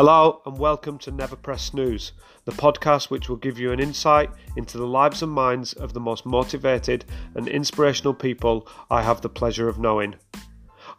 Hello 0.00 0.40
and 0.46 0.56
welcome 0.56 0.96
to 0.98 1.10
Never 1.10 1.34
Press 1.34 1.60
Snooze, 1.60 2.12
the 2.44 2.52
podcast 2.52 3.10
which 3.10 3.28
will 3.28 3.34
give 3.34 3.58
you 3.58 3.72
an 3.72 3.80
insight 3.80 4.30
into 4.56 4.78
the 4.78 4.86
lives 4.86 5.24
and 5.24 5.32
minds 5.32 5.72
of 5.72 5.92
the 5.92 5.98
most 5.98 6.24
motivated 6.24 7.04
and 7.34 7.48
inspirational 7.48 8.14
people 8.14 8.68
I 8.92 9.02
have 9.02 9.22
the 9.22 9.28
pleasure 9.28 9.68
of 9.68 9.80
knowing. 9.80 10.14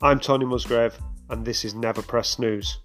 I'm 0.02 0.20
Tony 0.20 0.46
Musgrave 0.46 1.00
and 1.30 1.46
this 1.46 1.64
is 1.64 1.74
Never 1.74 2.02
Press 2.02 2.28
Snooze. 2.28 2.80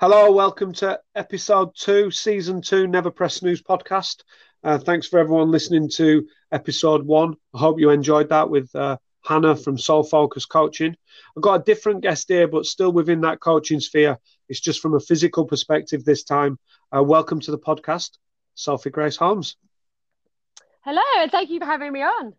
Hello, 0.00 0.30
welcome 0.30 0.72
to 0.74 1.00
episode 1.16 1.74
two, 1.74 2.12
season 2.12 2.62
two, 2.62 2.86
Never 2.86 3.10
Press 3.10 3.34
Snooze 3.34 3.62
podcast. 3.62 4.22
Uh, 4.62 4.78
thanks 4.78 5.08
for 5.08 5.18
everyone 5.18 5.50
listening 5.50 5.90
to 5.96 6.28
episode 6.52 7.04
one. 7.04 7.34
I 7.52 7.58
hope 7.58 7.80
you 7.80 7.90
enjoyed 7.90 8.28
that 8.28 8.48
with 8.48 8.72
uh, 8.76 8.98
Hannah 9.24 9.56
from 9.56 9.78
Soul 9.78 10.02
Focus 10.02 10.46
Coaching. 10.46 10.96
I've 11.36 11.42
got 11.42 11.60
a 11.60 11.64
different 11.64 12.00
guest 12.00 12.28
here, 12.28 12.48
but 12.48 12.66
still 12.66 12.92
within 12.92 13.20
that 13.22 13.40
coaching 13.40 13.80
sphere. 13.80 14.18
It's 14.48 14.60
just 14.60 14.80
from 14.80 14.94
a 14.94 15.00
physical 15.00 15.44
perspective 15.44 16.04
this 16.04 16.24
time. 16.24 16.58
Uh, 16.94 17.02
welcome 17.02 17.40
to 17.40 17.50
the 17.50 17.58
podcast, 17.58 18.10
Sophie 18.54 18.90
Grace 18.90 19.16
Holmes. 19.16 19.56
Hello, 20.82 21.02
and 21.18 21.30
thank 21.30 21.50
you 21.50 21.60
for 21.60 21.66
having 21.66 21.92
me 21.92 22.02
on. 22.02 22.34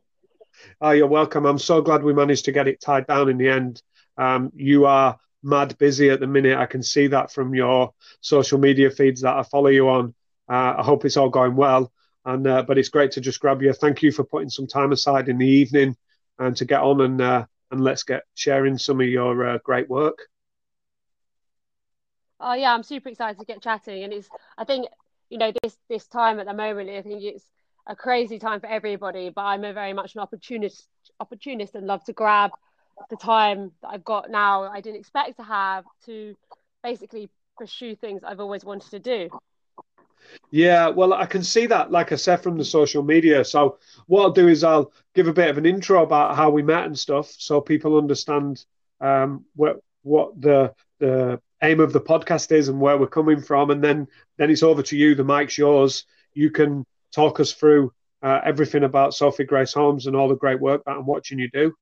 Oh, 0.81 0.91
you're 0.91 1.07
welcome. 1.07 1.45
I'm 1.45 1.59
so 1.59 1.81
glad 1.81 2.03
we 2.03 2.13
managed 2.13 2.45
to 2.45 2.51
get 2.51 2.67
it 2.67 2.81
tied 2.81 3.07
down 3.07 3.29
in 3.29 3.37
the 3.37 3.49
end. 3.49 3.81
Um, 4.17 4.51
you 4.55 4.85
are 4.85 5.17
mad 5.43 5.77
busy 5.77 6.09
at 6.09 6.19
the 6.19 6.27
minute. 6.27 6.57
I 6.57 6.65
can 6.65 6.83
see 6.83 7.07
that 7.07 7.31
from 7.31 7.55
your 7.55 7.93
social 8.19 8.59
media 8.59 8.91
feeds 8.91 9.21
that 9.21 9.35
I 9.35 9.43
follow 9.43 9.69
you 9.69 9.89
on. 9.89 10.13
Uh, 10.49 10.75
I 10.77 10.83
hope 10.83 11.05
it's 11.05 11.17
all 11.17 11.29
going 11.29 11.55
well. 11.55 11.91
And 12.25 12.45
uh, 12.45 12.63
but 12.63 12.77
it's 12.77 12.89
great 12.89 13.11
to 13.11 13.21
just 13.21 13.39
grab 13.39 13.61
you. 13.63 13.73
Thank 13.73 14.03
you 14.03 14.11
for 14.11 14.23
putting 14.23 14.49
some 14.49 14.67
time 14.67 14.91
aside 14.91 15.29
in 15.29 15.37
the 15.37 15.47
evening 15.47 15.95
and 16.41 16.57
to 16.57 16.65
get 16.65 16.81
on 16.81 17.01
and 17.01 17.21
uh, 17.21 17.45
and 17.69 17.83
let's 17.83 18.03
get 18.03 18.23
sharing 18.35 18.77
some 18.77 18.99
of 18.99 19.07
your 19.07 19.47
uh, 19.47 19.57
great 19.63 19.89
work. 19.89 20.17
Oh 22.39 22.53
yeah, 22.53 22.73
I'm 22.73 22.83
super 22.83 23.09
excited 23.09 23.39
to 23.39 23.45
get 23.45 23.61
chatting, 23.61 24.03
and 24.03 24.11
it's 24.11 24.27
I 24.57 24.65
think 24.65 24.87
you 25.29 25.37
know 25.37 25.51
this 25.61 25.77
this 25.89 26.07
time 26.07 26.39
at 26.39 26.47
the 26.47 26.53
moment 26.53 26.89
I 26.89 27.01
think 27.01 27.23
it's 27.23 27.45
a 27.87 27.95
crazy 27.95 28.39
time 28.39 28.59
for 28.59 28.67
everybody, 28.67 29.29
but 29.29 29.41
I'm 29.41 29.63
a 29.63 29.73
very 29.73 29.93
much 29.93 30.15
an 30.15 30.21
opportunist 30.21 30.87
opportunist 31.19 31.75
and 31.75 31.87
love 31.87 32.03
to 32.05 32.13
grab 32.13 32.51
the 33.09 33.15
time 33.15 33.71
that 33.81 33.89
I've 33.89 34.03
got 34.03 34.29
now 34.29 34.63
I 34.63 34.81
didn't 34.81 34.99
expect 34.99 35.37
to 35.37 35.43
have 35.43 35.85
to 36.05 36.35
basically 36.83 37.29
pursue 37.57 37.95
things 37.95 38.23
I've 38.23 38.39
always 38.39 38.65
wanted 38.65 38.91
to 38.91 38.99
do. 38.99 39.29
Yeah, 40.51 40.89
well, 40.89 41.13
I 41.13 41.25
can 41.25 41.43
see 41.43 41.65
that, 41.67 41.91
like 41.91 42.11
I 42.11 42.15
said, 42.15 42.37
from 42.37 42.57
the 42.57 42.65
social 42.65 43.03
media. 43.03 43.43
So, 43.45 43.77
what 44.07 44.23
I'll 44.23 44.31
do 44.31 44.47
is 44.47 44.63
I'll 44.63 44.91
give 45.15 45.27
a 45.27 45.33
bit 45.33 45.49
of 45.49 45.57
an 45.57 45.65
intro 45.65 46.03
about 46.03 46.35
how 46.35 46.49
we 46.49 46.61
met 46.61 46.85
and 46.85 46.97
stuff, 46.97 47.33
so 47.37 47.61
people 47.61 47.97
understand 47.97 48.65
um, 48.99 49.45
what 49.55 49.79
what 50.03 50.39
the 50.39 50.73
the 50.99 51.39
aim 51.63 51.79
of 51.79 51.93
the 51.93 52.01
podcast 52.01 52.51
is 52.51 52.67
and 52.67 52.79
where 52.81 52.97
we're 52.97 53.07
coming 53.07 53.41
from, 53.41 53.71
and 53.71 53.83
then 53.83 54.07
then 54.37 54.49
it's 54.49 54.63
over 54.63 54.83
to 54.83 54.97
you. 54.97 55.15
The 55.15 55.23
mic's 55.23 55.57
yours. 55.57 56.05
You 56.33 56.51
can 56.51 56.85
talk 57.13 57.39
us 57.39 57.53
through 57.53 57.93
uh, 58.21 58.39
everything 58.43 58.83
about 58.83 59.13
Sophie 59.13 59.43
Grace 59.45 59.73
Holmes 59.73 60.07
and 60.07 60.15
all 60.15 60.27
the 60.29 60.35
great 60.35 60.59
work 60.59 60.83
that 60.85 60.91
I'm 60.97 61.05
watching 61.05 61.39
you 61.39 61.49
do. 61.51 61.73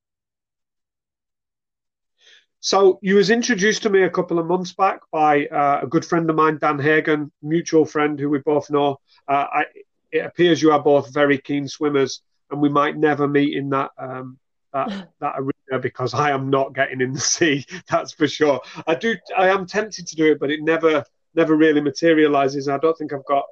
So 2.61 2.99
you 3.01 3.15
was 3.15 3.29
introduced 3.29 3.83
to 3.83 3.89
me 3.89 4.03
a 4.03 4.09
couple 4.09 4.37
of 4.37 4.45
months 4.45 4.73
back 4.73 4.99
by 5.11 5.45
uh, 5.47 5.79
a 5.83 5.87
good 5.87 6.03
friend 6.03 6.29
of 6.29 6.35
mine, 6.35 6.57
Dan 6.59 6.77
Hagen, 6.77 7.31
mutual 7.41 7.85
friend 7.85 8.19
who 8.19 8.29
we 8.29 8.39
both 8.39 8.69
know. 8.69 8.99
Uh, 9.27 9.45
I, 9.51 9.65
it 10.11 10.25
appears 10.25 10.61
you 10.61 10.71
are 10.71 10.83
both 10.83 11.13
very 11.13 11.37
keen 11.37 11.67
swimmers, 11.67 12.21
and 12.51 12.59
we 12.61 12.67
might 12.67 12.97
never 12.97 13.27
meet 13.27 13.55
in 13.55 13.69
that 13.69 13.91
um, 13.97 14.37
that 14.73 15.07
that 15.21 15.35
arena 15.37 15.81
because 15.81 16.13
I 16.13 16.31
am 16.31 16.49
not 16.49 16.75
getting 16.75 16.99
in 16.99 17.13
the 17.13 17.19
sea. 17.19 17.65
That's 17.89 18.11
for 18.11 18.27
sure. 18.27 18.59
I 18.85 18.95
do. 18.95 19.15
I 19.37 19.49
am 19.49 19.65
tempted 19.65 20.07
to 20.07 20.15
do 20.15 20.31
it, 20.31 20.39
but 20.39 20.51
it 20.51 20.61
never 20.61 21.05
never 21.35 21.55
really 21.55 21.81
materializes. 21.81 22.67
I 22.67 22.77
don't 22.77 22.97
think 22.97 23.13
I've 23.13 23.25
got 23.25 23.45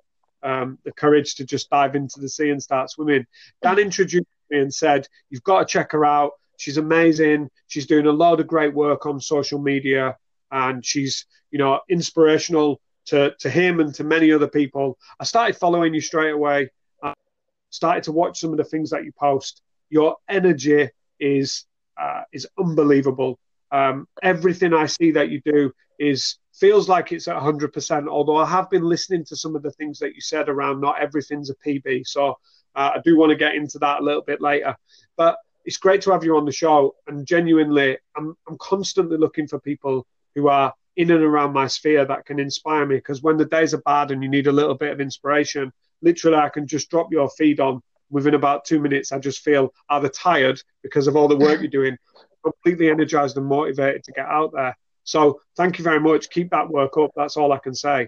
um, 0.44 0.80
the 0.84 0.92
courage 0.92 1.36
to 1.36 1.46
just 1.46 1.70
dive 1.70 1.96
into 1.96 2.20
the 2.20 2.30
sea 2.30 2.50
and 2.50 2.62
start 2.62 2.90
swimming. 2.90 3.26
Dan 3.62 3.80
introduced 3.80 4.28
me 4.50 4.60
and 4.60 4.74
said, 4.74 5.08
"You've 5.30 5.44
got 5.44 5.60
to 5.60 5.66
check 5.66 5.94
her 5.94 6.04
out." 6.04 6.32
She's 6.58 6.78
amazing. 6.78 7.50
She's 7.68 7.86
doing 7.86 8.08
a 8.08 8.12
lot 8.12 8.40
of 8.40 8.48
great 8.48 8.74
work 8.74 9.06
on 9.06 9.20
social 9.20 9.60
media, 9.60 10.18
and 10.52 10.86
she's 10.86 11.26
you 11.52 11.60
know 11.60 11.80
inspirational 11.90 12.82
to 13.08 13.34
to 13.40 13.50
him 13.50 13.80
and 13.80 13.94
to 13.96 14.04
many 14.04 14.32
other 14.32 14.48
people. 14.48 14.98
I 15.20 15.24
started 15.24 15.56
following 15.56 15.94
you 15.94 16.02
straight 16.02 16.34
away. 16.34 16.70
I 17.02 17.14
started 17.70 18.04
to 18.04 18.12
watch 18.12 18.40
some 18.40 18.52
of 18.52 18.58
the 18.58 18.64
things 18.64 18.90
that 18.90 19.06
you 19.06 19.12
post. 19.18 19.62
Your 19.90 20.18
energy 20.30 20.90
is 21.20 21.66
uh, 22.00 22.22
is 22.32 22.48
unbelievable. 22.60 23.40
Um, 23.72 24.08
everything 24.24 24.74
I 24.74 24.86
see 24.86 25.12
that 25.12 25.30
you 25.30 25.42
do 25.46 25.72
is 26.00 26.38
feels 26.54 26.90
like 26.90 27.12
it's 27.12 27.28
at 27.28 27.36
100%. 27.36 28.08
Although 28.08 28.38
I 28.38 28.46
have 28.46 28.70
been 28.70 28.84
listening 28.84 29.26
to 29.26 29.36
some 29.36 29.56
of 29.56 29.64
the 29.64 29.72
things 29.72 30.00
that 30.00 30.16
you 30.16 30.22
said 30.22 30.50
around 30.50 30.82
not 30.82 31.02
everything's 31.02 31.50
a 31.50 31.56
PB, 31.56 32.08
so 32.08 32.38
uh, 32.76 32.92
I 32.96 33.02
do 33.04 33.18
want 33.18 33.32
to 33.32 33.36
get 33.36 33.56
into 33.56 33.80
that 33.80 34.00
a 34.00 34.04
little 34.04 34.22
bit 34.22 34.42
later. 34.42 34.76
But 35.16 35.38
it's 35.68 35.78
great 35.78 36.02
to 36.02 36.12
have 36.12 36.24
you 36.24 36.38
on 36.38 36.46
the 36.46 36.52
show. 36.52 36.96
And 37.08 37.28
genuinely, 37.28 37.98
I'm, 38.16 38.36
I'm 38.48 38.58
constantly 38.58 39.18
looking 39.18 39.48
for 39.48 39.60
people 39.60 40.08
who 40.34 40.48
are 40.48 40.74
in 40.96 41.12
and 41.12 41.22
around 41.22 41.52
my 41.52 41.68
sphere 41.68 42.06
that 42.06 42.26
can 42.26 42.40
inspire 42.40 42.86
me. 42.86 42.96
Because 42.96 43.22
when 43.22 43.36
the 43.36 43.46
days 43.46 43.74
are 43.74 43.82
bad 43.82 44.10
and 44.10 44.24
you 44.24 44.30
need 44.30 44.48
a 44.48 44.52
little 44.52 44.76
bit 44.76 44.94
of 44.94 45.02
inspiration, 45.02 45.74
literally, 46.02 46.38
I 46.38 46.48
can 46.48 46.68
just 46.68 46.90
drop 46.90 47.12
your 47.12 47.30
feed 47.30 47.60
on. 47.60 47.84
Within 48.10 48.36
about 48.36 48.64
two 48.64 48.80
minutes, 48.80 49.12
I 49.12 49.20
just 49.20 49.44
feel 49.44 49.74
either 49.90 50.08
tired 50.08 50.62
because 50.82 51.08
of 51.08 51.18
all 51.18 51.28
the 51.28 51.36
work 51.36 51.60
you're 51.60 51.70
doing, 51.70 51.98
completely 52.44 52.90
energized 52.90 53.36
and 53.36 53.46
motivated 53.46 54.06
to 54.06 54.14
get 54.14 54.26
out 54.26 54.54
there. 54.54 54.78
So 55.04 55.42
thank 55.58 55.78
you 55.78 55.84
very 55.84 56.00
much. 56.00 56.30
Keep 56.30 56.52
that 56.52 56.70
work 56.70 56.98
up. 56.98 57.12
That's 57.18 57.36
all 57.36 57.52
I 57.52 57.58
can 57.58 57.76
say. 57.76 58.08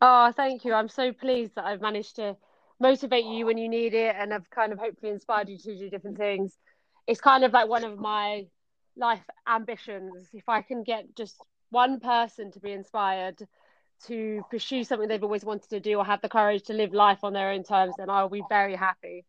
Oh, 0.00 0.32
thank 0.36 0.64
you. 0.64 0.72
I'm 0.72 0.88
so 0.88 1.12
pleased 1.12 1.56
that 1.56 1.64
I've 1.64 1.80
managed 1.80 2.14
to 2.16 2.36
motivate 2.78 3.24
you 3.24 3.44
when 3.44 3.58
you 3.58 3.68
need 3.68 3.92
it 3.92 4.14
and 4.16 4.32
I've 4.32 4.48
kind 4.50 4.72
of 4.72 4.78
hopefully 4.78 5.10
inspired 5.10 5.48
you 5.48 5.58
to 5.58 5.76
do 5.76 5.90
different 5.90 6.16
things 6.16 6.56
it's 7.10 7.20
kind 7.20 7.42
of 7.42 7.52
like 7.52 7.68
one 7.68 7.82
of 7.82 7.98
my 7.98 8.46
life 8.96 9.22
ambitions. 9.48 10.28
If 10.32 10.48
I 10.48 10.62
can 10.62 10.84
get 10.84 11.16
just 11.16 11.36
one 11.70 11.98
person 11.98 12.52
to 12.52 12.60
be 12.60 12.70
inspired 12.70 13.36
to 14.06 14.44
pursue 14.48 14.84
something 14.84 15.08
they've 15.08 15.22
always 15.22 15.44
wanted 15.44 15.70
to 15.70 15.80
do 15.80 15.96
or 15.96 16.04
have 16.04 16.22
the 16.22 16.28
courage 16.28 16.62
to 16.64 16.72
live 16.72 16.94
life 16.94 17.18
on 17.24 17.32
their 17.32 17.50
own 17.50 17.64
terms, 17.64 17.94
then 17.98 18.08
I'll 18.08 18.28
be 18.28 18.44
very 18.48 18.76
happy. 18.76 19.24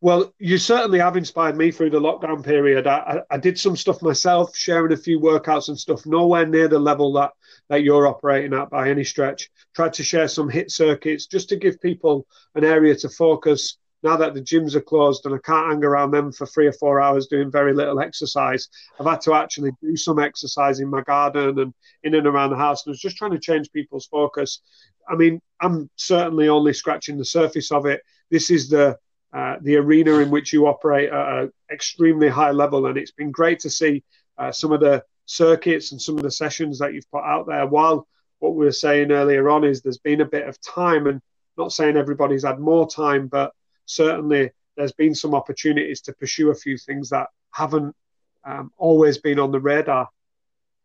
Well, 0.00 0.34
you 0.40 0.58
certainly 0.58 0.98
have 0.98 1.16
inspired 1.16 1.56
me 1.56 1.70
through 1.70 1.90
the 1.90 2.00
lockdown 2.00 2.44
period. 2.44 2.88
I, 2.88 3.22
I, 3.30 3.34
I, 3.34 3.38
did 3.38 3.58
some 3.58 3.76
stuff 3.76 4.02
myself, 4.02 4.56
sharing 4.56 4.92
a 4.92 4.96
few 4.96 5.20
workouts 5.20 5.68
and 5.68 5.78
stuff, 5.78 6.04
nowhere 6.04 6.46
near 6.46 6.68
the 6.68 6.78
level 6.78 7.12
that, 7.14 7.32
that 7.68 7.82
you're 7.82 8.06
operating 8.06 8.54
at 8.54 8.70
by 8.70 8.90
any 8.90 9.04
stretch. 9.04 9.50
Tried 9.74 9.94
to 9.94 10.04
share 10.04 10.28
some 10.28 10.50
HIIT 10.50 10.70
circuits 10.70 11.26
just 11.26 11.48
to 11.48 11.56
give 11.56 11.80
people 11.80 12.26
an 12.54 12.64
area 12.64 12.94
to 12.96 13.08
focus 13.08 13.76
now 14.02 14.16
that 14.16 14.34
the 14.34 14.40
gyms 14.40 14.74
are 14.74 14.80
closed 14.80 15.26
and 15.26 15.34
I 15.34 15.38
can't 15.38 15.70
hang 15.70 15.84
around 15.84 16.12
them 16.12 16.30
for 16.30 16.46
three 16.46 16.66
or 16.66 16.72
four 16.72 17.00
hours 17.00 17.26
doing 17.26 17.50
very 17.50 17.74
little 17.74 18.00
exercise, 18.00 18.68
I've 18.98 19.06
had 19.06 19.20
to 19.22 19.34
actually 19.34 19.72
do 19.82 19.96
some 19.96 20.18
exercise 20.18 20.80
in 20.80 20.88
my 20.88 21.02
garden 21.02 21.58
and 21.58 21.74
in 22.04 22.14
and 22.14 22.26
around 22.26 22.50
the 22.50 22.56
house. 22.56 22.84
And 22.84 22.90
I 22.90 22.92
was 22.92 23.00
just 23.00 23.16
trying 23.16 23.32
to 23.32 23.38
change 23.38 23.72
people's 23.72 24.06
focus. 24.06 24.60
I 25.08 25.16
mean, 25.16 25.40
I'm 25.60 25.90
certainly 25.96 26.48
only 26.48 26.72
scratching 26.72 27.18
the 27.18 27.24
surface 27.24 27.72
of 27.72 27.86
it. 27.86 28.02
This 28.30 28.50
is 28.50 28.68
the 28.68 28.98
uh, 29.30 29.56
the 29.60 29.76
arena 29.76 30.18
in 30.20 30.30
which 30.30 30.54
you 30.54 30.66
operate 30.66 31.10
at 31.10 31.38
an 31.38 31.52
extremely 31.70 32.28
high 32.28 32.50
level, 32.50 32.86
and 32.86 32.96
it's 32.96 33.10
been 33.10 33.30
great 33.30 33.58
to 33.60 33.68
see 33.68 34.02
uh, 34.38 34.50
some 34.50 34.72
of 34.72 34.80
the 34.80 35.04
circuits 35.26 35.92
and 35.92 36.00
some 36.00 36.16
of 36.16 36.22
the 36.22 36.30
sessions 36.30 36.78
that 36.78 36.94
you've 36.94 37.10
put 37.10 37.22
out 37.24 37.46
there. 37.46 37.66
While 37.66 38.08
what 38.38 38.54
we 38.54 38.64
were 38.64 38.72
saying 38.72 39.12
earlier 39.12 39.50
on 39.50 39.64
is 39.64 39.82
there's 39.82 39.98
been 39.98 40.22
a 40.22 40.24
bit 40.26 40.48
of 40.48 40.58
time, 40.62 41.06
and 41.06 41.20
not 41.58 41.72
saying 41.72 41.96
everybody's 41.96 42.44
had 42.44 42.58
more 42.58 42.88
time, 42.88 43.26
but 43.26 43.52
certainly 43.88 44.50
there's 44.76 44.92
been 44.92 45.14
some 45.14 45.34
opportunities 45.34 46.00
to 46.02 46.12
pursue 46.12 46.50
a 46.50 46.54
few 46.54 46.78
things 46.78 47.08
that 47.08 47.28
haven't 47.50 47.96
um, 48.44 48.70
always 48.76 49.18
been 49.18 49.38
on 49.38 49.50
the 49.50 49.58
radar. 49.58 50.08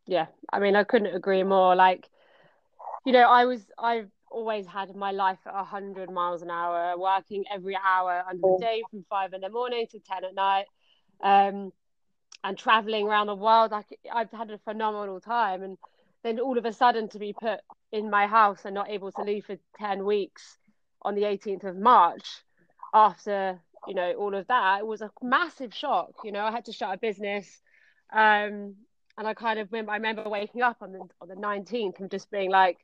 Yeah, 0.07 0.25
I 0.51 0.59
mean, 0.59 0.75
I 0.75 0.83
couldn't 0.83 1.15
agree 1.15 1.43
more. 1.43 1.75
Like, 1.75 2.09
you 3.05 3.13
know, 3.13 3.29
I 3.29 3.45
was, 3.45 3.61
I've 3.77 4.09
always 4.31 4.65
had 4.65 4.95
my 4.95 5.11
life 5.11 5.37
at 5.45 5.53
100 5.53 6.09
miles 6.09 6.41
an 6.41 6.49
hour, 6.49 6.97
working 6.97 7.43
every 7.53 7.77
hour 7.77 8.23
under 8.27 8.41
the 8.41 8.57
day 8.59 8.81
from 8.89 9.05
five 9.09 9.33
in 9.33 9.41
the 9.41 9.49
morning 9.49 9.85
to 9.91 9.99
10 9.99 10.25
at 10.25 10.33
night, 10.33 10.65
um, 11.21 11.71
and 12.43 12.57
traveling 12.57 13.07
around 13.07 13.27
the 13.27 13.35
world. 13.35 13.71
Like, 13.71 13.85
I've 14.11 14.31
had 14.31 14.49
a 14.49 14.57
phenomenal 14.57 15.19
time. 15.19 15.61
And 15.61 15.77
then 16.23 16.39
all 16.39 16.57
of 16.57 16.65
a 16.65 16.73
sudden 16.73 17.09
to 17.09 17.19
be 17.19 17.33
put 17.33 17.59
in 17.91 18.09
my 18.09 18.27
house 18.27 18.61
and 18.65 18.73
not 18.73 18.89
able 18.89 19.11
to 19.11 19.21
leave 19.21 19.45
for 19.45 19.57
10 19.77 20.03
weeks 20.03 20.57
on 21.01 21.15
the 21.15 21.23
18th 21.23 21.65
of 21.65 21.77
March 21.77 22.43
after 22.93 23.59
you 23.87 23.93
know 23.93 24.13
all 24.13 24.33
of 24.35 24.47
that 24.47 24.79
it 24.79 24.87
was 24.87 25.01
a 25.01 25.11
massive 25.21 25.73
shock 25.73 26.11
you 26.23 26.31
know 26.31 26.43
i 26.43 26.51
had 26.51 26.65
to 26.65 26.71
shut 26.71 26.93
a 26.93 26.97
business 26.97 27.61
um 28.13 28.75
and 29.17 29.27
i 29.27 29.33
kind 29.33 29.59
of 29.59 29.71
remember 29.71 29.91
i 29.91 29.95
remember 29.95 30.29
waking 30.29 30.61
up 30.61 30.77
on 30.81 30.91
the, 30.91 30.99
on 31.21 31.27
the 31.27 31.35
19th 31.35 31.99
and 31.99 32.11
just 32.11 32.29
being 32.31 32.49
like 32.49 32.77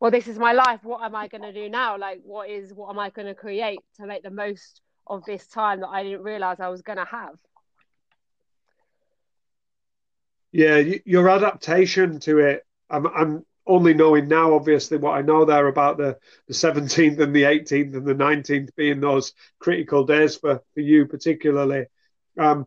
well 0.00 0.10
this 0.10 0.28
is 0.28 0.38
my 0.38 0.52
life. 0.52 0.80
What 0.82 1.02
am 1.02 1.14
i 1.14 1.28
going 1.28 1.42
to 1.42 1.52
do 1.52 1.68
now? 1.68 1.98
Like 1.98 2.20
what 2.22 2.50
is 2.50 2.72
what 2.72 2.90
am 2.90 2.98
i 2.98 3.10
going 3.10 3.26
to 3.28 3.34
create 3.34 3.80
to 3.96 4.06
make 4.06 4.22
the 4.22 4.30
most 4.30 4.80
of 5.06 5.24
this 5.24 5.46
time 5.46 5.80
that 5.80 5.88
i 5.88 6.02
didn't 6.02 6.22
realize 6.22 6.60
i 6.60 6.68
was 6.68 6.82
going 6.82 6.98
to 6.98 7.04
have? 7.04 7.36
Yeah 10.52 10.82
your 11.04 11.28
adaptation 11.28 12.20
to 12.20 12.38
it 12.38 12.64
i'm 12.90 13.06
i'm 13.06 13.46
only 13.66 13.94
knowing 13.94 14.28
now, 14.28 14.54
obviously, 14.54 14.96
what 14.98 15.16
I 15.16 15.22
know 15.22 15.44
there 15.44 15.66
about 15.66 15.98
the, 15.98 16.18
the 16.46 16.54
17th 16.54 17.18
and 17.20 17.34
the 17.34 17.42
18th 17.42 17.96
and 17.96 18.06
the 18.06 18.14
19th 18.14 18.74
being 18.76 19.00
those 19.00 19.32
critical 19.58 20.04
days 20.04 20.36
for, 20.36 20.62
for 20.74 20.80
you, 20.80 21.06
particularly. 21.06 21.86
Um, 22.38 22.66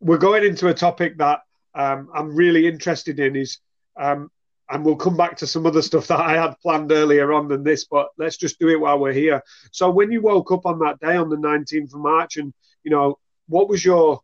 we're 0.00 0.18
going 0.18 0.44
into 0.44 0.68
a 0.68 0.74
topic 0.74 1.18
that 1.18 1.40
um, 1.74 2.10
I'm 2.14 2.34
really 2.34 2.66
interested 2.66 3.20
in 3.20 3.36
is, 3.36 3.58
um, 3.96 4.30
and 4.68 4.84
we'll 4.84 4.96
come 4.96 5.16
back 5.16 5.36
to 5.38 5.46
some 5.46 5.66
other 5.66 5.82
stuff 5.82 6.08
that 6.08 6.20
I 6.20 6.34
had 6.34 6.58
planned 6.60 6.90
earlier 6.90 7.32
on 7.32 7.48
than 7.48 7.62
this, 7.62 7.84
but 7.84 8.08
let's 8.18 8.36
just 8.36 8.58
do 8.58 8.68
it 8.68 8.80
while 8.80 8.98
we're 8.98 9.12
here. 9.12 9.42
So, 9.70 9.90
when 9.90 10.10
you 10.10 10.20
woke 10.20 10.50
up 10.50 10.66
on 10.66 10.80
that 10.80 10.98
day 10.98 11.16
on 11.16 11.28
the 11.28 11.36
19th 11.36 11.94
of 11.94 12.00
March, 12.00 12.36
and 12.36 12.52
you 12.82 12.90
know, 12.90 13.18
what 13.48 13.68
was 13.68 13.84
your 13.84 14.20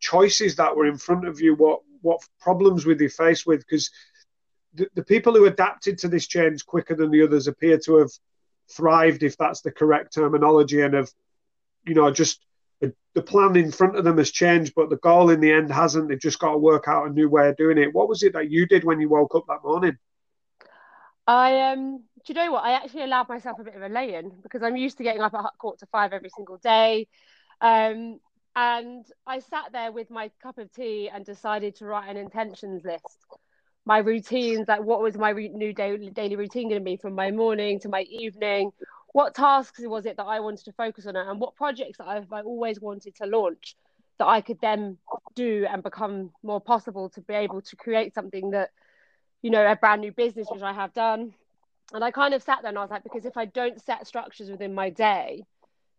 choices 0.00 0.56
that 0.56 0.74
were 0.74 0.86
in 0.86 0.98
front 0.98 1.28
of 1.28 1.40
you? 1.40 1.54
What 1.54 1.80
what 2.00 2.20
problems 2.40 2.84
were 2.84 2.94
you 2.94 3.08
faced 3.08 3.46
with? 3.46 3.60
Because 3.60 3.90
the, 4.74 5.02
people 5.02 5.34
who 5.34 5.46
adapted 5.46 5.98
to 5.98 6.08
this 6.08 6.26
change 6.26 6.66
quicker 6.66 6.94
than 6.94 7.10
the 7.10 7.22
others 7.22 7.46
appear 7.46 7.78
to 7.78 7.96
have 7.96 8.10
thrived, 8.70 9.22
if 9.22 9.36
that's 9.36 9.60
the 9.60 9.70
correct 9.70 10.14
terminology, 10.14 10.80
and 10.80 10.94
have, 10.94 11.10
you 11.86 11.94
know, 11.94 12.10
just 12.10 12.44
the 13.14 13.22
plan 13.22 13.56
in 13.56 13.70
front 13.70 13.96
of 13.96 14.04
them 14.04 14.18
has 14.18 14.30
changed, 14.30 14.74
but 14.74 14.90
the 14.90 14.96
goal 14.96 15.30
in 15.30 15.40
the 15.40 15.52
end 15.52 15.70
hasn't. 15.70 16.08
They've 16.08 16.20
just 16.20 16.38
got 16.38 16.52
to 16.52 16.58
work 16.58 16.84
out 16.88 17.06
a 17.06 17.10
new 17.10 17.28
way 17.28 17.48
of 17.48 17.56
doing 17.56 17.78
it. 17.78 17.94
What 17.94 18.08
was 18.08 18.22
it 18.22 18.32
that 18.32 18.50
you 18.50 18.66
did 18.66 18.84
when 18.84 19.00
you 19.00 19.08
woke 19.08 19.34
up 19.34 19.44
that 19.48 19.64
morning? 19.64 19.96
I 21.26 21.72
um, 21.72 21.98
do 22.26 22.32
you 22.32 22.34
know 22.34 22.52
what? 22.52 22.64
I 22.64 22.72
actually 22.72 23.02
allowed 23.02 23.28
myself 23.28 23.58
a 23.58 23.64
bit 23.64 23.76
of 23.76 23.82
a 23.82 23.88
lay-in 23.88 24.32
because 24.42 24.62
I'm 24.62 24.76
used 24.76 24.98
to 24.98 25.04
getting 25.04 25.22
up 25.22 25.32
at 25.32 25.44
quarter 25.58 25.78
to 25.78 25.86
five 25.86 26.12
every 26.12 26.28
single 26.28 26.58
day, 26.58 27.06
um, 27.60 28.18
and 28.56 29.06
I 29.26 29.38
sat 29.38 29.72
there 29.72 29.90
with 29.90 30.10
my 30.10 30.30
cup 30.42 30.58
of 30.58 30.70
tea 30.72 31.08
and 31.08 31.24
decided 31.24 31.76
to 31.76 31.86
write 31.86 32.10
an 32.10 32.16
intentions 32.16 32.84
list 32.84 33.24
my 33.84 33.98
routines, 33.98 34.66
like 34.68 34.82
what 34.82 35.02
was 35.02 35.16
my 35.16 35.30
re- 35.30 35.48
new 35.48 35.72
daily, 35.72 36.10
daily 36.10 36.36
routine 36.36 36.68
going 36.68 36.80
to 36.80 36.84
be 36.84 36.96
from 36.96 37.14
my 37.14 37.30
morning 37.30 37.80
to 37.80 37.88
my 37.88 38.02
evening? 38.02 38.70
What 39.12 39.34
tasks 39.34 39.80
was 39.84 40.06
it 40.06 40.16
that 40.16 40.24
I 40.24 40.40
wanted 40.40 40.64
to 40.64 40.72
focus 40.72 41.06
on, 41.06 41.16
and 41.16 41.38
what 41.38 41.54
projects 41.54 41.98
that 41.98 42.08
I've 42.08 42.32
I 42.32 42.42
always 42.42 42.80
wanted 42.80 43.14
to 43.16 43.26
launch 43.26 43.76
that 44.18 44.26
I 44.26 44.40
could 44.40 44.60
then 44.60 44.98
do 45.34 45.66
and 45.68 45.82
become 45.82 46.30
more 46.42 46.60
possible 46.60 47.08
to 47.10 47.20
be 47.20 47.34
able 47.34 47.60
to 47.62 47.76
create 47.76 48.14
something 48.14 48.50
that, 48.50 48.70
you 49.42 49.50
know, 49.50 49.66
a 49.66 49.76
brand 49.76 50.00
new 50.00 50.12
business, 50.12 50.46
which 50.50 50.62
I 50.62 50.72
have 50.72 50.94
done. 50.94 51.34
And 51.92 52.02
I 52.02 52.10
kind 52.10 52.32
of 52.32 52.42
sat 52.42 52.60
there 52.62 52.68
and 52.68 52.78
I 52.78 52.82
was 52.82 52.90
like, 52.90 53.02
because 53.02 53.24
if 53.24 53.36
I 53.36 53.44
don't 53.44 53.80
set 53.82 54.06
structures 54.06 54.50
within 54.50 54.72
my 54.72 54.90
day, 54.90 55.44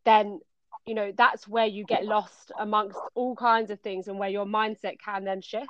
then 0.05 0.39
you 0.85 0.93
know 0.93 1.11
that's 1.15 1.47
where 1.47 1.65
you 1.65 1.83
get 1.83 2.05
lost 2.05 2.51
amongst 2.59 2.99
all 3.15 3.35
kinds 3.35 3.71
of 3.71 3.79
things 3.79 4.07
and 4.07 4.19
where 4.19 4.29
your 4.29 4.45
mindset 4.45 4.99
can 5.03 5.23
then 5.23 5.41
shift 5.41 5.67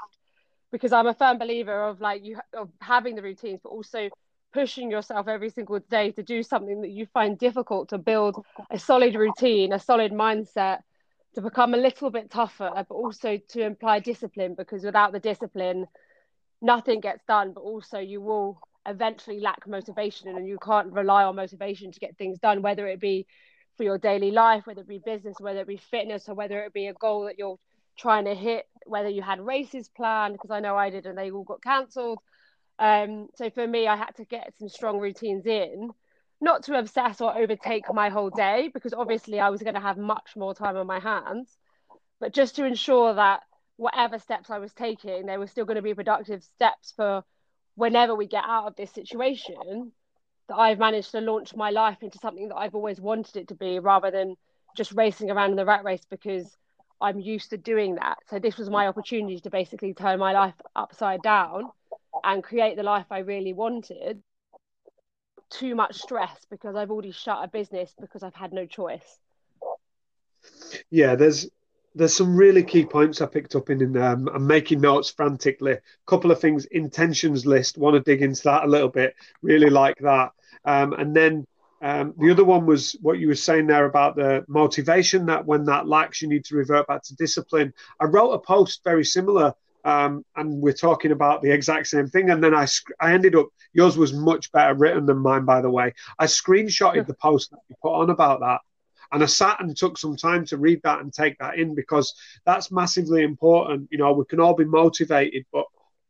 because 0.75 0.91
I'm 0.91 1.07
a 1.07 1.13
firm 1.13 1.37
believer 1.37 1.85
of 1.85 2.01
like 2.01 2.25
you 2.25 2.37
of 2.53 2.69
having 2.81 3.15
the 3.15 3.21
routines, 3.21 3.61
but 3.63 3.69
also 3.69 4.09
pushing 4.51 4.91
yourself 4.91 5.25
every 5.29 5.49
single 5.49 5.79
day 5.79 6.11
to 6.11 6.21
do 6.21 6.43
something 6.43 6.81
that 6.81 6.89
you 6.89 7.05
find 7.13 7.39
difficult 7.39 7.87
to 7.89 7.97
build 7.97 8.43
a 8.69 8.77
solid 8.77 9.15
routine, 9.15 9.71
a 9.71 9.79
solid 9.79 10.11
mindset, 10.11 10.79
to 11.33 11.39
become 11.41 11.73
a 11.73 11.77
little 11.77 12.09
bit 12.09 12.29
tougher, 12.29 12.69
but 12.75 12.93
also 12.93 13.39
to 13.47 13.61
imply 13.61 13.99
discipline 13.99 14.53
because 14.53 14.83
without 14.83 15.13
the 15.13 15.19
discipline, 15.19 15.85
nothing 16.61 16.99
gets 16.99 17.23
done. 17.25 17.53
But 17.53 17.61
also 17.61 17.99
you 17.99 18.19
will 18.19 18.59
eventually 18.85 19.39
lack 19.39 19.65
motivation 19.65 20.27
and 20.27 20.45
you 20.45 20.57
can't 20.61 20.91
rely 20.91 21.23
on 21.23 21.37
motivation 21.37 21.93
to 21.93 21.99
get 22.01 22.17
things 22.17 22.37
done, 22.39 22.61
whether 22.61 22.85
it 22.85 22.99
be 22.99 23.27
for 23.77 23.83
your 23.83 23.97
daily 23.97 24.31
life, 24.31 24.67
whether 24.67 24.81
it 24.81 24.89
be 24.89 24.99
business, 25.05 25.37
whether 25.39 25.61
it 25.61 25.67
be 25.67 25.77
fitness, 25.77 26.27
or 26.27 26.35
whether 26.35 26.63
it 26.63 26.73
be 26.73 26.87
a 26.87 26.93
goal 26.93 27.23
that 27.27 27.37
you're 27.37 27.59
trying 27.97 28.25
to 28.25 28.35
hit 28.35 28.65
whether 28.85 29.09
you 29.09 29.21
had 29.21 29.41
races 29.41 29.89
planned 29.89 30.33
because 30.33 30.51
I 30.51 30.59
know 30.59 30.75
I 30.75 30.89
did 30.89 31.05
and 31.05 31.17
they 31.17 31.31
all 31.31 31.43
got 31.43 31.63
cancelled. 31.63 32.19
Um, 32.77 33.27
so 33.35 33.49
for 33.49 33.65
me, 33.65 33.87
I 33.87 33.95
had 33.95 34.15
to 34.17 34.25
get 34.25 34.53
some 34.59 34.69
strong 34.69 34.99
routines 34.99 35.45
in, 35.45 35.91
not 36.41 36.63
to 36.63 36.77
obsess 36.77 37.21
or 37.21 37.35
overtake 37.35 37.85
my 37.93 38.09
whole 38.09 38.29
day 38.29 38.69
because 38.73 38.93
obviously 38.93 39.39
I 39.39 39.49
was 39.49 39.63
going 39.63 39.75
to 39.75 39.79
have 39.79 39.97
much 39.97 40.35
more 40.35 40.53
time 40.53 40.77
on 40.77 40.87
my 40.87 40.99
hands, 40.99 41.57
but 42.19 42.33
just 42.33 42.55
to 42.57 42.65
ensure 42.65 43.13
that 43.13 43.41
whatever 43.77 44.19
steps 44.19 44.49
I 44.49 44.59
was 44.59 44.73
taking, 44.73 45.25
they 45.25 45.37
were 45.37 45.47
still 45.47 45.65
going 45.65 45.75
to 45.75 45.81
be 45.81 45.93
productive 45.93 46.43
steps 46.43 46.93
for 46.95 47.23
whenever 47.75 48.15
we 48.15 48.27
get 48.27 48.43
out 48.45 48.67
of 48.67 48.75
this 48.75 48.91
situation. 48.91 49.91
That 50.47 50.57
I've 50.57 50.77
managed 50.77 51.09
to 51.13 51.21
launch 51.21 51.55
my 51.55 51.71
life 51.71 52.03
into 52.03 52.19
something 52.19 52.49
that 52.49 52.55
I've 52.55 52.75
always 52.75 53.01
wanted 53.01 53.35
it 53.35 53.47
to 53.47 53.55
be 53.55 53.79
rather 53.79 54.11
than 54.11 54.35
just 54.77 54.91
racing 54.91 55.31
around 55.31 55.49
in 55.49 55.55
the 55.55 55.65
rat 55.65 55.83
race 55.83 56.05
because 56.07 56.55
I'm 57.01 57.19
used 57.19 57.49
to 57.51 57.57
doing 57.57 57.95
that. 57.95 58.17
So 58.29 58.39
this 58.39 58.57
was 58.57 58.69
my 58.69 58.87
opportunity 58.87 59.39
to 59.39 59.49
basically 59.49 59.93
turn 59.93 60.19
my 60.19 60.31
life 60.31 60.53
upside 60.75 61.21
down 61.21 61.69
and 62.23 62.43
create 62.43 62.77
the 62.77 62.83
life 62.83 63.05
I 63.11 63.19
really 63.19 63.53
wanted. 63.53 64.21
Too 65.49 65.75
much 65.75 65.97
stress 65.97 66.37
because 66.49 66.75
I've 66.75 66.91
already 66.91 67.11
shut 67.11 67.43
a 67.43 67.47
business 67.47 67.93
because 67.99 68.23
I've 68.23 68.33
had 68.33 68.51
no 68.51 68.65
choice. 68.65 69.19
Yeah, 70.89 71.15
there's 71.15 71.47
there's 71.93 72.13
some 72.13 72.35
really 72.35 72.63
key 72.63 72.85
points 72.85 73.21
I 73.21 73.25
picked 73.25 73.55
up 73.55 73.69
in, 73.69 73.81
in 73.81 73.95
um, 73.97 74.27
I'm 74.33 74.45
making 74.45 74.81
notes 74.81 75.09
frantically. 75.09 75.73
A 75.73 75.81
couple 76.05 76.29
of 76.29 76.39
things, 76.41 76.65
intentions 76.65 77.45
list. 77.45 77.77
Want 77.77 77.95
to 77.95 78.01
dig 78.01 78.21
into 78.21 78.43
that 78.43 78.65
a 78.65 78.67
little 78.67 78.89
bit. 78.89 79.15
Really 79.41 79.69
like 79.69 79.97
that. 79.99 80.31
Um, 80.65 80.93
and 80.93 81.15
then 81.15 81.45
um, 81.81 82.13
the 82.17 82.31
other 82.31 82.45
one 82.45 82.65
was 82.65 82.95
what 83.01 83.19
you 83.19 83.27
were 83.27 83.35
saying 83.35 83.67
there 83.67 83.85
about 83.85 84.15
the 84.15 84.45
motivation 84.47 85.25
that 85.27 85.45
when 85.45 85.65
that 85.65 85.87
lacks, 85.87 86.21
you 86.21 86.27
need 86.27 86.45
to 86.45 86.55
revert 86.55 86.87
back 86.87 87.03
to 87.03 87.15
discipline. 87.15 87.73
I 87.99 88.05
wrote 88.05 88.31
a 88.31 88.39
post 88.39 88.81
very 88.83 89.03
similar, 89.03 89.53
um, 89.83 90.25
and 90.35 90.61
we're 90.61 90.73
talking 90.73 91.11
about 91.11 91.41
the 91.41 91.51
exact 91.51 91.87
same 91.87 92.07
thing. 92.07 92.29
And 92.29 92.43
then 92.43 92.55
I, 92.55 92.65
I 92.99 93.13
ended 93.13 93.35
up, 93.35 93.47
yours 93.73 93.97
was 93.97 94.13
much 94.13 94.51
better 94.51 94.73
written 94.73 95.05
than 95.05 95.17
mine, 95.17 95.45
by 95.45 95.61
the 95.61 95.69
way. 95.69 95.93
I 96.17 96.25
screenshotted 96.25 97.07
the 97.07 97.13
post 97.15 97.51
that 97.51 97.59
you 97.69 97.75
put 97.81 97.93
on 97.93 98.09
about 98.09 98.39
that. 98.39 98.61
And 99.11 99.21
I 99.21 99.27
sat 99.27 99.59
and 99.59 99.77
took 99.77 99.97
some 99.97 100.15
time 100.15 100.45
to 100.45 100.57
read 100.57 100.81
that 100.83 101.01
and 101.01 101.13
take 101.13 101.37
that 101.37 101.59
in 101.59 101.75
because 101.75 102.15
that's 102.45 102.71
massively 102.71 103.23
important. 103.23 103.89
You 103.91 103.99
know, 103.99 104.13
we 104.13 104.25
can 104.25 104.39
all 104.39 104.55
be 104.55 104.65
motivated, 104.65 105.45
but 105.53 105.65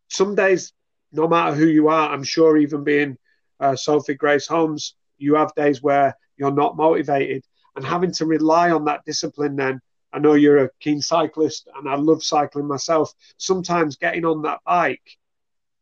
some 0.09 0.35
days, 0.35 0.71
no 1.11 1.27
matter 1.27 1.55
who 1.55 1.67
you 1.67 1.89
are, 1.89 2.09
I'm 2.09 2.23
sure 2.23 2.55
even 2.57 2.83
being 2.83 3.17
uh, 3.59 3.75
Sophie 3.75 4.13
Grace 4.13 4.47
Holmes, 4.47 4.95
you 5.17 5.35
have 5.35 5.53
days 5.55 5.81
where 5.81 6.15
you're 6.37 6.51
not 6.51 6.77
motivated 6.77 7.43
and 7.75 7.85
having 7.85 8.11
to 8.13 8.25
rely 8.25 8.71
on 8.71 8.85
that 8.85 9.01
discipline 9.05 9.55
then 9.55 9.81
I 10.13 10.19
know 10.19 10.33
you're 10.33 10.63
a 10.63 10.69
keen 10.79 11.01
cyclist 11.01 11.67
and 11.75 11.89
I 11.89 11.95
love 11.95 12.23
cycling 12.23 12.67
myself. 12.67 13.11
Sometimes 13.37 13.97
getting 13.97 14.23
on 14.23 14.43
that 14.43 14.59
bike 14.65 15.17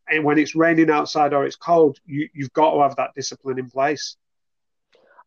and 0.10 0.24
when 0.24 0.40
it's 0.40 0.56
raining 0.56 0.90
outside 0.90 1.34
or 1.34 1.46
it's 1.46 1.56
cold, 1.56 2.00
you, 2.06 2.28
you've 2.34 2.54
got 2.54 2.74
to 2.74 2.82
have 2.82 2.96
that 2.96 3.12
discipline 3.16 3.60
in 3.60 3.70
place. 3.70 4.18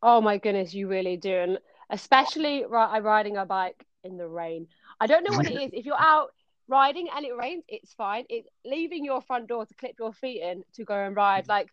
Oh 0.02 0.20
my 0.20 0.38
goodness, 0.38 0.75
you 0.75 0.88
really 0.88 1.16
do. 1.16 1.32
And 1.32 1.58
especially 1.90 2.64
uh, 2.64 3.00
riding 3.00 3.36
a 3.36 3.46
bike 3.46 3.84
in 4.04 4.16
the 4.16 4.28
rain. 4.28 4.66
I 5.00 5.06
don't 5.06 5.25
know 5.25 5.36
what 5.36 5.46
it 5.46 5.54
is. 5.54 5.70
If 5.72 5.86
you're 5.86 6.00
out 6.00 6.30
riding 6.68 7.08
and 7.14 7.25
it 7.25 7.36
rains, 7.36 7.64
it's 7.68 7.92
fine. 7.94 8.25
It's 8.28 8.48
leaving 8.64 9.04
your 9.04 9.22
front 9.22 9.48
door 9.48 9.66
to 9.66 9.75
clip 9.75 9.96
your 9.98 10.12
feet 10.12 10.42
in 10.42 10.62
to 10.75 10.84
go 10.84 10.94
and 10.94 11.16
ride. 11.16 11.44
Mm. 11.44 11.48
Like 11.48 11.68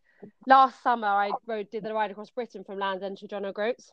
last 0.48 0.82
summer 0.84 1.08
I 1.08 1.32
rode 1.48 1.70
did 1.70 1.84
the 1.84 1.94
ride 1.94 2.12
across 2.12 2.30
Britain 2.30 2.64
from 2.64 2.78
Land's 2.80 3.04
End 3.04 3.18
to 3.20 3.28
John 3.28 3.46
O'Groats. 3.46 3.92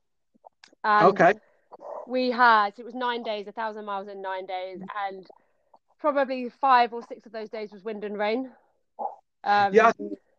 okay. 0.85 1.35
We 2.07 2.31
had 2.31 2.73
it 2.79 2.85
was 2.85 2.95
nine 2.95 3.23
days, 3.23 3.47
a 3.47 3.53
thousand 3.53 3.85
miles 3.85 4.09
in 4.09 4.21
nine 4.21 4.47
days, 4.47 4.81
and 5.07 5.27
probably 6.01 6.49
five 6.61 6.93
or 6.93 7.03
six 7.07 7.27
of 7.27 7.33
those 7.33 7.49
days 7.49 7.71
was 7.71 7.85
wind 7.85 8.05
and 8.05 8.19
rain. 8.19 8.51
Um, 9.45 9.73
yeah, 9.73 9.93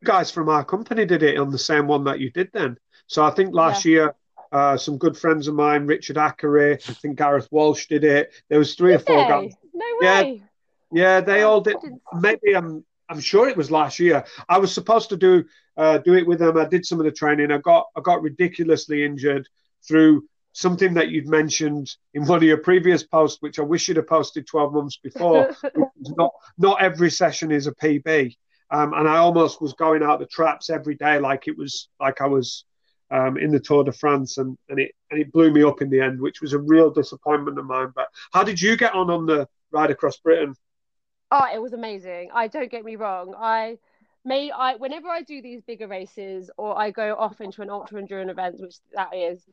guys 0.03 0.31
from 0.31 0.49
our 0.49 0.65
company 0.65 1.05
did 1.05 1.23
it 1.23 1.37
on 1.37 1.51
the 1.51 1.57
same 1.57 1.87
one 1.87 2.03
that 2.05 2.19
you 2.19 2.31
did 2.31 2.49
then. 2.53 2.77
So 3.07 3.23
I 3.23 3.31
think 3.31 3.53
last 3.53 3.85
yeah. 3.85 3.91
year, 3.91 4.15
uh, 4.51 4.77
some 4.77 4.97
good 4.97 5.17
friends 5.17 5.47
of 5.47 5.55
mine, 5.55 5.85
Richard 5.85 6.17
Ackery, 6.17 6.73
I 6.73 6.93
think 6.93 7.17
Gareth 7.17 7.47
Walsh 7.51 7.87
did 7.87 8.03
it. 8.03 8.33
There 8.49 8.59
was 8.59 8.75
three 8.75 8.91
did 8.91 9.01
or 9.01 9.05
four 9.05 9.17
they? 9.17 9.29
guys. 9.29 9.53
No 9.73 9.85
way. 10.01 10.43
Yeah, 10.91 11.01
yeah, 11.01 11.21
they 11.21 11.43
all 11.43 11.61
did. 11.61 11.77
Maybe 12.13 12.55
I'm 12.55 12.83
I'm 13.09 13.19
sure 13.19 13.49
it 13.49 13.57
was 13.57 13.69
last 13.69 13.99
year. 13.99 14.23
I 14.47 14.57
was 14.57 14.73
supposed 14.73 15.09
to 15.09 15.17
do 15.17 15.43
uh, 15.77 15.97
do 15.99 16.15
it 16.15 16.27
with 16.27 16.39
them. 16.39 16.57
I 16.57 16.65
did 16.65 16.85
some 16.85 16.99
of 16.99 17.05
the 17.05 17.11
training. 17.11 17.51
I 17.51 17.57
got 17.57 17.87
I 17.95 18.01
got 18.01 18.21
ridiculously 18.21 19.03
injured 19.03 19.47
through 19.87 20.25
something 20.53 20.93
that 20.95 21.09
you'd 21.09 21.27
mentioned 21.27 21.95
in 22.13 22.25
one 22.25 22.37
of 22.37 22.43
your 22.43 22.57
previous 22.57 23.03
posts, 23.03 23.41
which 23.41 23.57
I 23.57 23.63
wish 23.63 23.87
you'd 23.87 23.97
have 23.97 24.07
posted 24.07 24.47
12 24.47 24.73
months 24.73 24.97
before. 24.97 25.55
not 25.95 26.31
not 26.57 26.81
every 26.81 27.09
session 27.09 27.51
is 27.51 27.67
a 27.67 27.73
PB, 27.73 28.35
um, 28.69 28.93
and 28.93 29.07
I 29.07 29.17
almost 29.17 29.61
was 29.61 29.73
going 29.73 30.03
out 30.03 30.19
the 30.19 30.25
traps 30.25 30.69
every 30.69 30.95
day, 30.95 31.19
like 31.19 31.47
it 31.47 31.57
was 31.57 31.89
like 31.99 32.21
I 32.21 32.27
was 32.27 32.65
um, 33.09 33.37
in 33.37 33.51
the 33.51 33.59
Tour 33.59 33.83
de 33.83 33.91
France, 33.91 34.37
and, 34.37 34.57
and 34.69 34.79
it 34.79 34.91
and 35.09 35.19
it 35.19 35.31
blew 35.31 35.51
me 35.51 35.63
up 35.63 35.81
in 35.81 35.89
the 35.89 36.01
end, 36.01 36.19
which 36.19 36.41
was 36.41 36.53
a 36.53 36.59
real 36.59 36.89
disappointment 36.89 37.59
of 37.59 37.65
mine. 37.65 37.91
But 37.95 38.07
how 38.31 38.43
did 38.43 38.61
you 38.61 38.77
get 38.77 38.93
on 38.93 39.09
on 39.09 39.25
the 39.25 39.47
ride 39.71 39.91
across 39.91 40.17
Britain? 40.17 40.55
Oh, 41.31 41.47
it 41.53 41.61
was 41.61 41.71
amazing. 41.71 42.29
I 42.33 42.47
don't 42.47 42.69
get 42.69 42.83
me 42.83 42.97
wrong. 42.97 43.33
I 43.37 43.77
may 44.23 44.51
I 44.51 44.75
whenever 44.75 45.07
I 45.07 45.21
do 45.21 45.41
these 45.41 45.61
bigger 45.61 45.87
races 45.87 46.49
or 46.57 46.77
I 46.77 46.91
go 46.91 47.15
off 47.15 47.41
into 47.41 47.61
an 47.61 47.69
ultra 47.69 47.99
endurance 47.99 48.31
event, 48.31 48.59
which 48.59 48.75
that 48.93 49.15
is, 49.15 49.43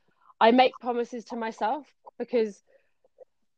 I 0.40 0.50
make 0.50 0.72
promises 0.80 1.24
to 1.26 1.36
myself 1.36 1.86
because 2.18 2.62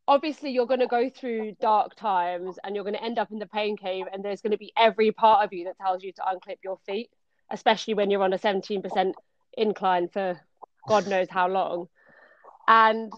obviously 0.08 0.50
you're 0.50 0.66
going 0.66 0.80
to 0.80 0.86
go 0.86 1.08
through 1.08 1.54
dark 1.60 1.94
times 1.94 2.58
and 2.64 2.74
you're 2.74 2.84
going 2.84 2.94
to 2.94 3.04
end 3.04 3.18
up 3.18 3.30
in 3.30 3.38
the 3.38 3.46
pain 3.46 3.76
cave 3.76 4.06
and 4.12 4.24
there's 4.24 4.40
going 4.40 4.50
to 4.50 4.58
be 4.58 4.72
every 4.76 5.12
part 5.12 5.44
of 5.44 5.52
you 5.52 5.64
that 5.64 5.78
tells 5.78 6.02
you 6.02 6.12
to 6.12 6.22
unclip 6.22 6.56
your 6.64 6.78
feet 6.86 7.10
especially 7.50 7.94
when 7.94 8.10
you're 8.10 8.22
on 8.22 8.32
a 8.32 8.38
17% 8.38 9.12
incline 9.56 10.08
for 10.08 10.40
god 10.88 11.06
knows 11.06 11.28
how 11.28 11.48
long. 11.48 11.88
And 12.68 13.12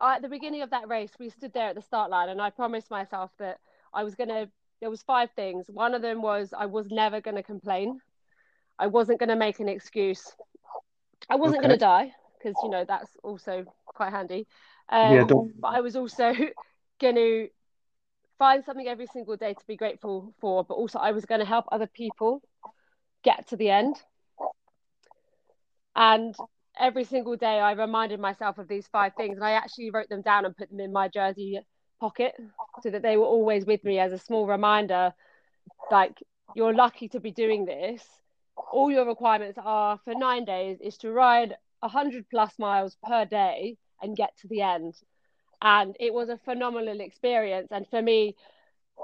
at 0.00 0.22
the 0.22 0.28
beginning 0.28 0.62
of 0.62 0.70
that 0.70 0.88
race 0.88 1.10
we 1.18 1.28
stood 1.30 1.52
there 1.52 1.68
at 1.68 1.74
the 1.74 1.82
start 1.82 2.10
line 2.10 2.28
and 2.28 2.40
i 2.40 2.50
promised 2.50 2.88
myself 2.90 3.30
that 3.38 3.58
i 3.92 4.04
was 4.04 4.14
going 4.14 4.28
to 4.28 4.48
there 4.80 4.90
was 4.90 5.02
five 5.02 5.30
things 5.36 5.66
one 5.68 5.94
of 5.94 6.02
them 6.02 6.22
was 6.22 6.52
i 6.56 6.66
was 6.66 6.86
never 6.90 7.20
going 7.20 7.36
to 7.36 7.42
complain 7.42 8.00
i 8.78 8.86
wasn't 8.86 9.18
going 9.18 9.28
to 9.28 9.36
make 9.36 9.60
an 9.60 9.68
excuse 9.68 10.32
i 11.28 11.36
wasn't 11.36 11.58
okay. 11.58 11.66
going 11.66 11.78
to 11.78 11.84
die 11.84 12.12
because 12.38 12.54
you 12.62 12.70
know 12.70 12.84
that's 12.86 13.10
also 13.22 13.64
quite 13.86 14.10
handy 14.10 14.46
um, 14.88 15.14
yeah, 15.14 15.24
don't... 15.24 15.60
But 15.60 15.68
I 15.68 15.80
was 15.80 15.96
also 15.96 16.32
going 17.00 17.14
to 17.14 17.48
find 18.38 18.64
something 18.64 18.86
every 18.86 19.06
single 19.06 19.36
day 19.36 19.54
to 19.54 19.66
be 19.66 19.76
grateful 19.76 20.34
for, 20.40 20.64
but 20.64 20.74
also 20.74 20.98
I 20.98 21.12
was 21.12 21.24
going 21.24 21.40
to 21.40 21.46
help 21.46 21.66
other 21.70 21.86
people 21.86 22.42
get 23.22 23.48
to 23.48 23.56
the 23.56 23.70
end. 23.70 23.96
And 25.94 26.34
every 26.78 27.04
single 27.04 27.36
day 27.36 27.58
I 27.58 27.72
reminded 27.72 28.20
myself 28.20 28.58
of 28.58 28.68
these 28.68 28.86
five 28.86 29.12
things 29.16 29.36
and 29.36 29.44
I 29.44 29.52
actually 29.52 29.90
wrote 29.90 30.08
them 30.08 30.22
down 30.22 30.44
and 30.44 30.56
put 30.56 30.70
them 30.70 30.78
in 30.78 30.92
my 30.92 31.08
jersey 31.08 31.60
pocket 31.98 32.34
so 32.82 32.90
that 32.90 33.02
they 33.02 33.16
were 33.16 33.24
always 33.26 33.64
with 33.66 33.82
me 33.84 33.98
as 33.98 34.12
a 34.12 34.18
small 34.18 34.46
reminder 34.46 35.12
like 35.90 36.22
you're 36.54 36.74
lucky 36.74 37.08
to 37.08 37.20
be 37.20 37.30
doing 37.30 37.64
this 37.64 38.04
all 38.72 38.90
your 38.90 39.06
requirements 39.06 39.58
are 39.62 39.98
for 40.04 40.14
9 40.14 40.44
days 40.44 40.78
is 40.80 40.98
to 40.98 41.12
ride 41.12 41.56
100 41.80 42.28
plus 42.28 42.58
miles 42.58 42.96
per 43.02 43.24
day 43.24 43.76
and 44.02 44.16
get 44.16 44.36
to 44.38 44.48
the 44.48 44.62
end. 44.62 44.94
And 45.60 45.96
it 45.98 46.12
was 46.12 46.28
a 46.28 46.38
phenomenal 46.38 47.00
experience. 47.00 47.68
And 47.70 47.86
for 47.88 48.00
me, 48.00 48.36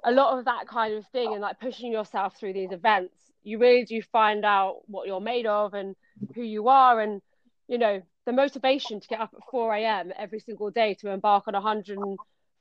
a 0.05 0.13
lot 0.13 0.39
of 0.39 0.45
that 0.45 0.69
kind 0.69 0.95
of 0.95 1.07
thing 1.09 1.33
and 1.33 1.41
like 1.41 1.61
pushing 1.61 1.93
yourself 1.93 2.37
through 2.37 2.53
these 2.53 2.73
events, 2.73 3.15
you 3.43 3.59
really 3.59 3.85
do 3.85 4.01
find 4.03 4.45
out 4.45 4.83
what 4.87 5.07
you're 5.07 5.21
made 5.21 5.47
of 5.47 5.75
and 5.75 5.97
who 6.35 6.43
you 6.43 6.69
are. 6.69 7.01
And, 7.01 7.21
you 7.69 7.79
know, 7.79 8.03
the 8.27 8.33
motivation 8.33 9.01
to 9.01 9.09
get 9.09 9.21
up 9.21 9.35
at 9.35 9.51
4 9.51 9.75
a.m. 9.75 10.13
every 10.17 10.41
single 10.41 10.71
day 10.71 10.95
to 11.01 11.11
embark 11.11 11.49
on 11.49 11.55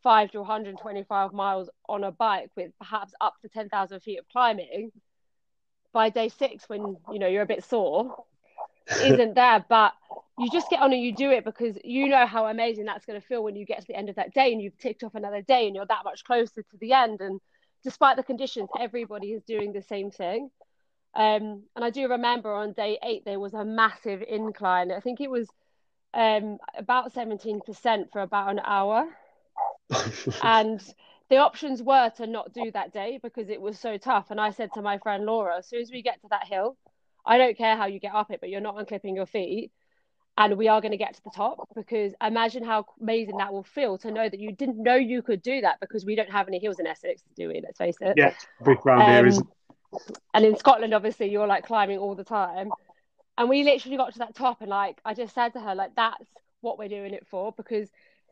105 0.03 0.31
to 0.31 0.39
125 0.39 1.33
miles 1.33 1.69
on 1.87 2.03
a 2.03 2.11
bike 2.11 2.49
with 2.55 2.71
perhaps 2.77 3.13
up 3.21 3.35
to 3.41 3.49
10,000 3.49 3.99
feet 4.01 4.19
of 4.19 4.25
climbing 4.29 4.91
by 5.93 6.09
day 6.09 6.29
six 6.29 6.67
when, 6.67 6.97
you 7.11 7.19
know, 7.19 7.27
you're 7.27 7.43
a 7.43 7.47
bit 7.47 7.63
sore 7.63 8.15
isn't 9.01 9.33
there. 9.35 9.65
But 9.67 9.93
you 10.37 10.49
just 10.51 10.69
get 10.69 10.81
on 10.81 10.91
and 10.91 11.01
you 11.01 11.15
do 11.15 11.29
it 11.29 11.45
because 11.45 11.77
you 11.83 12.09
know 12.09 12.25
how 12.25 12.47
amazing 12.47 12.85
that's 12.85 13.05
going 13.05 13.19
to 13.19 13.25
feel 13.25 13.43
when 13.43 13.55
you 13.55 13.65
get 13.65 13.81
to 13.81 13.87
the 13.87 13.95
end 13.95 14.09
of 14.09 14.15
that 14.15 14.33
day 14.33 14.51
and 14.51 14.61
you've 14.61 14.77
ticked 14.77 15.03
off 15.03 15.15
another 15.15 15.41
day 15.41 15.67
and 15.67 15.75
you're 15.75 15.85
that 15.85 16.03
much 16.03 16.23
closer 16.23 16.61
to 16.61 16.77
the 16.79 16.93
end. 16.93 17.21
And 17.21 17.39
despite 17.83 18.17
the 18.17 18.23
conditions, 18.23 18.69
everybody 18.79 19.27
is 19.27 19.43
doing 19.43 19.71
the 19.71 19.81
same 19.81 20.11
thing. 20.11 20.49
Um, 21.15 21.63
and 21.75 21.85
I 21.85 21.91
do 21.91 22.09
remember 22.09 22.51
on 22.51 22.73
day 22.73 22.97
eight 23.03 23.23
there 23.23 23.39
was 23.39 23.53
a 23.53 23.63
massive 23.63 24.23
incline. 24.27 24.91
I 24.91 24.99
think 24.99 25.21
it 25.21 25.29
was 25.29 25.47
um, 26.15 26.57
about 26.75 27.13
17% 27.13 28.11
for 28.11 28.21
about 28.21 28.49
an 28.49 28.61
hour. 28.65 29.07
And 30.43 30.81
the 31.29 31.37
options 31.37 31.81
were 31.81 32.11
to 32.17 32.27
not 32.27 32.53
do 32.53 32.71
that 32.71 32.93
day 32.93 33.19
because 33.21 33.49
it 33.49 33.61
was 33.61 33.79
so 33.79 33.97
tough. 33.97 34.29
And 34.29 34.39
I 34.39 34.51
said 34.51 34.69
to 34.73 34.81
my 34.81 34.97
friend 34.97 35.25
Laura, 35.25 35.57
as 35.57 35.67
soon 35.67 35.81
as 35.81 35.91
we 35.91 36.01
get 36.01 36.21
to 36.21 36.27
that 36.29 36.47
hill, 36.47 36.77
I 37.25 37.37
don't 37.37 37.57
care 37.57 37.75
how 37.75 37.85
you 37.85 37.99
get 37.99 38.13
up 38.13 38.31
it, 38.31 38.39
but 38.39 38.49
you're 38.49 38.61
not 38.61 38.75
unclipping 38.75 39.15
your 39.15 39.25
feet. 39.25 39.71
And 40.35 40.57
we 40.57 40.67
are 40.67 40.81
going 40.81 40.91
to 40.91 40.97
get 40.97 41.13
to 41.13 41.23
the 41.23 41.31
top 41.33 41.69
because 41.75 42.13
imagine 42.21 42.63
how 42.63 42.85
amazing 42.99 43.37
that 43.37 43.53
will 43.53 43.63
feel 43.63 43.99
to 43.99 44.11
know 44.11 44.27
that 44.27 44.39
you 44.39 44.51
didn't 44.51 44.81
know 44.81 44.95
you 44.95 45.21
could 45.21 45.43
do 45.43 45.61
that 45.61 45.79
because 45.79 46.05
we 46.05 46.15
don't 46.15 46.31
have 46.31 46.47
any 46.47 46.59
hills 46.59 46.79
in 46.79 46.87
Essex, 46.87 47.21
do 47.35 47.49
we? 47.49 47.61
Let's 47.63 47.77
face 47.77 47.97
it. 48.01 48.15
Yeah, 48.17 48.33
big 48.65 48.83
round 48.83 49.03
um, 49.03 49.31
here, 49.31 49.43
And 50.33 50.43
in 50.43 50.57
Scotland, 50.57 50.93
obviously, 50.93 51.29
you're 51.29 51.45
like 51.45 51.65
climbing 51.65 51.99
all 51.99 52.15
the 52.15 52.23
time. 52.23 52.71
And 53.37 53.47
we 53.47 53.63
literally 53.63 53.97
got 53.97 54.13
to 54.13 54.19
that 54.19 54.35
top, 54.35 54.61
and 54.61 54.69
like 54.69 54.99
I 55.05 55.13
just 55.13 55.35
said 55.35 55.53
to 55.53 55.59
her, 55.59 55.75
like 55.75 55.95
that's 55.95 56.25
what 56.61 56.79
we're 56.79 56.89
doing 56.89 57.13
it 57.13 57.27
for 57.27 57.51
because 57.51 57.89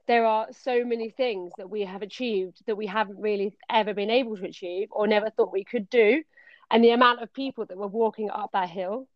there 0.08 0.26
are 0.26 0.48
so 0.52 0.84
many 0.84 1.10
things 1.10 1.54
that 1.58 1.70
we 1.70 1.82
have 1.82 2.02
achieved 2.02 2.62
that 2.68 2.76
we 2.78 2.88
haven't 2.88 3.20
really 3.20 3.56
ever 3.70 3.94
been 3.94 4.10
able 4.10 4.38
to 4.38 4.46
achieve 4.46 4.90
or 4.92 5.08
never 5.08 5.30
thought 5.30 5.54
we 5.54 5.64
could 5.64 5.90
do. 5.90 6.24
And 6.70 6.84
the 6.84 6.92
amount 6.92 7.22
of 7.22 7.34
people 7.34 7.66
that 7.66 7.78
were 7.78 7.88
walking 7.88 8.30
up 8.30 8.52
that 8.54 8.70
hill 8.70 9.08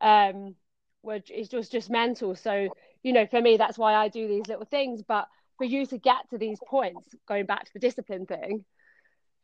um 0.00 0.54
were 1.02 1.20
it 1.28 1.52
was 1.52 1.68
just 1.68 1.90
mental. 1.90 2.34
So 2.34 2.68
you 3.02 3.12
know 3.12 3.26
for 3.26 3.40
me 3.40 3.56
that's 3.56 3.78
why 3.78 3.94
i 3.94 4.08
do 4.08 4.28
these 4.28 4.46
little 4.48 4.66
things. 4.66 5.02
But 5.02 5.26
for 5.58 5.64
you 5.64 5.86
to 5.86 5.98
get 5.98 6.28
to 6.30 6.38
these 6.38 6.60
points 6.68 7.08
going 7.28 7.46
back 7.46 7.64
to 7.64 7.72
the 7.72 7.80
discipline 7.80 8.26
thing 8.26 8.64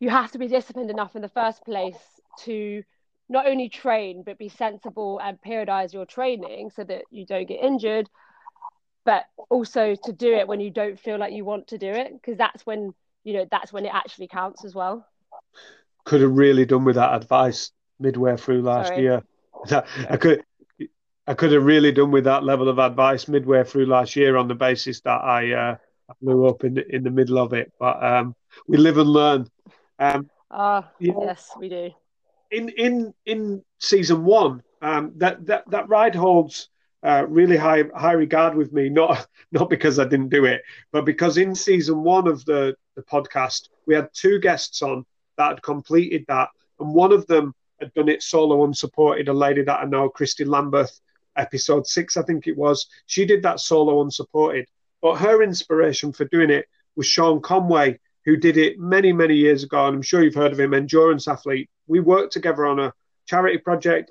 you 0.01 0.11
have 0.11 0.33
to 0.33 0.39
be 0.39 0.49
disciplined 0.49 0.91
enough 0.91 1.15
in 1.15 1.23
the 1.23 1.29
first 1.29 1.65
place 1.65 2.21
to 2.41 2.83
not 3.29 3.47
only 3.47 3.69
train 3.69 4.23
but 4.27 4.37
be 4.37 4.49
sensible 4.49 5.21
and 5.23 5.39
periodize 5.41 5.93
your 5.93 6.05
training 6.05 6.71
so 6.71 6.83
that 6.85 7.05
you 7.11 7.25
don't 7.25 7.49
get 7.49 7.63
injured 7.63 8.09
but 9.05 9.25
also 9.51 9.95
to 9.95 10.13
do 10.13 10.33
it 10.35 10.47
when 10.47 10.61
you 10.61 10.71
don't 10.71 10.99
feel 10.99 11.19
like 11.19 11.33
you 11.33 11.45
want 11.45 11.69
to 11.69 11.79
do 11.79 11.89
it 11.89 12.13
because 12.13 12.37
that's 12.37 12.65
when 12.65 12.95
you 13.25 13.35
know 13.35 13.47
that's 13.51 13.73
when 13.73 13.85
it 13.85 13.93
actually 13.95 14.29
counts 14.29 14.65
as 14.65 14.75
well 14.75 15.07
could 16.05 16.21
have 16.21 16.33
really 16.33 16.65
done 16.65 16.85
with 16.85 16.97
that 16.97 17.15
advice 17.15 17.71
midway 17.99 18.37
through 18.37 18.63
last 18.63 18.89
Sorry. 18.89 19.05
year. 19.05 19.23
I 20.11 20.17
could 20.17 20.45
I 21.27 21.35
could 21.35 21.53
have 21.53 21.65
really 21.65 21.93
done 21.93 22.11
with 22.11 22.25
that 22.25 22.43
level 22.43 22.69
of 22.69 22.79
advice 22.79 23.29
midway 23.29 23.63
through 23.63 23.87
last 23.87 24.17
year 24.17 24.37
on 24.37 24.49
the 24.49 24.55
basis 24.55 25.01
that 25.03 25.21
I 25.23 25.53
uh, 25.53 25.77
blew 26.21 26.47
up 26.47 26.65
in 26.65 26.75
the, 26.75 26.95
in 26.95 27.05
the 27.05 27.11
middle 27.11 27.39
of 27.39 27.53
it. 27.53 27.73
But 27.79 28.03
um, 28.03 28.35
we 28.67 28.77
live 28.77 28.99
and 28.99 29.09
learn. 29.09 29.47
Um, 29.99 30.29
uh, 30.51 30.83
yes, 30.99 31.53
we 31.59 31.69
do. 31.69 31.91
In 32.51 32.69
in 32.71 33.15
in 33.25 33.63
season 33.79 34.25
one, 34.25 34.63
um, 34.83 35.13
that 35.17 35.47
that 35.47 35.71
that 35.71 35.89
ride 35.89 36.15
holds 36.15 36.69
uh, 37.03 37.27
really 37.29 37.57
high 37.57 37.85
high 37.97 38.13
regard 38.13 38.55
with 38.55 38.73
me. 38.73 38.89
Not 38.89 39.27
not 39.53 39.71
because 39.71 39.99
I 39.99 40.05
didn't 40.05 40.29
do 40.29 40.45
it, 40.45 40.63
but 40.93 41.05
because 41.05 41.39
in 41.39 41.55
season 41.55 42.03
one 42.03 42.27
of 42.29 42.45
the 42.45 42.77
the 42.95 43.03
podcast 43.03 43.69
we 43.87 43.95
had 43.95 44.09
two 44.13 44.39
guests 44.39 44.83
on 44.83 45.05
that 45.37 45.49
had 45.49 45.63
completed 45.63 46.25
that, 46.29 46.49
and 46.79 46.95
one 46.95 47.13
of 47.13 47.27
them 47.27 47.55
had 47.81 47.93
done 47.95 48.09
it 48.09 48.23
solo 48.23 48.65
unsupported. 48.65 49.29
A 49.29 49.33
lady 49.33 49.63
that 49.63 49.81
I 49.81 49.85
know, 49.85 50.09
Christy 50.09 50.45
Lambeth, 50.45 51.01
episode 51.37 51.87
six, 51.87 52.17
I 52.17 52.23
think 52.23 52.47
it 52.47 52.57
was. 52.57 52.87
She 53.07 53.25
did 53.25 53.43
that 53.43 53.61
solo 53.61 54.03
unsupported, 54.03 54.67
but 55.01 55.17
her 55.17 55.43
inspiration 55.43 56.13
for 56.13 56.25
doing 56.27 56.51
it 56.51 56.67
was 56.97 57.07
Sean 57.07 57.41
Conway, 57.41 57.99
who 58.25 58.37
did 58.37 58.57
it 58.57 58.79
many, 58.79 59.13
many 59.13 59.35
years 59.35 59.65
ago, 59.65 59.87
and 59.87 59.97
I'm 59.97 60.03
sure 60.03 60.23
you've 60.23 60.35
heard 60.35 60.53
of 60.53 60.61
him, 60.61 60.75
endurance 60.75 61.27
athlete. 61.27 61.69
We 61.87 62.01
worked 62.01 62.33
together 62.33 62.67
on 62.67 62.79
a 62.79 62.93
charity 63.27 63.59
project 63.59 64.11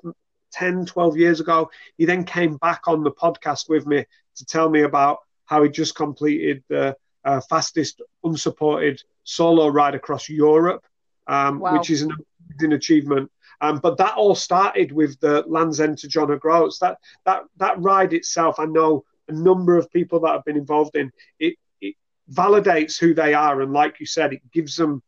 10, 0.52 0.86
12 0.86 1.16
years 1.16 1.40
ago. 1.40 1.70
He 1.96 2.04
then 2.04 2.24
came 2.24 2.56
back 2.56 2.82
on 2.86 3.02
the 3.02 3.12
podcast 3.12 3.68
with 3.68 3.86
me 3.86 4.04
to 4.36 4.44
tell 4.44 4.68
me 4.68 4.82
about 4.82 5.18
how 5.46 5.62
he 5.62 5.68
just 5.68 5.94
completed 5.94 6.62
the 6.68 6.96
uh, 7.24 7.40
fastest 7.48 8.02
unsupported 8.24 9.02
solo 9.24 9.68
ride 9.68 9.94
across 9.94 10.28
Europe 10.28 10.84
um, 11.26 11.58
wow. 11.58 11.76
which 11.76 11.90
is 11.90 12.02
an 12.02 12.12
amazing 12.50 12.72
achievement. 12.72 13.30
Um, 13.60 13.78
but 13.78 13.96
that 13.98 14.16
all 14.16 14.34
started 14.34 14.92
with 14.92 15.18
the 15.20 15.44
Land's 15.46 15.80
End 15.80 15.98
to 15.98 16.08
John 16.08 16.30
O'Groats. 16.30 16.78
That 16.80 16.98
that 17.24 17.44
that 17.58 17.80
ride 17.80 18.12
itself, 18.12 18.58
I 18.58 18.66
know 18.66 19.04
a 19.28 19.32
number 19.32 19.76
of 19.76 19.90
people 19.90 20.20
that 20.20 20.32
have 20.32 20.44
been 20.44 20.56
involved 20.56 20.96
in 20.96 21.12
it. 21.38 21.56
It 21.80 21.94
validates 22.30 22.98
who 22.98 23.14
they 23.14 23.34
are, 23.34 23.60
and 23.62 23.72
like 23.72 24.00
you 24.00 24.06
said, 24.06 24.32
it 24.32 24.50
gives 24.50 24.76
them 24.76 25.02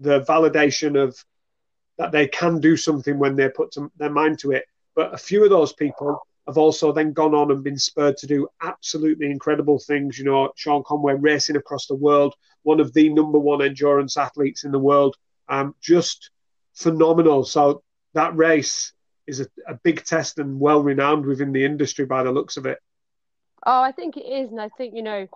the 0.00 0.22
validation 0.22 1.00
of 1.00 1.22
that 1.98 2.12
they 2.12 2.28
can 2.28 2.60
do 2.60 2.76
something 2.76 3.18
when 3.18 3.36
they 3.36 3.48
put 3.48 3.74
some, 3.74 3.90
their 3.96 4.10
mind 4.10 4.38
to 4.38 4.52
it. 4.52 4.64
But 4.98 5.14
a 5.14 5.16
few 5.16 5.44
of 5.44 5.50
those 5.50 5.72
people 5.72 6.18
have 6.48 6.58
also 6.58 6.90
then 6.90 7.12
gone 7.12 7.32
on 7.32 7.52
and 7.52 7.62
been 7.62 7.78
spurred 7.78 8.16
to 8.16 8.26
do 8.26 8.48
absolutely 8.60 9.30
incredible 9.30 9.78
things. 9.78 10.18
You 10.18 10.24
know, 10.24 10.50
Sean 10.56 10.82
Conway 10.84 11.14
racing 11.14 11.54
across 11.54 11.86
the 11.86 11.94
world, 11.94 12.34
one 12.64 12.80
of 12.80 12.92
the 12.92 13.08
number 13.08 13.38
one 13.38 13.62
endurance 13.62 14.16
athletes 14.16 14.64
in 14.64 14.72
the 14.72 14.78
world, 14.80 15.14
um, 15.48 15.76
just 15.80 16.32
phenomenal. 16.74 17.44
So 17.44 17.84
that 18.14 18.34
race 18.36 18.92
is 19.28 19.38
a, 19.38 19.46
a 19.68 19.74
big 19.84 20.04
test 20.04 20.40
and 20.40 20.58
well 20.58 20.82
renowned 20.82 21.26
within 21.26 21.52
the 21.52 21.64
industry 21.64 22.04
by 22.04 22.24
the 22.24 22.32
looks 22.32 22.56
of 22.56 22.66
it. 22.66 22.78
Oh, 23.64 23.80
I 23.80 23.92
think 23.92 24.16
it 24.16 24.26
is, 24.26 24.50
and 24.50 24.60
I 24.60 24.68
think 24.76 24.96
you 24.96 25.02
know, 25.04 25.28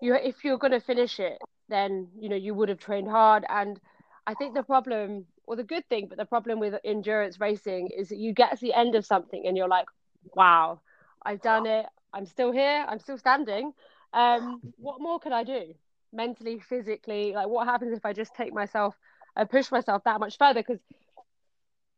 you 0.00 0.14
if 0.14 0.44
you're 0.44 0.56
going 0.56 0.70
to 0.70 0.80
finish 0.80 1.18
it, 1.18 1.38
then 1.68 2.06
you 2.16 2.28
know 2.28 2.36
you 2.36 2.54
would 2.54 2.68
have 2.68 2.78
trained 2.78 3.08
hard. 3.08 3.44
And 3.48 3.80
I 4.24 4.34
think 4.34 4.54
the 4.54 4.62
problem, 4.62 5.26
or 5.48 5.56
the 5.56 5.64
good 5.64 5.88
thing, 5.88 6.06
but 6.08 6.18
the 6.18 6.26
problem 6.26 6.60
with 6.60 6.74
endurance 6.84 7.40
racing 7.40 7.88
is 7.96 8.10
that 8.10 8.18
you 8.18 8.34
get 8.34 8.50
to 8.50 8.60
the 8.60 8.74
end 8.74 8.94
of 8.94 9.06
something 9.06 9.46
and 9.46 9.56
you're 9.56 9.68
like, 9.68 9.86
wow, 10.34 10.80
I've 11.22 11.40
done 11.40 11.66
it. 11.66 11.86
I'm 12.12 12.26
still 12.26 12.52
here. 12.52 12.84
I'm 12.86 12.98
still 12.98 13.16
standing. 13.16 13.72
Um, 14.12 14.60
what 14.76 15.00
more 15.00 15.18
can 15.18 15.32
I 15.32 15.44
do? 15.44 15.74
Mentally, 16.12 16.58
physically, 16.60 17.32
like 17.32 17.48
what 17.48 17.66
happens 17.66 17.96
if 17.96 18.04
I 18.04 18.12
just 18.12 18.34
take 18.34 18.52
myself 18.52 18.94
and 19.36 19.48
push 19.48 19.70
myself 19.70 20.04
that 20.04 20.20
much 20.20 20.36
further 20.36 20.60
because 20.60 20.80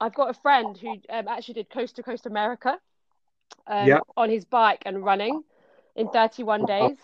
I've 0.00 0.14
got 0.14 0.30
a 0.30 0.34
friend 0.34 0.76
who 0.76 0.92
um, 1.10 1.26
actually 1.28 1.54
did 1.54 1.70
coast 1.70 1.96
to 1.96 2.02
coast 2.02 2.26
America 2.26 2.78
um, 3.66 3.86
yep. 3.86 4.02
on 4.16 4.30
his 4.30 4.44
bike 4.44 4.82
and 4.86 5.04
running 5.04 5.42
in 5.96 6.08
31 6.08 6.66
days. 6.66 6.96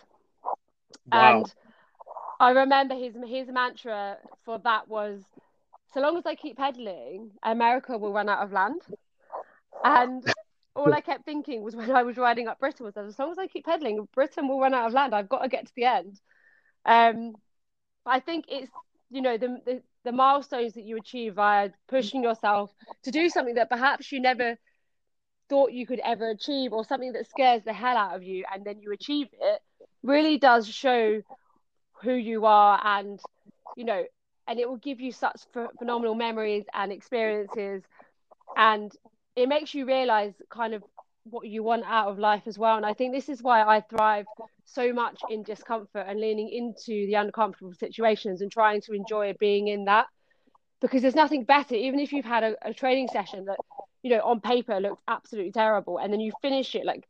Wow. 1.11 1.39
And 1.39 1.55
I 2.39 2.51
remember 2.51 2.95
his 2.95 3.15
his 3.27 3.49
mantra 3.49 4.19
for 4.45 4.59
that 4.59 4.89
was, 4.89 5.23
"So 5.97 6.03
long 6.03 6.19
as 6.19 6.27
I 6.27 6.35
keep 6.35 6.59
pedaling, 6.59 7.31
America 7.43 7.97
will 7.97 8.13
run 8.13 8.29
out 8.29 8.45
of 8.45 8.53
land." 8.53 8.83
And 9.83 10.23
all 10.75 10.93
I 10.93 11.01
kept 11.01 11.25
thinking 11.25 11.63
was 11.63 11.75
when 11.75 11.91
I 11.91 12.03
was 12.03 12.19
riding 12.19 12.49
up 12.49 12.59
Britain 12.59 12.85
was 12.85 12.93
that 12.97 13.07
as 13.07 13.19
long 13.19 13.33
as 13.33 13.39
I 13.39 13.47
keep 13.47 13.65
pedaling, 13.65 14.07
Britain 14.15 14.47
will 14.47 14.61
run 14.61 14.75
out 14.75 14.89
of 14.89 14.93
land. 14.93 15.15
I've 15.15 15.31
got 15.31 15.43
to 15.43 15.49
get 15.49 15.67
to 15.69 15.73
the 15.75 15.85
end. 15.85 16.21
Um, 16.85 17.35
I 18.05 18.21
think 18.21 18.45
it's 18.49 18.71
you 19.09 19.23
know 19.23 19.39
the, 19.39 19.59
the 19.65 19.83
the 20.05 20.13
milestones 20.13 20.75
that 20.75 20.85
you 20.85 20.99
achieve 20.99 21.37
via 21.37 21.71
pushing 21.89 22.23
yourself 22.23 22.71
to 23.05 23.11
do 23.11 23.31
something 23.31 23.55
that 23.55 23.71
perhaps 23.71 24.13
you 24.13 24.21
never 24.21 24.59
thought 25.49 25.73
you 25.73 25.87
could 25.87 26.01
ever 26.05 26.29
achieve 26.29 26.75
or 26.75 26.85
something 26.85 27.13
that 27.15 27.27
scares 27.27 27.63
the 27.65 27.73
hell 27.73 27.97
out 27.97 28.15
of 28.15 28.23
you 28.23 28.45
and 28.53 28.67
then 28.67 28.83
you 28.83 28.93
achieve 28.93 29.29
it 29.33 29.63
really 30.03 30.37
does 30.37 30.69
show 30.69 31.23
who 32.03 32.13
you 32.13 32.45
are 32.45 32.81
and 32.85 33.19
you 33.77 33.85
know 33.85 34.05
and 34.49 34.59
it 34.59 34.69
will 34.69 34.77
give 34.77 35.01
you 35.01 35.13
such 35.13 35.43
phenomenal 35.79 36.15
memories 36.15 36.65
and 36.75 36.93
experiences. 36.93 37.83
And 38.57 38.93
it 39.37 39.49
makes 39.49 39.75
you 39.75 39.87
realize 39.87 40.35
kind 40.51 40.75
of 40.75 40.83
what 41.25 41.47
you 41.47 41.63
want 41.63 41.85
out 41.87 42.09
of 42.09 42.19
life 42.19 42.43
as 42.47 42.59
well. 42.59 42.77
And 42.77 42.87
i 42.87 42.95
think 42.95 43.13
this 43.13 43.29
is 43.29 43.43
why 43.43 43.63
i 43.63 43.81
thrive 43.81 44.27
so 44.65 44.93
much 44.93 45.21
in 45.31 45.43
discomfort 45.43 46.07
and 46.09 46.21
leaning 46.21 46.49
into 46.51 47.07
the 47.07 47.15
uncomfortable 47.15 47.75
situations 47.75 48.43
and 48.43 48.51
trying 48.51 48.81
to 48.83 48.93
enjoy 48.93 49.35
being 49.39 49.69
in 49.69 49.85
that. 49.87 50.07
Because 50.81 51.03
there's 51.03 51.15
nothing 51.15 51.45
better 51.45 51.75
even 51.75 52.01
if 52.01 52.13
you've 52.13 52.25
had 52.25 52.45
a, 52.45 52.57
a 52.63 52.75
training 52.75 53.09
session 53.09 53.45
that 53.47 53.59
you 54.03 54.11
know 54.11 54.21
on 54.23 54.41
paper 54.41 54.79
looks 54.81 55.03
absolutely 55.09 55.53
terrible 55.53 55.99
and 55.99 56.13
then 56.13 56.21
you 56.21 56.33
finish 56.43 56.75
it 56.75 56.85
like 56.85 57.05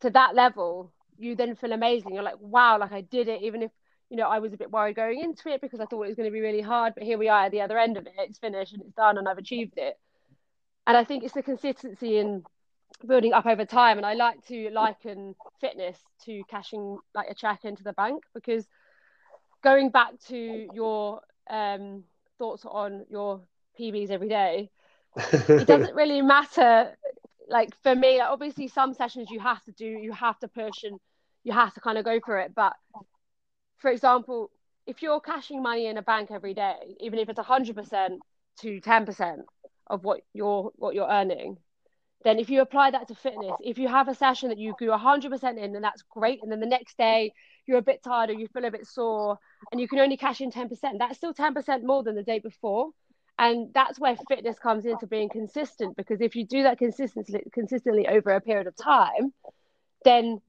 to 0.00 0.10
that 0.10 0.34
level 0.34 0.92
you 1.18 1.36
then 1.36 1.54
feel 1.54 1.72
amazing. 1.72 2.14
You're 2.14 2.22
like 2.22 2.40
wow 2.40 2.78
like 2.78 2.92
i 2.92 3.00
did 3.00 3.28
it 3.28 3.42
even 3.42 3.62
if 3.62 3.70
you 4.12 4.18
know 4.18 4.28
i 4.28 4.38
was 4.38 4.52
a 4.52 4.58
bit 4.58 4.70
worried 4.70 4.94
going 4.94 5.20
into 5.20 5.48
it 5.48 5.60
because 5.62 5.80
i 5.80 5.86
thought 5.86 6.02
it 6.02 6.08
was 6.08 6.16
going 6.16 6.28
to 6.28 6.32
be 6.32 6.42
really 6.42 6.60
hard 6.60 6.92
but 6.94 7.02
here 7.02 7.16
we 7.16 7.30
are 7.30 7.46
at 7.46 7.50
the 7.50 7.62
other 7.62 7.78
end 7.78 7.96
of 7.96 8.06
it 8.06 8.12
it's 8.18 8.38
finished 8.38 8.74
and 8.74 8.82
it's 8.82 8.92
done 8.92 9.16
and 9.16 9.26
i've 9.26 9.38
achieved 9.38 9.74
it. 9.78 9.98
And 10.86 10.96
i 10.96 11.02
think 11.02 11.24
it's 11.24 11.34
the 11.34 11.42
consistency 11.42 12.18
in 12.18 12.44
building 13.06 13.32
up 13.32 13.46
over 13.46 13.64
time 13.64 13.96
and 13.96 14.06
i 14.06 14.12
like 14.12 14.46
to 14.46 14.68
liken 14.70 15.34
fitness 15.60 15.98
to 16.26 16.42
cashing 16.48 16.98
like 17.14 17.30
a 17.30 17.34
check 17.34 17.64
into 17.64 17.82
the 17.82 17.94
bank 17.94 18.22
because 18.34 18.66
going 19.64 19.88
back 19.88 20.12
to 20.28 20.68
your 20.74 21.20
um, 21.48 22.04
thoughts 22.38 22.64
on 22.68 23.06
your 23.08 23.40
pbs 23.80 24.10
every 24.10 24.28
day 24.28 24.70
it 25.16 25.66
doesn't 25.66 25.94
really 25.94 26.22
matter. 26.22 26.96
Like 27.48 27.70
for 27.82 27.94
me 27.94 28.18
like 28.18 28.28
obviously 28.28 28.68
some 28.68 28.94
sessions 28.94 29.28
you 29.30 29.40
have 29.40 29.62
to 29.64 29.72
do 29.72 29.86
you 29.86 30.12
have 30.12 30.38
to 30.38 30.48
push 30.48 30.84
and 30.84 30.98
you 31.44 31.52
have 31.52 31.74
to 31.74 31.80
kind 31.80 31.98
of 31.98 32.04
go 32.04 32.18
for 32.24 32.38
it 32.38 32.54
but 32.54 32.72
for 33.82 33.90
example 33.90 34.50
if 34.86 35.02
you're 35.02 35.20
cashing 35.20 35.62
money 35.62 35.86
in 35.86 35.98
a 35.98 36.02
bank 36.02 36.30
every 36.30 36.54
day 36.54 36.96
even 37.00 37.18
if 37.18 37.28
it's 37.28 37.38
100% 37.38 38.18
to 38.60 38.80
10% 38.80 39.38
of 39.88 40.04
what 40.04 40.20
you're 40.32 40.70
what 40.76 40.94
you're 40.94 41.10
earning 41.10 41.58
then 42.24 42.38
if 42.38 42.50
you 42.50 42.60
apply 42.60 42.90
that 42.90 43.08
to 43.08 43.14
fitness 43.14 43.52
if 43.60 43.78
you 43.78 43.88
have 43.88 44.08
a 44.08 44.14
session 44.14 44.48
that 44.48 44.58
you 44.58 44.74
go 44.78 44.86
100% 44.86 45.58
in 45.58 45.72
then 45.72 45.82
that's 45.82 46.02
great. 46.02 46.40
And 46.42 46.50
then 46.50 46.60
the 46.60 46.66
next 46.66 46.96
day 46.96 47.32
you're 47.66 47.78
a 47.78 47.82
bit 47.82 48.02
tired 48.02 48.30
or 48.30 48.34
you 48.34 48.48
feel 48.48 48.64
a 48.64 48.70
bit 48.70 48.86
sore 48.86 49.38
and 49.70 49.80
you 49.80 49.88
can 49.88 49.98
only 49.98 50.16
cash 50.16 50.40
in 50.40 50.50
10% 50.50 50.70
that's 50.98 51.16
still 51.16 51.34
10% 51.34 51.82
more 51.82 52.02
than 52.02 52.14
the 52.14 52.22
day 52.22 52.38
before. 52.38 52.90
And 53.38 53.72
that's 53.74 53.98
where 53.98 54.16
fitness 54.28 54.58
comes 54.58 54.84
into 54.84 55.06
being 55.06 55.28
consistent 55.28 55.96
because 55.96 56.20
if 56.20 56.36
you 56.36 56.46
do 56.46 56.62
that 56.64 56.78
consistently 56.78 57.42
consistently 57.52 58.06
over 58.06 58.30
a 58.30 58.40
period 58.40 58.66
of 58.66 58.76
time 58.76 59.32
then 60.04 60.40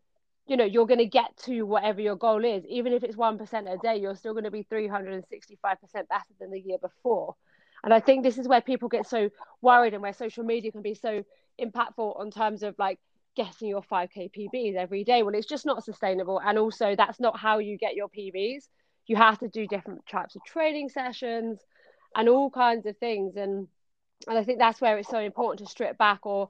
you 0.48 0.58
know 0.58 0.66
you're 0.66 0.88
going 0.88 1.00
to 1.00 1.06
get 1.06 1.36
to 1.46 1.64
whatever 1.64 2.02
your 2.02 2.16
goal 2.16 2.44
is. 2.44 2.66
Even 2.68 2.94
if 2.94 3.04
it's 3.04 3.16
1% 3.16 3.74
a 3.74 3.78
day 3.78 3.98
you're 3.98 4.16
still 4.16 4.34
going 4.34 4.44
to 4.44 4.52
be 4.52 4.64
365% 4.64 5.24
better 5.62 6.34
than 6.40 6.52
the 6.52 6.60
year 6.60 6.78
before. 6.82 7.36
And 7.84 7.94
i 7.94 8.00
think 8.00 8.24
this 8.24 8.38
is 8.38 8.48
where 8.48 8.62
people 8.62 8.90
get 8.90 9.08
so 9.08 9.30
worried 9.62 9.94
and 9.94 10.02
where 10.02 10.14
social 10.14 10.44
media 10.44 10.72
can 10.72 10.82
be 10.82 10.96
so 10.96 11.24
impactful 11.62 12.20
on 12.20 12.32
terms 12.32 12.64
of 12.64 12.76
like 12.80 13.00
getting 13.36 13.68
your 13.68 13.82
5k 13.82 14.32
pbs 14.32 14.76
every 14.76 15.04
day 15.04 15.24
well 15.24 15.36
it's 15.36 15.48
just 15.48 15.66
not 15.66 15.84
sustainable. 15.84 16.40
And 16.40 16.58
also 16.58 16.96
that's 16.96 17.20
not 17.20 17.38
how 17.38 17.60
you 17.60 17.78
get 17.78 17.96
your 17.96 18.10
pbs 18.10 18.68
you 19.08 19.16
have 19.16 19.40
to 19.40 19.48
do 19.48 19.68
different 19.68 20.06
types 20.08 20.36
of 20.36 20.44
training 20.46 20.90
sessions 20.90 21.60
and 22.16 22.30
all 22.30 22.50
kinds 22.50 22.86
of 22.86 22.98
things. 22.98 23.36
And 23.36 23.68
and 24.28 24.38
I 24.38 24.44
think 24.44 24.60
that's 24.60 24.80
where 24.80 24.98
it's 24.98 25.10
so 25.10 25.20
important 25.20 25.66
to 25.66 25.72
strip 25.72 25.98
back 25.98 26.26
or 26.26 26.50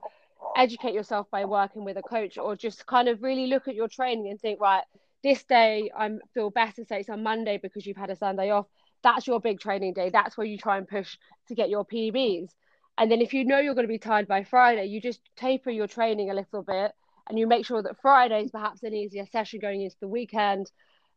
educate 0.55 0.93
yourself 0.93 1.27
by 1.31 1.45
working 1.45 1.83
with 1.83 1.97
a 1.97 2.01
coach 2.01 2.37
or 2.37 2.55
just 2.55 2.85
kind 2.85 3.07
of 3.07 3.21
really 3.21 3.47
look 3.47 3.67
at 3.67 3.75
your 3.75 3.87
training 3.87 4.29
and 4.29 4.39
think 4.39 4.59
right 4.59 4.83
this 5.23 5.43
day 5.43 5.89
I 5.97 6.09
feel 6.33 6.49
better 6.49 6.83
say 6.85 6.99
it's 6.99 7.09
on 7.09 7.23
Monday 7.23 7.59
because 7.61 7.85
you've 7.85 7.97
had 7.97 8.09
a 8.09 8.15
Sunday 8.15 8.49
off 8.49 8.67
that's 9.03 9.27
your 9.27 9.39
big 9.39 9.59
training 9.59 9.93
day 9.93 10.09
that's 10.09 10.37
where 10.37 10.47
you 10.47 10.57
try 10.57 10.77
and 10.77 10.87
push 10.87 11.17
to 11.47 11.55
get 11.55 11.69
your 11.69 11.85
PBs 11.85 12.49
and 12.97 13.11
then 13.11 13.21
if 13.21 13.33
you 13.33 13.45
know 13.45 13.59
you're 13.59 13.75
going 13.75 13.87
to 13.87 13.91
be 13.93 13.99
tired 13.99 14.27
by 14.27 14.43
Friday 14.43 14.85
you 14.85 15.01
just 15.01 15.21
taper 15.35 15.69
your 15.69 15.87
training 15.87 16.29
a 16.29 16.33
little 16.33 16.63
bit 16.63 16.91
and 17.29 17.39
you 17.39 17.47
make 17.47 17.65
sure 17.65 17.81
that 17.81 18.01
Friday 18.01 18.43
is 18.43 18.51
perhaps 18.51 18.83
an 18.83 18.93
easier 18.93 19.25
session 19.31 19.59
going 19.59 19.81
into 19.81 19.95
the 20.01 20.07
weekend 20.07 20.69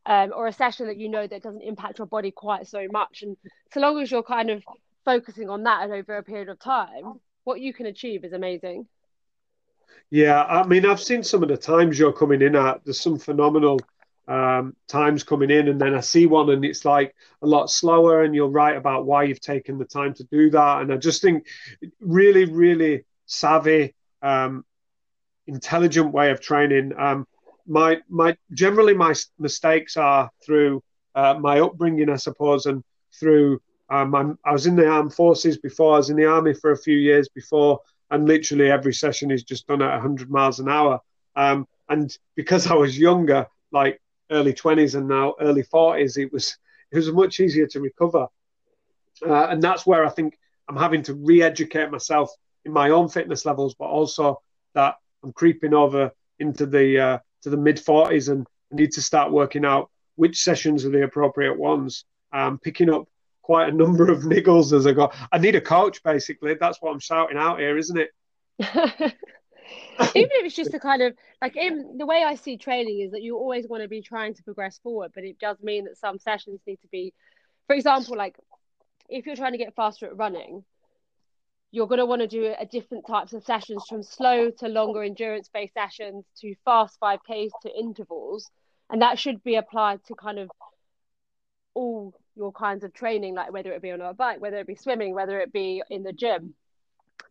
um, 0.07 0.31
or 0.33 0.47
a 0.47 0.53
session 0.53 0.87
that 0.87 0.97
you 0.97 1.09
know 1.09 1.27
that 1.27 1.43
doesn't 1.43 1.61
impact 1.61 1.97
your 1.99 2.07
body 2.07 2.31
quite 2.31 2.65
so 2.65 2.87
much. 2.91 3.23
And 3.23 3.35
so 3.73 3.81
long 3.81 3.99
as 3.99 4.09
you're 4.09 4.23
kind 4.23 4.49
of 4.49 4.63
focusing 5.03 5.49
on 5.49 5.63
that 5.63 5.83
and 5.83 5.93
over 5.93 6.17
a 6.17 6.23
period 6.23 6.49
of 6.49 6.59
time, 6.59 7.19
what 7.43 7.59
you 7.59 7.73
can 7.73 7.85
achieve 7.85 8.23
is 8.23 8.33
amazing. 8.33 8.87
Yeah, 10.09 10.43
I 10.43 10.65
mean, 10.65 10.85
I've 10.85 11.01
seen 11.01 11.23
some 11.23 11.43
of 11.43 11.49
the 11.49 11.57
times 11.57 11.99
you're 11.99 12.13
coming 12.13 12.41
in 12.41 12.55
at. 12.55 12.83
There's 12.85 12.99
some 12.99 13.19
phenomenal 13.19 13.79
um, 14.27 14.75
times 14.87 15.23
coming 15.23 15.49
in, 15.49 15.67
and 15.67 15.79
then 15.79 15.95
I 15.95 15.99
see 15.99 16.25
one 16.25 16.49
and 16.49 16.63
it's 16.63 16.85
like 16.85 17.15
a 17.41 17.47
lot 17.47 17.69
slower. 17.69 18.23
And 18.23 18.33
you're 18.33 18.47
right 18.47 18.75
about 18.75 19.05
why 19.05 19.23
you've 19.23 19.41
taken 19.41 19.77
the 19.77 19.85
time 19.85 20.13
to 20.15 20.23
do 20.25 20.49
that. 20.51 20.81
And 20.81 20.93
I 20.93 20.97
just 20.97 21.21
think 21.21 21.45
really, 21.99 22.45
really 22.45 23.05
savvy, 23.25 23.95
um, 24.21 24.65
intelligent 25.45 26.13
way 26.13 26.31
of 26.31 26.41
training. 26.41 26.93
Um, 26.97 27.27
my 27.65 27.99
my 28.09 28.37
generally 28.53 28.93
my 28.93 29.13
mistakes 29.39 29.97
are 29.97 30.31
through 30.45 30.81
uh, 31.15 31.35
my 31.39 31.59
upbringing, 31.59 32.09
I 32.09 32.15
suppose, 32.15 32.65
and 32.65 32.83
through 33.19 33.61
um, 33.89 34.37
i 34.43 34.51
was 34.51 34.67
in 34.67 34.75
the 34.75 34.87
armed 34.87 35.13
forces 35.13 35.57
before. 35.57 35.95
I 35.95 35.97
was 35.97 36.09
in 36.09 36.17
the 36.17 36.25
army 36.25 36.53
for 36.53 36.71
a 36.71 36.77
few 36.77 36.97
years 36.97 37.29
before, 37.29 37.79
and 38.09 38.27
literally 38.27 38.71
every 38.71 38.93
session 38.93 39.31
is 39.31 39.43
just 39.43 39.67
done 39.67 39.81
at 39.81 39.91
100 39.91 40.29
miles 40.29 40.59
an 40.59 40.69
hour. 40.69 41.01
Um, 41.35 41.67
and 41.89 42.15
because 42.35 42.67
I 42.67 42.75
was 42.75 42.97
younger, 42.97 43.47
like 43.71 44.01
early 44.31 44.53
20s 44.53 44.95
and 44.95 45.07
now 45.07 45.35
early 45.39 45.63
40s, 45.63 46.17
it 46.17 46.31
was 46.31 46.57
it 46.91 46.95
was 46.95 47.11
much 47.11 47.39
easier 47.39 47.67
to 47.67 47.81
recover. 47.81 48.27
Uh, 49.25 49.47
and 49.47 49.61
that's 49.61 49.85
where 49.85 50.05
I 50.05 50.09
think 50.09 50.37
I'm 50.69 50.77
having 50.77 51.03
to 51.03 51.13
re-educate 51.13 51.91
myself 51.91 52.31
in 52.65 52.71
my 52.71 52.91
own 52.91 53.09
fitness 53.09 53.45
levels, 53.45 53.75
but 53.75 53.85
also 53.85 54.41
that 54.73 54.95
I'm 55.23 55.33
creeping 55.33 55.73
over 55.73 56.11
into 56.39 56.65
the 56.65 56.99
uh, 56.99 57.17
to 57.43 57.49
the 57.49 57.57
mid 57.57 57.77
40s 57.77 58.29
and 58.29 58.47
I 58.71 58.75
need 58.75 58.91
to 58.93 59.01
start 59.01 59.31
working 59.31 59.65
out 59.65 59.89
which 60.15 60.41
sessions 60.41 60.85
are 60.85 60.89
the 60.89 61.03
appropriate 61.03 61.57
ones. 61.57 62.05
Um, 62.33 62.59
picking 62.59 62.89
up 62.89 63.07
quite 63.47 63.69
a 63.69 63.71
number 63.71 64.11
of 64.11 64.23
niggles 64.23 64.73
as 64.73 64.85
I 64.85 64.91
go. 64.91 65.09
I 65.31 65.37
need 65.37 65.55
a 65.55 65.61
coach, 65.61 66.03
basically. 66.03 66.55
That's 66.59 66.81
what 66.81 66.91
I'm 66.91 66.99
shouting 66.99 67.37
out 67.37 67.59
here, 67.59 67.77
isn't 67.77 67.97
it? 67.97 68.09
Even 68.59 69.13
if 70.33 70.45
it's 70.45 70.55
just 70.55 70.73
a 70.73 70.79
kind 70.79 71.01
of 71.01 71.15
like 71.41 71.55
in 71.55 71.97
the 71.97 72.05
way 72.05 72.25
I 72.25 72.35
see 72.35 72.57
training 72.57 72.99
is 72.99 73.11
that 73.11 73.23
you 73.23 73.37
always 73.37 73.65
want 73.65 73.83
to 73.83 73.87
be 73.87 74.01
trying 74.01 74.33
to 74.33 74.43
progress 74.43 74.79
forward, 74.83 75.13
but 75.15 75.23
it 75.23 75.39
does 75.39 75.55
mean 75.63 75.85
that 75.85 75.97
some 75.97 76.19
sessions 76.19 76.59
need 76.67 76.81
to 76.81 76.87
be, 76.91 77.13
for 77.67 77.75
example, 77.77 78.17
like 78.17 78.35
if 79.07 79.25
you're 79.25 79.37
trying 79.37 79.53
to 79.53 79.57
get 79.57 79.73
faster 79.75 80.07
at 80.07 80.17
running, 80.17 80.65
you're 81.71 81.87
going 81.87 81.99
to 81.99 82.05
want 82.05 82.21
to 82.21 82.27
do 82.27 82.53
a 82.59 82.65
different 82.65 83.07
types 83.07 83.31
of 83.31 83.45
sessions 83.45 83.85
from 83.87 84.03
slow 84.03 84.51
to 84.59 84.67
longer 84.67 85.03
endurance 85.03 85.49
based 85.53 85.73
sessions 85.73 86.25
to 86.41 86.53
fast 86.65 86.99
5ks 87.01 87.51
to 87.61 87.79
intervals 87.79 88.51
and 88.89 89.01
that 89.01 89.17
should 89.17 89.41
be 89.41 89.55
applied 89.55 90.03
to 90.05 90.15
kind 90.15 90.39
of 90.39 90.49
all 91.73 92.13
your 92.37 92.51
kinds 92.51 92.83
of 92.83 92.93
training 92.93 93.35
like 93.35 93.51
whether 93.51 93.71
it 93.71 93.81
be 93.81 93.91
on 93.91 94.01
a 94.01 94.13
bike 94.13 94.39
whether 94.39 94.57
it 94.57 94.67
be 94.67 94.75
swimming 94.75 95.13
whether 95.13 95.39
it 95.39 95.51
be 95.51 95.81
in 95.89 96.03
the 96.03 96.13
gym 96.13 96.53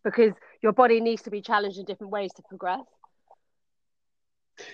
because 0.05 0.33
your 0.63 0.73
body 0.73 1.01
needs 1.01 1.23
to 1.23 1.31
be 1.31 1.41
challenged 1.41 1.79
in 1.79 1.85
different 1.85 2.13
ways 2.13 2.33
to 2.35 2.43
progress 2.43 2.85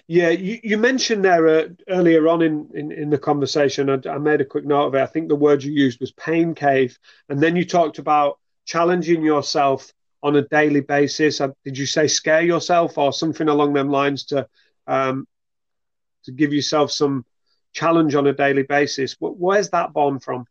yeah, 0.06 0.28
you, 0.28 0.60
you 0.62 0.78
mentioned 0.78 1.24
there 1.24 1.48
uh, 1.48 1.68
earlier 1.88 2.28
on 2.28 2.40
in, 2.40 2.68
in, 2.72 2.92
in 2.92 3.10
the 3.10 3.18
conversation, 3.18 3.90
I, 3.90 3.98
I, 4.08 4.18
made 4.18 4.40
a 4.40 4.44
quick 4.44 4.64
note 4.64 4.86
of 4.86 4.94
it. 4.94 5.00
I 5.00 5.06
think 5.06 5.28
the 5.28 5.34
word 5.34 5.64
you 5.64 5.72
used 5.72 5.98
was 5.98 6.12
pain 6.12 6.54
cave. 6.54 6.96
And 7.28 7.40
then 7.40 7.56
you 7.56 7.64
talked 7.64 7.98
about 7.98 8.38
challenging 8.64 9.24
yourself 9.24 9.92
on 10.22 10.36
a 10.36 10.42
daily 10.42 10.80
basis? 10.80 11.40
Uh, 11.40 11.48
did 11.64 11.76
you 11.76 11.86
say 11.86 12.06
scare 12.06 12.42
yourself 12.42 12.96
or 12.96 13.12
something 13.12 13.48
along 13.48 13.72
them 13.72 13.90
lines 13.90 14.24
to 14.26 14.46
um, 14.86 15.26
to 16.24 16.32
give 16.32 16.52
yourself 16.52 16.92
some 16.92 17.24
challenge 17.72 18.14
on 18.14 18.26
a 18.26 18.32
daily 18.32 18.62
basis? 18.62 19.14
But 19.14 19.36
where's 19.36 19.70
that 19.70 19.92
born 19.92 20.18
from? 20.18 20.46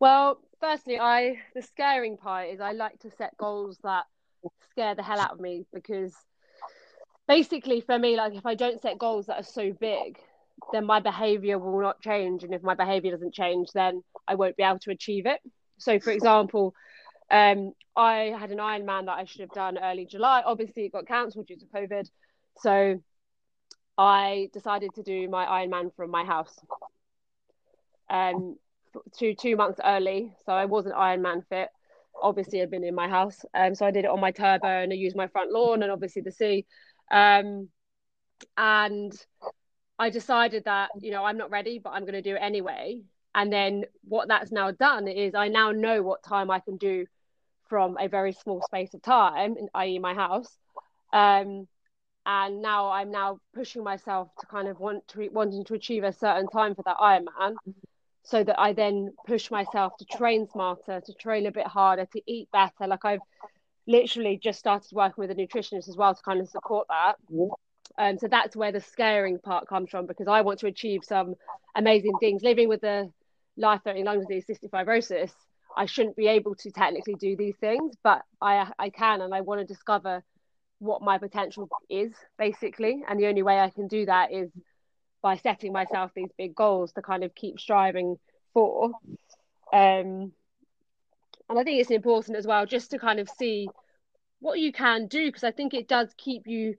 Well, 0.00 0.40
firstly, 0.60 0.98
I 0.98 1.38
the 1.54 1.62
scaring 1.62 2.16
part 2.16 2.48
is 2.48 2.60
I 2.60 2.72
like 2.72 2.98
to 3.00 3.10
set 3.10 3.36
goals 3.36 3.78
that 3.84 4.04
scare 4.70 4.94
the 4.94 5.02
hell 5.02 5.20
out 5.20 5.32
of 5.32 5.40
me 5.40 5.66
because 5.72 6.14
basically 7.28 7.80
for 7.80 7.98
me, 7.98 8.16
like 8.16 8.34
if 8.34 8.46
I 8.46 8.54
don't 8.54 8.80
set 8.80 8.98
goals 8.98 9.26
that 9.26 9.40
are 9.40 9.44
so 9.44 9.72
big, 9.72 10.18
then 10.72 10.84
my 10.84 11.00
behavior 11.00 11.58
will 11.58 11.80
not 11.80 12.00
change. 12.00 12.44
And 12.44 12.54
if 12.54 12.62
my 12.62 12.74
behavior 12.74 13.12
doesn't 13.12 13.34
change, 13.34 13.68
then 13.72 14.02
I 14.26 14.34
won't 14.34 14.56
be 14.56 14.62
able 14.62 14.78
to 14.80 14.90
achieve 14.90 15.26
it. 15.26 15.40
So, 15.78 15.98
for 15.98 16.10
example, 16.10 16.74
um, 17.30 17.72
I 17.96 18.34
had 18.38 18.50
an 18.50 18.58
Ironman 18.58 19.06
that 19.06 19.18
I 19.18 19.24
should 19.24 19.40
have 19.40 19.50
done 19.50 19.78
early 19.78 20.06
July. 20.06 20.42
Obviously, 20.44 20.84
it 20.84 20.92
got 20.92 21.06
cancelled 21.06 21.46
due 21.46 21.56
to 21.56 21.66
COVID. 21.66 22.08
So, 22.58 23.00
I 24.02 24.50
decided 24.52 24.94
to 24.94 25.02
do 25.04 25.28
my 25.28 25.46
Ironman 25.46 25.94
from 25.94 26.10
my 26.10 26.24
house. 26.24 26.58
Um, 28.10 28.56
two 29.16 29.34
two 29.34 29.54
months 29.56 29.80
early, 29.84 30.34
so 30.44 30.52
I 30.52 30.64
wasn't 30.64 30.96
Ironman 30.96 31.46
fit. 31.48 31.68
Obviously, 32.20 32.60
I'd 32.60 32.70
been 32.70 32.84
in 32.84 32.96
my 32.96 33.08
house, 33.08 33.44
um, 33.54 33.74
so 33.76 33.86
I 33.86 33.92
did 33.92 34.04
it 34.04 34.10
on 34.10 34.20
my 34.20 34.32
turbo 34.32 34.66
and 34.66 34.92
I 34.92 34.96
used 34.96 35.16
my 35.16 35.28
front 35.28 35.52
lawn 35.52 35.82
and 35.82 35.92
obviously 35.92 36.22
the 36.22 36.32
sea. 36.32 36.66
Um, 37.12 37.68
and 38.56 39.12
I 40.00 40.10
decided 40.10 40.64
that 40.64 40.90
you 41.00 41.12
know 41.12 41.24
I'm 41.24 41.38
not 41.38 41.50
ready, 41.50 41.78
but 41.78 41.90
I'm 41.90 42.02
going 42.02 42.14
to 42.14 42.22
do 42.22 42.34
it 42.34 42.42
anyway. 42.42 43.02
And 43.36 43.52
then 43.52 43.84
what 44.02 44.28
that's 44.28 44.50
now 44.50 44.72
done 44.72 45.06
is 45.06 45.34
I 45.34 45.46
now 45.48 45.70
know 45.70 46.02
what 46.02 46.24
time 46.24 46.50
I 46.50 46.58
can 46.58 46.76
do 46.76 47.06
from 47.68 47.96
a 47.98 48.08
very 48.08 48.32
small 48.32 48.60
space 48.62 48.92
of 48.94 49.00
time, 49.00 49.54
i.e., 49.74 49.98
my 50.00 50.12
house. 50.12 50.58
Um, 51.12 51.68
and 52.26 52.62
now 52.62 52.90
I'm 52.90 53.10
now 53.10 53.38
pushing 53.54 53.82
myself 53.82 54.28
to 54.40 54.46
kind 54.46 54.68
of 54.68 54.78
want 54.78 55.06
to 55.08 55.28
wanting 55.30 55.64
to 55.64 55.74
achieve 55.74 56.04
a 56.04 56.12
certain 56.12 56.48
time 56.48 56.74
for 56.74 56.82
that 56.84 56.96
Ironman 56.98 57.54
so 58.22 58.44
that 58.44 58.58
I 58.60 58.72
then 58.72 59.12
push 59.26 59.50
myself 59.50 59.96
to 59.98 60.04
train 60.04 60.46
smarter, 60.48 61.00
to 61.04 61.14
train 61.14 61.46
a 61.46 61.52
bit 61.52 61.66
harder, 61.66 62.06
to 62.06 62.22
eat 62.26 62.48
better. 62.52 62.86
Like 62.86 63.04
I've 63.04 63.20
literally 63.86 64.38
just 64.40 64.60
started 64.60 64.88
working 64.92 65.20
with 65.22 65.30
a 65.30 65.34
nutritionist 65.34 65.88
as 65.88 65.96
well 65.96 66.14
to 66.14 66.22
kind 66.22 66.40
of 66.40 66.48
support 66.48 66.86
that. 66.88 67.16
Um, 67.98 68.18
so 68.18 68.28
that's 68.28 68.54
where 68.54 68.72
the 68.72 68.80
scaring 68.80 69.38
part 69.38 69.68
comes 69.68 69.90
from 69.90 70.06
because 70.06 70.28
I 70.28 70.42
want 70.42 70.60
to 70.60 70.66
achieve 70.66 71.00
some 71.04 71.34
amazing 71.74 72.16
things. 72.20 72.42
Living 72.42 72.68
with 72.68 72.80
the 72.80 73.10
life-threatening 73.56 74.04
lung 74.04 74.20
disease, 74.20 74.44
cystic 74.48 74.70
fibrosis, 74.70 75.32
I 75.76 75.86
shouldn't 75.86 76.16
be 76.16 76.28
able 76.28 76.54
to 76.56 76.70
technically 76.70 77.14
do 77.14 77.36
these 77.36 77.56
things, 77.56 77.94
but 78.04 78.22
I 78.40 78.70
I 78.78 78.90
can, 78.90 79.20
and 79.20 79.34
I 79.34 79.40
want 79.40 79.60
to 79.60 79.66
discover 79.66 80.22
what 80.82 81.00
my 81.00 81.16
potential 81.18 81.68
is 81.88 82.12
basically. 82.38 83.02
And 83.08 83.18
the 83.18 83.28
only 83.28 83.42
way 83.42 83.60
I 83.60 83.70
can 83.70 83.86
do 83.86 84.04
that 84.06 84.32
is 84.32 84.50
by 85.22 85.36
setting 85.36 85.72
myself 85.72 86.10
these 86.14 86.30
big 86.36 86.54
goals 86.54 86.92
to 86.92 87.02
kind 87.02 87.22
of 87.22 87.34
keep 87.34 87.60
striving 87.60 88.18
for. 88.52 88.90
Um, 89.72 90.32
and 91.48 91.58
I 91.58 91.64
think 91.64 91.80
it's 91.80 91.90
important 91.90 92.36
as 92.36 92.46
well 92.46 92.66
just 92.66 92.90
to 92.90 92.98
kind 92.98 93.20
of 93.20 93.28
see 93.28 93.68
what 94.40 94.58
you 94.58 94.72
can 94.72 95.06
do 95.06 95.26
because 95.28 95.44
I 95.44 95.52
think 95.52 95.72
it 95.72 95.86
does 95.86 96.12
keep 96.18 96.46
you 96.46 96.74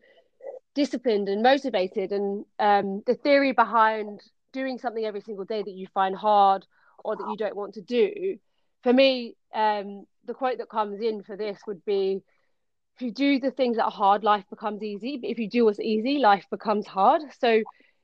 disciplined 0.76 1.30
and 1.30 1.42
motivated. 1.42 2.12
And 2.12 2.46
um, 2.60 3.04
the 3.08 3.16
theory 3.16 3.54
behind 3.54 4.22
doing 4.52 4.78
something 4.78 5.06
every 5.06 5.22
single 5.22 5.46
day 5.46 5.64
that 5.64 5.72
you 5.72 5.88
find 5.94 6.16
hard 6.16 6.66
or 7.04 7.16
that 7.16 7.28
you 7.30 7.38
don't 7.38 7.56
want 7.56 7.76
to 7.76 7.82
do, 7.82 8.38
for 8.84 8.92
me, 8.92 9.36
um, 9.56 10.06
the 10.26 10.34
quote 10.34 10.58
that 10.58 10.70
comes 10.70 11.00
in 11.02 11.24
for 11.24 11.38
this 11.38 11.60
would 11.66 11.84
be 11.86 12.22
if 12.96 13.02
you 13.02 13.12
do 13.12 13.40
the 13.40 13.52
things 13.52 13.78
that 13.78 13.86
are 13.86 13.92
hard, 13.92 14.24
life 14.24 14.46
becomes 14.50 14.84
easy. 14.84 15.18
But 15.18 15.30
if 15.30 15.40
you 15.40 15.50
do 15.50 15.66
what's 15.66 15.80
easy, 15.80 16.20
life 16.20 16.46
becomes 16.52 16.86
hard. 16.86 17.22
So 17.40 17.64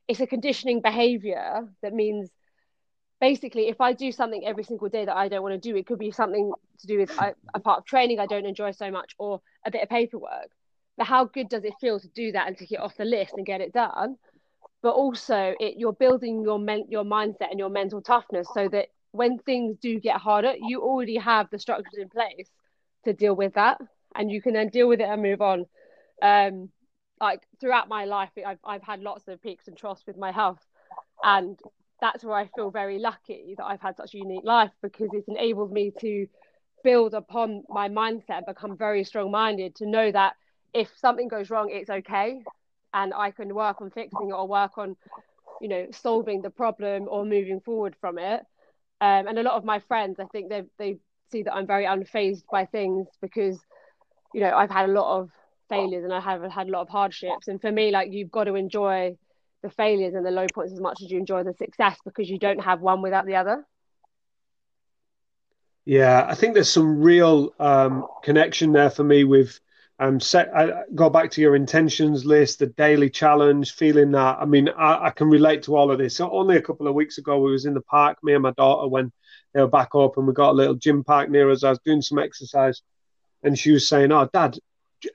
it's 0.09 0.19
a 0.19 0.27
conditioning 0.27 0.81
behavior 0.81 1.69
that 1.83 1.93
means 1.93 2.29
basically 3.21 3.67
if 3.67 3.79
i 3.79 3.93
do 3.93 4.11
something 4.11 4.45
every 4.45 4.63
single 4.63 4.89
day 4.89 5.05
that 5.05 5.15
i 5.15 5.29
don't 5.29 5.43
want 5.43 5.53
to 5.53 5.69
do 5.69 5.77
it 5.77 5.85
could 5.85 5.99
be 5.99 6.11
something 6.11 6.51
to 6.79 6.87
do 6.87 6.97
with 6.97 7.11
a, 7.53 7.59
part 7.59 7.79
of 7.79 7.85
training 7.85 8.19
i 8.19 8.25
don't 8.25 8.45
enjoy 8.45 8.71
so 8.71 8.89
much 8.91 9.13
or 9.17 9.39
a 9.65 9.71
bit 9.71 9.83
of 9.83 9.89
paperwork 9.89 10.49
but 10.97 11.05
how 11.05 11.25
good 11.25 11.47
does 11.47 11.63
it 11.63 11.73
feel 11.79 11.99
to 11.99 12.07
do 12.09 12.31
that 12.31 12.47
and 12.47 12.57
tick 12.57 12.71
it 12.71 12.79
off 12.79 12.97
the 12.97 13.05
list 13.05 13.33
and 13.37 13.45
get 13.45 13.61
it 13.61 13.71
done 13.71 14.15
but 14.81 14.91
also 14.91 15.53
it 15.59 15.75
you're 15.77 15.93
building 15.93 16.41
your 16.41 16.57
men, 16.57 16.85
your 16.89 17.03
mindset 17.03 17.51
and 17.51 17.59
your 17.59 17.69
mental 17.69 18.01
toughness 18.01 18.47
so 18.53 18.67
that 18.67 18.87
when 19.11 19.37
things 19.37 19.77
do 19.81 19.99
get 19.99 20.17
harder 20.17 20.53
you 20.59 20.81
already 20.81 21.17
have 21.17 21.47
the 21.51 21.59
structures 21.59 21.99
in 21.99 22.09
place 22.09 22.49
to 23.05 23.13
deal 23.13 23.35
with 23.35 23.53
that 23.53 23.79
and 24.15 24.31
you 24.31 24.41
can 24.41 24.53
then 24.53 24.69
deal 24.69 24.87
with 24.87 24.99
it 24.99 25.09
and 25.09 25.21
move 25.21 25.41
on. 25.41 25.65
Um, 26.21 26.69
like 27.21 27.41
throughout 27.59 27.89
my 27.89 28.05
life 28.05 28.29
I've, 28.45 28.59
I've 28.63 28.83
had 28.83 29.01
lots 29.01 29.27
of 29.27 29.41
peaks 29.41 29.67
and 29.67 29.77
troughs 29.77 30.03
with 30.07 30.17
my 30.17 30.31
health 30.31 30.65
and 31.23 31.59
that's 32.01 32.23
where 32.23 32.35
I 32.35 32.47
feel 32.55 32.71
very 32.71 32.97
lucky 32.97 33.55
that 33.57 33.65
I've 33.65 33.81
had 33.81 33.97
such 33.97 34.13
a 34.13 34.17
unique 34.17 34.45
life 34.45 34.71
because 34.81 35.09
it's 35.11 35.27
enabled 35.27 35.71
me 35.71 35.91
to 35.99 36.27
build 36.83 37.13
upon 37.13 37.63
my 37.67 37.89
mindset 37.89 38.37
and 38.37 38.45
become 38.45 38.77
very 38.77 39.03
strong 39.03 39.31
minded 39.31 39.75
to 39.75 39.85
know 39.85 40.11
that 40.11 40.35
if 40.73 40.89
something 40.97 41.27
goes 41.27 41.49
wrong 41.49 41.69
it's 41.71 41.89
okay 41.89 42.39
and 42.93 43.13
I 43.13 43.31
can 43.31 43.53
work 43.53 43.81
on 43.81 43.91
fixing 43.91 44.29
it 44.29 44.33
or 44.33 44.47
work 44.47 44.77
on 44.77 44.95
you 45.61 45.67
know 45.67 45.87
solving 45.91 46.41
the 46.41 46.49
problem 46.49 47.07
or 47.09 47.25
moving 47.25 47.59
forward 47.59 47.95
from 47.99 48.17
it. 48.17 48.41
Um, 49.01 49.27
and 49.27 49.39
a 49.39 49.43
lot 49.43 49.55
of 49.55 49.65
my 49.65 49.79
friends 49.79 50.19
I 50.19 50.25
think 50.25 50.49
they 50.49 50.63
they 50.77 50.97
see 51.31 51.43
that 51.43 51.53
I'm 51.53 51.67
very 51.67 51.85
unfazed 51.85 52.43
by 52.51 52.65
things 52.65 53.07
because 53.21 53.59
you 54.33 54.41
know 54.41 54.51
I've 54.55 54.69
had 54.69 54.89
a 54.89 54.93
lot 54.93 55.19
of 55.19 55.29
failures 55.69 56.03
and 56.03 56.13
I 56.13 56.19
have 56.19 56.41
had 56.51 56.67
a 56.67 56.71
lot 56.71 56.81
of 56.81 56.89
hardships. 56.89 57.47
And 57.47 57.61
for 57.61 57.71
me, 57.71 57.91
like 57.91 58.11
you've 58.11 58.31
got 58.31 58.45
to 58.45 58.55
enjoy 58.55 59.15
the 59.61 59.69
failures 59.69 60.15
and 60.15 60.25
the 60.25 60.31
low 60.31 60.47
points 60.53 60.73
as 60.73 60.79
much 60.79 61.01
as 61.01 61.11
you 61.11 61.19
enjoy 61.19 61.43
the 61.43 61.53
success 61.53 61.97
because 62.03 62.29
you 62.29 62.39
don't 62.39 62.63
have 62.63 62.81
one 62.81 63.01
without 63.01 63.25
the 63.25 63.35
other. 63.35 63.65
Yeah, 65.85 66.25
I 66.27 66.35
think 66.35 66.53
there's 66.53 66.71
some 66.71 67.01
real 67.01 67.53
um, 67.59 68.05
connection 68.23 68.73
there 68.73 68.89
for 68.89 69.03
me 69.03 69.23
with 69.23 69.59
um, 69.99 70.19
set. 70.19 70.55
I 70.55 70.83
go 70.95 71.09
back 71.09 71.31
to 71.31 71.41
your 71.41 71.55
intentions 71.55 72.25
list, 72.25 72.59
the 72.59 72.67
daily 72.67 73.09
challenge, 73.09 73.73
feeling 73.73 74.11
that. 74.11 74.37
I 74.39 74.45
mean, 74.45 74.69
I, 74.69 75.07
I, 75.07 75.09
can 75.09 75.29
relate 75.29 75.63
to 75.63 75.75
all 75.75 75.91
of 75.91 75.97
this. 75.97 76.15
So 76.15 76.29
only 76.31 76.57
a 76.57 76.61
couple 76.61 76.87
of 76.87 76.93
weeks 76.95 77.17
ago, 77.17 77.39
we 77.39 77.51
was 77.51 77.65
in 77.65 77.73
the 77.73 77.81
park, 77.81 78.17
me 78.23 78.33
and 78.33 78.43
my 78.43 78.51
daughter, 78.51 78.87
when 78.87 79.11
they 79.53 79.61
were 79.61 79.67
back 79.67 79.95
open. 79.95 80.25
We 80.25 80.33
got 80.33 80.51
a 80.51 80.53
little 80.53 80.75
gym 80.75 81.03
park 81.03 81.29
near 81.29 81.49
us. 81.49 81.63
I 81.63 81.71
was 81.71 81.79
doing 81.83 82.01
some 82.01 82.19
exercise, 82.19 82.81
and 83.43 83.57
she 83.57 83.71
was 83.71 83.87
saying, 83.87 84.11
"Oh, 84.11 84.29
Dad, 84.31 84.57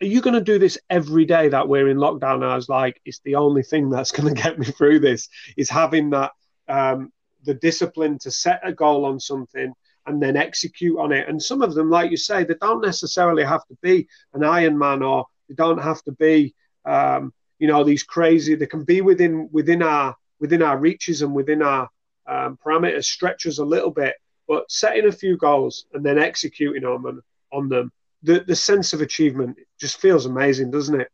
are 0.01 0.07
you 0.07 0.21
going 0.21 0.35
to 0.35 0.41
do 0.41 0.59
this 0.59 0.79
every 0.89 1.25
day 1.25 1.49
that 1.49 1.69
we're 1.69 1.89
in 1.89 1.99
lockdown? 1.99 2.37
And 2.37 2.45
I 2.45 2.57
was 2.57 2.69
like, 2.69 3.01
it's 3.05 3.21
the 3.21 3.37
only 3.37 3.63
thing 3.63 3.91
that's 3.91 4.13
going 4.13 4.35
to 4.35 4.43
get 4.43 4.59
me 4.59 4.67
through 4.67 5.01
this 5.01 5.29
is 5.57 5.69
having 5.69 6.11
that 6.11 6.33
um, 6.69 7.13
the 7.45 7.55
discipline 7.55 8.19
to 8.21 8.31
set 8.31 8.61
a 8.65 8.73
goal 8.73 9.05
on 9.05 9.21
something 9.21 9.73
and 10.07 10.23
then 10.23 10.37
execute 10.37 10.99
on 10.99 11.13
it. 11.13 11.29
And 11.29 11.43
some 11.43 11.63
of 11.63 11.75
them, 11.75 11.91
like 11.91 12.11
you 12.11 12.17
say, 12.17 12.45
they 12.45 12.55
don't 12.61 12.83
necessarily 12.83 13.45
have 13.45 13.65
to 13.67 13.77
be 13.83 14.07
an 14.33 14.41
Ironman 14.41 15.07
or 15.07 15.27
they 15.49 15.55
don't 15.55 15.83
have 15.83 16.03
to 16.05 16.13
be, 16.13 16.55
um, 16.85 17.33
you 17.59 17.67
know, 17.67 17.85
these 17.85 18.03
crazy. 18.03 18.55
They 18.55 18.67
can 18.67 18.85
be 18.85 19.01
within 19.01 19.49
within 19.53 19.83
our 19.83 20.17
within 20.41 20.63
our 20.63 20.79
reaches 20.79 21.23
and 21.23 21.35
within 21.35 21.63
our 21.63 21.89
um, 22.27 22.59
parameters, 22.65 23.05
stretch 23.05 23.47
us 23.47 23.59
a 23.59 23.65
little 23.65 23.91
bit, 23.91 24.15
but 24.49 24.71
setting 24.71 25.07
a 25.07 25.13
few 25.13 25.37
goals 25.37 25.87
and 25.93 26.05
then 26.05 26.19
executing 26.19 26.85
on 26.85 27.03
them 27.03 27.23
on 27.53 27.69
them 27.69 27.93
the 28.25 28.41
the 28.41 28.57
sense 28.57 28.95
of 28.95 29.03
achievement 29.03 29.59
just 29.81 30.01
feels 30.01 30.27
amazing, 30.27 30.73
doesn't 30.73 31.01
it? 31.01 31.09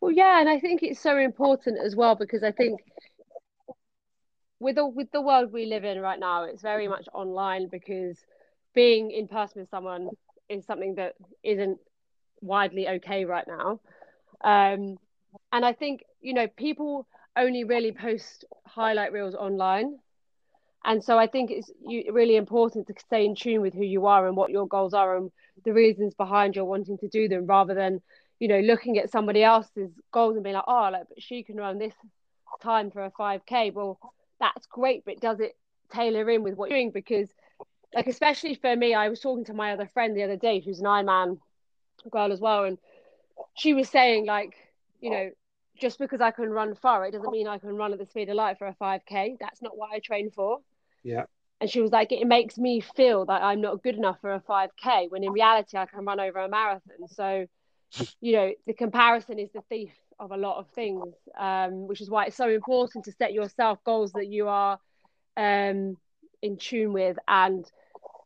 Well, 0.00 0.12
yeah, 0.12 0.40
and 0.40 0.48
I 0.48 0.58
think 0.60 0.82
it's 0.82 1.00
so 1.00 1.18
important 1.18 1.78
as 1.78 1.96
well 1.96 2.16
because 2.16 2.42
I 2.42 2.52
think 2.52 2.80
with 4.60 4.76
the 4.76 4.86
with 4.86 5.10
the 5.12 5.20
world 5.20 5.52
we 5.52 5.66
live 5.66 5.84
in 5.84 6.00
right 6.00 6.18
now, 6.18 6.44
it's 6.44 6.62
very 6.62 6.88
much 6.88 7.08
online 7.12 7.68
because 7.68 8.24
being 8.74 9.10
in 9.10 9.28
person 9.28 9.60
with 9.60 9.70
someone 9.70 10.10
is 10.48 10.64
something 10.66 10.94
that 10.96 11.14
isn't 11.42 11.78
widely 12.40 12.88
okay 12.88 13.24
right 13.24 13.46
now. 13.46 13.80
Um, 14.42 14.96
and 15.52 15.64
I 15.64 15.72
think 15.72 16.02
you 16.20 16.34
know 16.34 16.46
people 16.48 17.06
only 17.36 17.64
really 17.64 17.92
post 17.92 18.44
highlight 18.66 19.12
reels 19.12 19.34
online 19.34 19.98
and 20.84 21.02
so 21.02 21.18
I 21.18 21.26
think 21.26 21.50
it's 21.50 21.70
really 22.12 22.36
important 22.36 22.86
to 22.88 22.94
stay 22.98 23.24
in 23.24 23.34
tune 23.34 23.60
with 23.62 23.74
who 23.74 23.84
you 23.84 24.06
are 24.06 24.26
and 24.26 24.36
what 24.36 24.50
your 24.50 24.66
goals 24.66 24.94
are 24.94 25.16
and 25.16 25.30
the 25.64 25.72
reasons 25.72 26.14
behind 26.14 26.56
your 26.56 26.64
wanting 26.64 26.98
to 26.98 27.08
do 27.08 27.28
them, 27.28 27.46
rather 27.46 27.74
than 27.74 28.00
you 28.38 28.48
know 28.48 28.60
looking 28.60 28.98
at 28.98 29.10
somebody 29.10 29.42
else's 29.42 29.90
goals 30.12 30.34
and 30.34 30.44
being 30.44 30.54
like, 30.54 30.64
oh, 30.66 30.90
like 30.92 31.08
but 31.08 31.22
she 31.22 31.42
can 31.42 31.56
run 31.56 31.78
this 31.78 31.94
time 32.62 32.90
for 32.90 33.04
a 33.04 33.10
five 33.10 33.44
k. 33.46 33.70
Well, 33.70 33.98
that's 34.40 34.66
great, 34.66 35.04
but 35.04 35.20
does 35.20 35.40
it 35.40 35.56
tailor 35.92 36.28
in 36.30 36.42
with 36.42 36.54
what 36.54 36.70
you're 36.70 36.78
doing? 36.78 36.90
Because 36.90 37.28
like 37.94 38.06
especially 38.06 38.54
for 38.54 38.74
me, 38.74 38.94
I 38.94 39.08
was 39.08 39.20
talking 39.20 39.44
to 39.46 39.54
my 39.54 39.72
other 39.72 39.88
friend 39.92 40.16
the 40.16 40.24
other 40.24 40.36
day 40.36 40.60
who's 40.60 40.80
an 40.80 40.86
Ironman 40.86 41.38
girl 42.10 42.32
as 42.32 42.40
well, 42.40 42.64
and 42.64 42.78
she 43.56 43.74
was 43.74 43.88
saying 43.88 44.26
like, 44.26 44.54
you 45.00 45.10
know, 45.10 45.30
just 45.78 45.98
because 45.98 46.20
I 46.20 46.30
can 46.30 46.50
run 46.50 46.74
far, 46.74 47.04
it 47.06 47.12
doesn't 47.12 47.30
mean 47.30 47.46
I 47.46 47.58
can 47.58 47.76
run 47.76 47.92
at 47.92 47.98
the 47.98 48.06
speed 48.06 48.28
of 48.28 48.36
light 48.36 48.58
for 48.58 48.66
a 48.66 48.74
5K. 48.74 49.36
That's 49.40 49.62
not 49.62 49.76
what 49.76 49.90
I 49.92 49.98
train 49.98 50.30
for. 50.30 50.60
Yeah. 51.02 51.24
And 51.60 51.70
she 51.70 51.80
was 51.80 51.90
like, 51.90 52.12
it 52.12 52.26
makes 52.26 52.58
me 52.58 52.80
feel 52.80 53.24
that 53.26 53.42
I'm 53.42 53.60
not 53.60 53.82
good 53.82 53.96
enough 53.96 54.20
for 54.20 54.34
a 54.34 54.40
5K 54.40 55.10
when 55.10 55.24
in 55.24 55.32
reality 55.32 55.76
I 55.78 55.86
can 55.86 56.04
run 56.04 56.20
over 56.20 56.38
a 56.38 56.48
marathon. 56.48 57.08
So, 57.08 57.46
you 58.20 58.32
know, 58.32 58.52
the 58.66 58.74
comparison 58.74 59.38
is 59.38 59.50
the 59.52 59.62
thief 59.70 59.92
of 60.18 60.32
a 60.32 60.36
lot 60.36 60.58
of 60.58 60.68
things, 60.70 61.14
um, 61.38 61.86
which 61.86 62.00
is 62.00 62.10
why 62.10 62.26
it's 62.26 62.36
so 62.36 62.50
important 62.50 63.06
to 63.06 63.12
set 63.12 63.32
yourself 63.32 63.78
goals 63.84 64.12
that 64.12 64.26
you 64.26 64.48
are 64.48 64.78
um, 65.36 65.96
in 66.42 66.58
tune 66.58 66.92
with 66.92 67.16
and, 67.26 67.64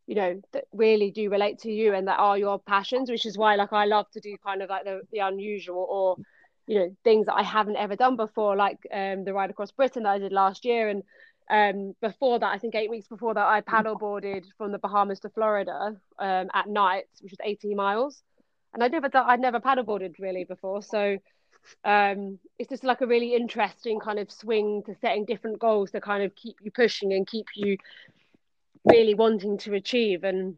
you 0.09 0.17
know, 0.17 0.41
that 0.53 0.65
really 0.73 1.13
do 1.13 1.31
relate 1.31 1.61
to 1.61 1.71
you 1.71 1.95
and 1.95 2.09
that 2.09 2.19
are 2.19 2.37
your 2.37 2.59
passions, 2.59 3.11
which 3.11 3.27
is 3.27 3.39
why, 3.39 3.55
like, 3.55 3.73
I 3.73 3.85
love 3.85 4.11
to 4.13 4.21
do 4.21 4.37
kind 4.45 4.61
of 4.61 4.71
like 4.71 4.85
the, 4.85 5.03
the 5.13 5.21
unusual 5.21 5.87
or 5.89 6.17
you 6.67 6.79
know 6.79 6.97
things 7.03 7.27
that 7.27 7.35
I 7.35 7.43
haven't 7.43 7.77
ever 7.77 7.97
done 7.97 8.15
before, 8.15 8.55
like 8.55 8.79
um, 8.93 9.25
the 9.25 9.35
ride 9.35 9.51
across 9.51 9.73
Britain 9.73 10.05
that 10.05 10.11
I 10.11 10.19
did 10.19 10.31
last 10.31 10.65
year, 10.65 10.89
and 10.89 11.03
um, 11.51 11.95
before 12.01 12.39
that, 12.39 12.53
I 12.53 12.59
think 12.59 12.75
eight 12.75 12.91
weeks 12.91 13.09
before 13.09 13.35
that, 13.35 13.47
I 13.47 13.61
paddleboarded 13.61 14.45
from 14.57 14.73
the 14.73 14.79
Bahamas 14.79 15.21
to 15.21 15.29
Florida 15.31 15.97
um, 16.19 16.51
at 16.55 16.69
night, 16.69 17.05
which 17.21 17.33
was 17.33 17.41
18 17.43 17.77
miles, 17.77 18.23
and 18.73 18.83
I'd 18.83 18.93
never 18.93 19.09
done, 19.09 19.27
I'd 19.29 19.41
never 19.41 19.61
paddleboarded 19.61 20.19
really 20.19 20.45
before, 20.45 20.83
so 20.83 21.19
um, 21.85 22.39
it's 22.59 22.71
just 22.71 22.85
like 22.85 23.01
a 23.01 23.07
really 23.07 23.35
interesting 23.35 24.01
kind 24.01 24.19
of 24.19 24.31
swing 24.31 24.83
to 24.87 24.95
setting 25.01 25.25
different 25.25 25.59
goals 25.59 25.91
to 25.93 26.01
kind 26.01 26.23
of 26.23 26.35
keep 26.35 26.57
you 26.63 26.71
pushing 26.71 27.13
and 27.13 27.27
keep 27.27 27.47
you 27.55 27.77
really 28.85 29.15
wanting 29.15 29.59
to 29.59 29.75
achieve. 29.75 30.25
And 30.25 30.57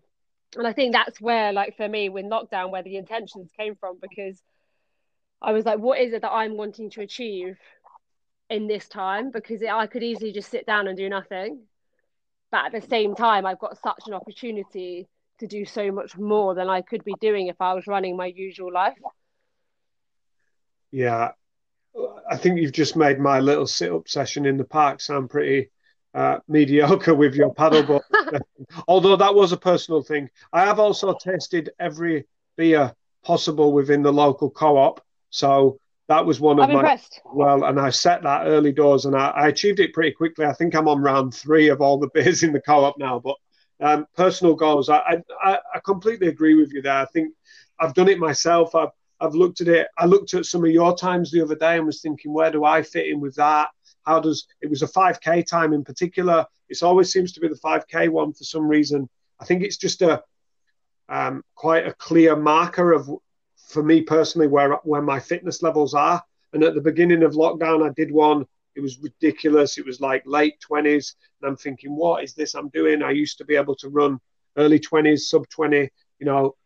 and 0.56 0.66
I 0.66 0.72
think 0.72 0.92
that's 0.92 1.20
where 1.20 1.52
like 1.52 1.76
for 1.76 1.88
me 1.88 2.08
with 2.08 2.26
lockdown 2.26 2.70
where 2.70 2.82
the 2.82 2.96
intentions 2.96 3.48
came 3.58 3.76
from 3.76 3.98
because 4.00 4.40
I 5.40 5.52
was 5.52 5.64
like, 5.64 5.78
what 5.78 5.98
is 5.98 6.12
it 6.12 6.22
that 6.22 6.30
I'm 6.32 6.56
wanting 6.56 6.90
to 6.90 7.00
achieve 7.00 7.56
in 8.52 8.66
this 8.66 8.86
time? 8.86 9.30
Because 9.30 9.62
I 9.62 9.86
could 9.86 10.02
easily 10.02 10.32
just 10.32 10.50
sit 10.50 10.66
down 10.66 10.86
and 10.86 10.96
do 10.96 11.08
nothing. 11.08 11.62
But 12.50 12.66
at 12.66 12.72
the 12.72 12.86
same 12.86 13.14
time, 13.14 13.46
I've 13.46 13.58
got 13.58 13.78
such 13.82 14.06
an 14.06 14.12
opportunity 14.12 15.08
to 15.40 15.46
do 15.46 15.64
so 15.64 15.90
much 15.90 16.16
more 16.18 16.54
than 16.54 16.68
I 16.68 16.82
could 16.82 17.02
be 17.02 17.14
doing 17.20 17.46
if 17.46 17.60
I 17.60 17.72
was 17.72 17.86
running 17.86 18.16
my 18.16 18.26
usual 18.26 18.72
life. 18.72 18.98
Yeah. 20.90 21.30
I 22.30 22.36
think 22.36 22.60
you've 22.60 22.72
just 22.72 22.94
made 22.94 23.18
my 23.18 23.40
little 23.40 23.66
sit 23.66 23.90
up 23.90 24.08
session 24.08 24.46
in 24.46 24.58
the 24.58 24.64
park 24.64 25.00
sound 25.00 25.30
pretty 25.30 25.70
uh, 26.14 26.38
mediocre 26.46 27.14
with 27.14 27.34
your 27.34 27.54
paddleboard. 27.54 28.02
Although 28.88 29.16
that 29.16 29.34
was 29.34 29.52
a 29.52 29.56
personal 29.56 30.02
thing. 30.02 30.28
I 30.52 30.66
have 30.66 30.78
also 30.78 31.14
tasted 31.14 31.70
every 31.80 32.26
beer 32.56 32.94
possible 33.24 33.72
within 33.72 34.02
the 34.02 34.12
local 34.12 34.50
co 34.50 34.76
op. 34.76 35.02
So 35.30 35.78
that 36.08 36.26
was 36.26 36.40
one 36.40 36.58
of 36.58 36.64
I'm 36.64 36.72
my 36.72 36.80
impressed. 36.80 37.20
well, 37.24 37.64
and 37.64 37.80
I 37.80 37.90
set 37.90 38.22
that 38.22 38.46
early 38.46 38.72
doors, 38.72 39.04
and 39.04 39.16
I, 39.16 39.28
I, 39.28 39.48
achieved 39.48 39.80
it 39.80 39.92
pretty 39.92 40.12
quickly. 40.12 40.44
I 40.44 40.52
think 40.52 40.74
I'm 40.74 40.88
on 40.88 41.00
round 41.00 41.34
three 41.34 41.68
of 41.68 41.80
all 41.80 41.98
the 41.98 42.10
beers 42.14 42.42
in 42.42 42.52
the 42.52 42.60
co-op 42.60 42.98
now. 42.98 43.20
But 43.20 43.36
um, 43.80 44.06
personal 44.16 44.54
goals, 44.54 44.88
I, 44.88 45.22
I, 45.42 45.58
I 45.74 45.80
completely 45.84 46.28
agree 46.28 46.54
with 46.54 46.72
you 46.72 46.82
there. 46.82 46.98
I 46.98 47.06
think 47.06 47.32
I've 47.78 47.94
done 47.94 48.08
it 48.08 48.18
myself. 48.18 48.74
I've 48.74 48.90
I've 49.20 49.34
looked 49.34 49.60
at 49.60 49.68
it. 49.68 49.86
I 49.96 50.06
looked 50.06 50.34
at 50.34 50.46
some 50.46 50.64
of 50.64 50.70
your 50.70 50.96
times 50.96 51.30
the 51.30 51.42
other 51.42 51.54
day 51.54 51.76
and 51.76 51.86
was 51.86 52.00
thinking, 52.00 52.32
where 52.32 52.50
do 52.50 52.64
I 52.64 52.82
fit 52.82 53.06
in 53.06 53.20
with 53.20 53.36
that? 53.36 53.68
How 54.04 54.18
does 54.18 54.48
it 54.60 54.68
was 54.68 54.82
a 54.82 54.88
5k 54.88 55.46
time 55.46 55.72
in 55.72 55.84
particular? 55.84 56.44
It 56.68 56.82
always 56.82 57.12
seems 57.12 57.32
to 57.32 57.40
be 57.40 57.46
the 57.46 57.54
5k 57.54 58.08
one 58.08 58.32
for 58.32 58.42
some 58.42 58.66
reason. 58.66 59.08
I 59.38 59.44
think 59.44 59.62
it's 59.62 59.76
just 59.76 60.02
a 60.02 60.22
um, 61.08 61.44
quite 61.54 61.86
a 61.86 61.94
clear 61.94 62.34
marker 62.34 62.92
of 62.92 63.10
for 63.72 63.82
me 63.82 64.02
personally 64.02 64.46
where 64.46 64.74
where 64.84 65.02
my 65.02 65.18
fitness 65.18 65.62
levels 65.62 65.94
are. 65.94 66.22
And 66.52 66.62
at 66.62 66.74
the 66.74 66.80
beginning 66.80 67.22
of 67.22 67.32
lockdown, 67.32 67.88
I 67.88 67.92
did 67.94 68.12
one. 68.12 68.46
It 68.74 68.80
was 68.80 68.98
ridiculous. 68.98 69.78
It 69.78 69.86
was 69.86 70.00
like 70.00 70.22
late 70.26 70.60
twenties, 70.60 71.16
and 71.40 71.48
I'm 71.48 71.56
thinking, 71.56 71.96
what 71.96 72.22
is 72.22 72.34
this 72.34 72.54
I'm 72.54 72.68
doing? 72.68 73.02
I 73.02 73.10
used 73.10 73.38
to 73.38 73.44
be 73.44 73.56
able 73.56 73.74
to 73.76 73.88
run 73.88 74.20
early 74.56 74.78
twenties, 74.78 75.28
sub 75.28 75.48
twenty. 75.48 75.90
You 76.18 76.26
know, 76.26 76.56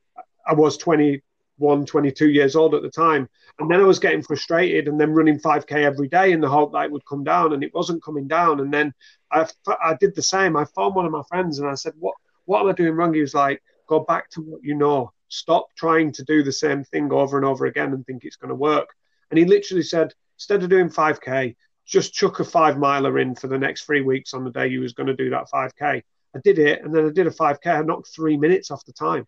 I 0.47 0.53
was 0.53 0.77
21, 0.77 1.87
22 1.87 2.29
years 2.29 2.57
old 2.57 2.75
at 2.75 2.83
the 2.83 2.90
time, 2.90 3.29
and 3.59 3.71
then 3.71 3.81
I 3.81 3.85
was 3.85 3.99
getting 3.99 4.23
frustrated, 4.23 4.87
and 4.87 5.01
then 5.01 5.12
running 5.12 5.40
5k 5.40 5.73
every 5.73 6.09
day 6.09 6.33
in 6.33 6.40
the 6.40 6.49
hope 6.49 6.73
that 6.73 6.85
it 6.85 6.92
would 6.92 7.07
come 7.07 7.25
down, 7.25 7.53
and 7.53 7.64
it 7.64 7.75
wasn't 7.75 8.05
coming 8.05 8.29
down. 8.29 8.61
And 8.61 8.73
then 8.73 8.92
I 9.31 9.47
I 9.83 9.97
did 10.01 10.14
the 10.14 10.23
same. 10.23 10.57
I 10.57 10.64
phoned 10.64 10.95
one 10.95 11.07
of 11.07 11.12
my 11.12 11.23
friends 11.29 11.59
and 11.59 11.69
I 11.69 11.75
said, 11.75 11.95
what 11.99 12.14
what 12.45 12.61
am 12.61 12.69
I 12.69 12.73
doing 12.73 12.92
wrong? 12.92 13.14
He 13.14 13.21
was 13.21 13.35
like, 13.35 13.62
go 13.87 14.01
back 14.01 14.31
to 14.31 14.40
what 14.40 14.62
you 14.62 14.75
know 14.75 15.12
Stop 15.29 15.69
trying 15.77 16.12
to 16.12 16.25
do 16.25 16.43
the 16.43 16.53
same 16.53 16.85
thing 16.85 17.12
over 17.12 17.37
and 17.37 17.47
over 17.47 17.67
again 17.67 17.93
and 17.93 18.05
think 18.07 18.25
it's 18.25 18.37
going 18.37 18.51
to 18.51 18.55
work. 18.55 18.89
And 19.31 19.39
he 19.39 19.45
literally 19.45 19.83
said, 19.83 20.12
instead 20.37 20.62
of 20.62 20.71
doing 20.71 20.89
5K, 20.89 21.57
just 21.87 22.12
chuck 22.12 22.41
a 22.41 22.45
five 22.45 22.79
miler 22.79 23.19
in 23.19 23.35
for 23.35 23.47
the 23.47 23.59
next 23.59 23.85
three 23.85 24.03
weeks 24.03 24.35
on 24.35 24.45
the 24.45 24.51
day 24.51 24.67
you 24.67 24.81
was 24.81 24.93
going 24.93 25.07
to 25.07 25.15
do 25.15 25.31
that 25.31 25.47
5K. 25.53 26.03
I 26.35 26.41
did 26.45 26.59
it, 26.59 26.83
and 26.83 26.95
then 26.95 27.07
I 27.07 27.11
did 27.11 27.27
a 27.27 27.31
5K. 27.31 27.67
I 27.67 27.83
knocked 27.83 28.09
three 28.15 28.37
minutes 28.37 28.71
off 28.71 28.85
the 28.85 28.93
time. 28.93 29.27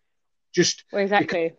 Just 0.53 0.83
well, 0.91 1.01
exactly. 1.01 1.53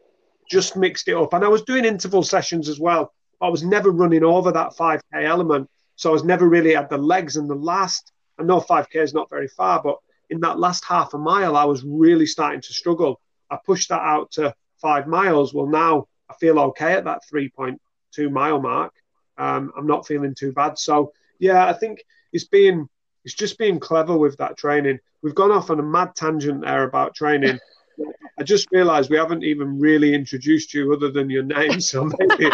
Just 0.50 0.76
mixed 0.76 1.08
it 1.08 1.16
up, 1.16 1.32
and 1.32 1.44
I 1.44 1.48
was 1.48 1.62
doing 1.62 1.84
interval 1.84 2.22
sessions 2.22 2.68
as 2.68 2.78
well. 2.78 3.12
I 3.40 3.48
was 3.48 3.62
never 3.62 3.90
running 3.90 4.24
over 4.24 4.52
that 4.52 4.76
5K 4.76 5.00
element, 5.24 5.68
so 5.96 6.10
I 6.10 6.12
was 6.12 6.24
never 6.24 6.48
really 6.48 6.76
at 6.76 6.90
the 6.90 6.98
legs. 6.98 7.36
And 7.36 7.48
the 7.48 7.54
last, 7.54 8.12
I 8.38 8.42
know 8.42 8.60
5K 8.60 8.96
is 8.96 9.14
not 9.14 9.30
very 9.30 9.48
far, 9.48 9.82
but 9.82 9.96
in 10.28 10.40
that 10.40 10.58
last 10.58 10.84
half 10.84 11.14
a 11.14 11.18
mile, 11.18 11.56
I 11.56 11.64
was 11.64 11.84
really 11.84 12.26
starting 12.26 12.60
to 12.60 12.72
struggle. 12.72 13.20
I 13.50 13.58
pushed 13.64 13.88
that 13.88 14.00
out 14.00 14.32
to 14.32 14.54
five 14.80 15.06
miles. 15.06 15.52
Well, 15.52 15.66
now 15.66 16.06
I 16.28 16.34
feel 16.34 16.58
okay 16.58 16.94
at 16.94 17.04
that 17.04 17.22
3.2 17.32 18.30
mile 18.30 18.60
mark. 18.60 18.92
Um, 19.36 19.72
I'm 19.76 19.86
not 19.86 20.06
feeling 20.06 20.34
too 20.34 20.52
bad. 20.52 20.78
So 20.78 21.12
yeah, 21.38 21.66
I 21.66 21.72
think 21.72 22.04
it's 22.32 22.44
being 22.44 22.88
it's 23.24 23.34
just 23.34 23.58
being 23.58 23.80
clever 23.80 24.16
with 24.16 24.36
that 24.38 24.56
training. 24.56 24.98
We've 25.22 25.34
gone 25.34 25.52
off 25.52 25.70
on 25.70 25.78
a 25.78 25.82
mad 25.82 26.14
tangent 26.16 26.62
there 26.62 26.84
about 26.84 27.14
training. 27.14 27.58
I 28.38 28.42
just 28.42 28.68
realised 28.72 29.10
we 29.10 29.18
haven't 29.18 29.44
even 29.44 29.78
really 29.78 30.14
introduced 30.14 30.72
you 30.72 30.92
other 30.94 31.10
than 31.10 31.28
your 31.28 31.42
name. 31.42 31.80
So 31.80 32.10
maybe 32.18 32.50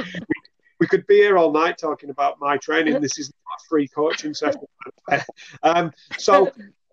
we 0.80 0.86
could 0.88 1.06
be 1.06 1.16
here 1.16 1.38
all 1.38 1.52
night 1.52 1.78
talking 1.78 2.10
about 2.10 2.40
my 2.40 2.56
training. 2.56 3.00
This 3.00 3.18
is 3.18 3.28
not 3.28 3.60
a 3.60 3.68
free 3.68 3.86
coaching 3.86 4.34
session. 4.34 4.62
um, 5.62 5.92
so, 6.18 6.48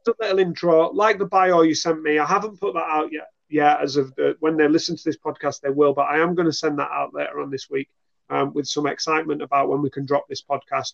a 0.06 0.12
little 0.20 0.40
intro, 0.40 0.92
like 0.92 1.18
the 1.18 1.26
bio 1.26 1.62
you 1.62 1.74
sent 1.74 2.04
me. 2.04 2.20
I 2.20 2.26
haven't 2.26 2.60
put 2.60 2.74
that 2.74 2.88
out 2.90 3.12
yet 3.12 3.28
yeah, 3.50 3.78
as 3.82 3.98
of 3.98 4.14
the, 4.16 4.36
when 4.40 4.58
they 4.58 4.68
listen 4.68 4.96
to 4.96 5.04
this 5.04 5.18
podcast, 5.18 5.62
they 5.62 5.70
will. 5.70 5.94
But 5.94 6.08
I 6.08 6.20
am 6.20 6.36
going 6.36 6.48
to 6.48 6.54
send 6.54 6.80
that 6.80 6.90
out 6.92 7.14
later 7.14 7.40
on 7.42 7.50
this 7.50 7.70
week 7.70 7.90
um, 8.30 8.54
with 8.54 8.68
some 8.68 8.88
excitement 8.88 9.42
about 9.42 9.70
when 9.70 9.82
we 9.82 9.90
can 9.90 10.06
drop 10.06 10.28
this 10.28 10.42
podcast. 10.42 10.94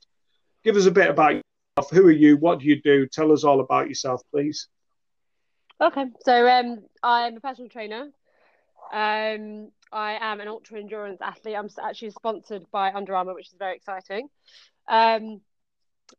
Give 0.63 0.75
us 0.75 0.85
a 0.85 0.91
bit 0.91 1.09
about 1.09 1.35
yourself. 1.77 1.91
Who 1.91 2.07
are 2.07 2.11
you? 2.11 2.37
What 2.37 2.59
do 2.59 2.65
you 2.65 2.81
do? 2.81 3.07
Tell 3.07 3.31
us 3.31 3.43
all 3.43 3.59
about 3.61 3.87
yourself, 3.87 4.21
please. 4.31 4.67
Okay, 5.81 6.05
so 6.25 6.47
um, 6.47 6.79
I'm 7.01 7.37
a 7.37 7.39
personal 7.39 7.69
trainer. 7.69 8.09
Um, 8.91 9.71
I 9.91 10.17
am 10.19 10.41
an 10.41 10.47
ultra 10.47 10.79
endurance 10.79 11.21
athlete. 11.21 11.55
I'm 11.55 11.69
actually 11.81 12.11
sponsored 12.11 12.69
by 12.71 12.91
Under 12.91 13.15
Armour, 13.15 13.33
which 13.33 13.47
is 13.47 13.55
very 13.57 13.75
exciting. 13.75 14.29
Um, 14.87 15.41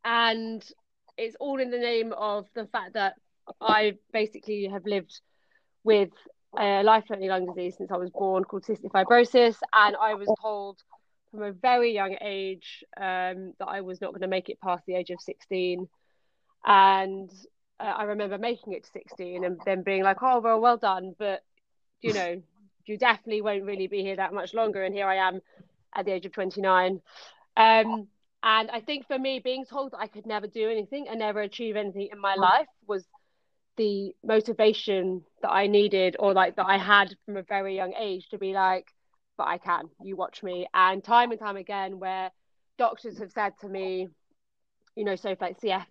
and 0.04 0.64
it's 1.18 1.36
all 1.38 1.60
in 1.60 1.70
the 1.70 1.78
name 1.78 2.14
of 2.16 2.46
the 2.54 2.66
fact 2.66 2.94
that 2.94 3.16
I 3.60 3.96
basically 4.12 4.66
have 4.68 4.86
lived 4.86 5.20
with 5.84 6.10
a 6.58 6.82
life-threatening 6.82 7.30
lung 7.30 7.46
disease 7.46 7.76
since 7.76 7.90
I 7.90 7.96
was 7.96 8.10
born 8.10 8.44
called 8.44 8.64
cystic 8.64 8.90
fibrosis, 8.90 9.56
and 9.72 9.96
I 9.96 10.14
was 10.14 10.28
told 10.40 10.82
from 11.30 11.42
a 11.42 11.52
very 11.52 11.92
young 11.92 12.16
age 12.20 12.84
um, 12.96 13.54
that 13.58 13.68
I 13.68 13.82
was 13.82 14.00
not 14.00 14.10
going 14.10 14.22
to 14.22 14.28
make 14.28 14.48
it 14.48 14.60
past 14.60 14.84
the 14.86 14.94
age 14.94 15.10
of 15.10 15.20
16. 15.20 15.88
And 16.64 17.30
uh, 17.78 17.82
I 17.84 18.04
remember 18.04 18.38
making 18.38 18.72
it 18.72 18.84
to 18.84 18.90
16 18.90 19.44
and 19.44 19.60
then 19.64 19.82
being 19.82 20.02
like, 20.02 20.22
oh, 20.22 20.40
well, 20.40 20.60
well 20.60 20.76
done. 20.76 21.14
But, 21.18 21.42
you 22.00 22.12
know, 22.12 22.42
you 22.86 22.98
definitely 22.98 23.42
won't 23.42 23.64
really 23.64 23.86
be 23.86 24.02
here 24.02 24.16
that 24.16 24.34
much 24.34 24.54
longer. 24.54 24.82
And 24.82 24.94
here 24.94 25.06
I 25.06 25.28
am 25.28 25.40
at 25.94 26.04
the 26.04 26.12
age 26.12 26.26
of 26.26 26.32
29. 26.32 27.00
Um, 27.56 28.08
and 28.42 28.70
I 28.70 28.80
think 28.80 29.06
for 29.06 29.18
me, 29.18 29.38
being 29.38 29.64
told 29.66 29.92
that 29.92 30.00
I 30.00 30.06
could 30.06 30.26
never 30.26 30.46
do 30.46 30.68
anything 30.68 31.08
and 31.08 31.18
never 31.18 31.42
achieve 31.42 31.76
anything 31.76 32.08
in 32.10 32.18
my 32.18 32.34
life 32.34 32.66
was 32.86 33.04
the 33.80 34.14
motivation 34.22 35.24
that 35.40 35.48
I 35.48 35.66
needed 35.66 36.14
or 36.18 36.34
like 36.34 36.56
that 36.56 36.66
I 36.66 36.76
had 36.76 37.16
from 37.24 37.38
a 37.38 37.42
very 37.42 37.76
young 37.76 37.94
age 37.98 38.28
to 38.28 38.36
be 38.36 38.52
like, 38.52 38.88
but 39.38 39.48
I 39.48 39.56
can, 39.56 39.88
you 40.02 40.16
watch 40.16 40.42
me. 40.42 40.66
And 40.74 41.02
time 41.02 41.30
and 41.30 41.40
time 41.40 41.56
again, 41.56 41.98
where 41.98 42.30
doctors 42.76 43.18
have 43.20 43.32
said 43.32 43.54
to 43.62 43.68
me, 43.70 44.08
you 44.96 45.04
know, 45.06 45.16
so 45.16 45.34
like 45.40 45.58
CF 45.62 45.86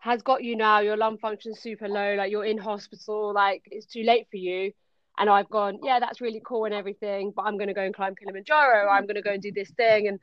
has 0.00 0.20
got 0.20 0.44
you 0.44 0.54
now, 0.54 0.80
your 0.80 0.98
lung 0.98 1.16
function's 1.16 1.60
super 1.60 1.88
low, 1.88 2.14
like 2.14 2.30
you're 2.30 2.44
in 2.44 2.58
hospital, 2.58 3.32
like 3.32 3.62
it's 3.70 3.86
too 3.86 4.02
late 4.02 4.26
for 4.30 4.36
you. 4.36 4.72
And 5.16 5.30
I've 5.30 5.48
gone, 5.48 5.78
yeah, 5.82 6.00
that's 6.00 6.20
really 6.20 6.42
cool 6.44 6.66
and 6.66 6.74
everything, 6.74 7.32
but 7.34 7.46
I'm 7.46 7.56
going 7.56 7.68
to 7.68 7.74
go 7.74 7.84
and 7.84 7.94
climb 7.94 8.14
Kilimanjaro. 8.16 8.86
I'm 8.86 9.06
going 9.06 9.14
to 9.14 9.22
go 9.22 9.32
and 9.32 9.40
do 9.40 9.50
this 9.50 9.70
thing. 9.70 10.08
And 10.08 10.20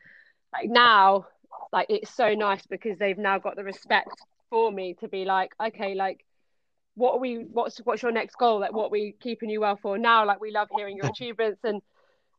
like 0.54 0.70
now, 0.70 1.26
like 1.74 1.88
it's 1.90 2.14
so 2.14 2.36
nice 2.36 2.68
because 2.68 3.00
they've 3.00 3.18
now 3.18 3.40
got 3.40 3.56
the 3.56 3.64
respect 3.64 4.22
for 4.52 4.72
me 4.72 4.94
to 5.00 5.08
be 5.08 5.26
like, 5.26 5.54
okay, 5.60 5.96
like 5.96 6.24
what 6.96 7.14
are 7.14 7.20
we 7.20 7.46
what's 7.52 7.78
what's 7.80 8.02
your 8.02 8.12
next 8.12 8.36
goal? 8.38 8.60
Like 8.60 8.74
what 8.74 8.88
are 8.88 8.92
we 8.92 9.16
keeping 9.22 9.50
you 9.50 9.62
well 9.62 9.78
for? 9.82 9.98
Now 9.98 10.26
like 10.26 10.42
we 10.42 10.52
love 10.52 10.70
hearing 10.76 10.98
your 10.98 11.06
achievements 11.10 11.62
and 11.64 11.82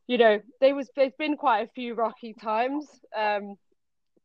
you 0.07 0.19
know 0.19 0.41
there 0.61 0.75
was 0.75 0.91
there's 0.97 1.15
been 1.19 1.37
quite 1.37 1.61
a 1.61 1.73
few 1.75 1.95
rocky 1.95 2.35
times 2.35 2.87
um 3.17 3.57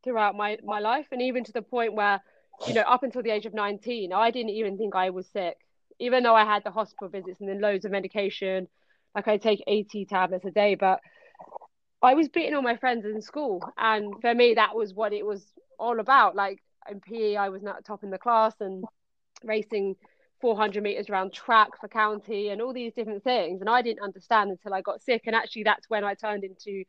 throughout 0.04 0.36
my 0.36 0.58
my 0.64 0.80
life. 0.80 1.08
And 1.12 1.22
even 1.22 1.44
to 1.46 1.52
the 1.52 1.62
point 1.62 1.94
where 1.94 2.22
you 2.68 2.74
know 2.74 2.82
up 2.82 3.04
until 3.04 3.22
the 3.22 3.30
age 3.30 3.46
of 3.46 3.54
19 3.54 4.12
i 4.14 4.32
didn't 4.32 4.50
even 4.50 4.78
think 4.78 4.96
i 4.96 5.10
was 5.10 5.28
sick. 5.28 5.58
Even 6.00 6.24
though 6.24 6.36
i 6.36 6.46
had 6.46 6.64
the 6.64 6.72
hospital 6.72 7.10
visits 7.10 7.40
and 7.40 7.50
then 7.50 7.62
loads 7.62 7.86
of 7.86 7.92
medication 7.92 8.68
like 9.16 9.28
i 9.28 9.38
take 9.38 9.64
80 9.68 10.06
tablets 10.06 10.46
a 10.46 10.52
day 10.52 10.76
but 10.76 11.00
i 12.04 12.14
was 12.14 12.30
beating 12.30 12.54
all 12.54 12.62
my 12.62 12.76
friends 12.78 13.06
in 13.06 13.22
school. 13.22 13.64
And 13.78 14.14
for 14.22 14.34
me 14.34 14.56
that 14.56 14.76
was 14.76 14.94
what 14.94 15.14
it 15.14 15.26
was 15.26 15.46
all 15.80 16.00
about. 16.00 16.36
Like 16.36 16.60
in 16.90 17.00
pe 17.00 17.36
i 17.36 17.50
was 17.50 17.62
not 17.64 17.86
top 17.86 18.04
in 18.04 18.10
the 18.10 18.18
class 18.18 18.54
and 18.60 18.84
racing 19.44 19.96
400 20.40 20.84
meters 20.84 21.10
around 21.10 21.34
track 21.34 21.70
for 21.80 21.88
county 21.88 22.50
and 22.50 22.62
all 22.62 22.74
these 22.74 22.94
different 22.94 23.24
things 23.24 23.62
and 23.62 23.70
i 23.70 23.82
didn't 23.82 24.02
understand 24.02 24.50
until 24.50 24.74
i 24.74 24.82
got 24.82 25.02
sick 25.02 25.24
and 25.26 25.36
actually 25.36 25.64
that's 25.64 25.90
when 25.90 26.04
i 26.04 26.14
turned 26.14 26.44
into 26.44 26.84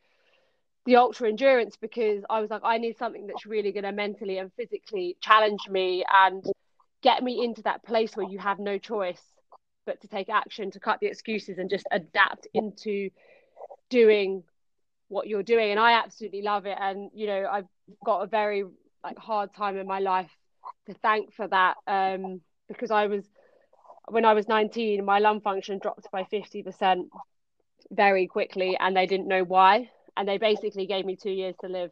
the 0.85 0.95
ultra 0.95 1.29
endurance 1.29 1.77
because 1.79 2.23
I 2.29 2.41
was 2.41 2.49
like, 2.49 2.61
I 2.63 2.77
need 2.77 2.97
something 2.97 3.27
that's 3.27 3.45
really 3.45 3.71
going 3.71 3.83
to 3.83 3.91
mentally 3.91 4.37
and 4.37 4.51
physically 4.53 5.17
challenge 5.21 5.67
me 5.69 6.03
and 6.11 6.43
get 7.03 7.23
me 7.23 7.43
into 7.43 7.61
that 7.63 7.83
place 7.83 8.15
where 8.15 8.27
you 8.27 8.39
have 8.39 8.59
no 8.59 8.77
choice 8.77 9.21
but 9.85 10.01
to 10.01 10.07
take 10.07 10.29
action, 10.29 10.71
to 10.71 10.79
cut 10.79 10.99
the 10.99 11.07
excuses 11.07 11.57
and 11.57 11.69
just 11.69 11.85
adapt 11.91 12.47
into 12.53 13.09
doing 13.89 14.43
what 15.09 15.27
you're 15.27 15.43
doing. 15.43 15.71
And 15.71 15.79
I 15.79 15.93
absolutely 15.93 16.41
love 16.41 16.65
it. 16.65 16.77
And, 16.79 17.11
you 17.13 17.27
know, 17.27 17.47
I've 17.51 17.67
got 18.05 18.21
a 18.21 18.27
very 18.27 18.63
like 19.03 19.17
hard 19.17 19.53
time 19.53 19.77
in 19.77 19.87
my 19.87 19.99
life 19.99 20.31
to 20.87 20.93
thank 20.95 21.33
for 21.33 21.47
that. 21.47 21.77
Um, 21.87 22.41
because 22.67 22.91
I 22.91 23.07
was 23.07 23.23
when 24.09 24.25
I 24.25 24.33
was 24.33 24.47
19, 24.47 25.03
my 25.05 25.19
lung 25.19 25.41
function 25.41 25.79
dropped 25.79 26.11
by 26.11 26.23
50% 26.23 27.09
very 27.91 28.27
quickly 28.27 28.77
and 28.79 28.95
they 28.95 29.05
didn't 29.05 29.27
know 29.27 29.43
why. 29.43 29.89
And 30.17 30.27
they 30.27 30.37
basically 30.37 30.85
gave 30.85 31.05
me 31.05 31.15
two 31.15 31.31
years 31.31 31.55
to 31.61 31.67
live. 31.67 31.91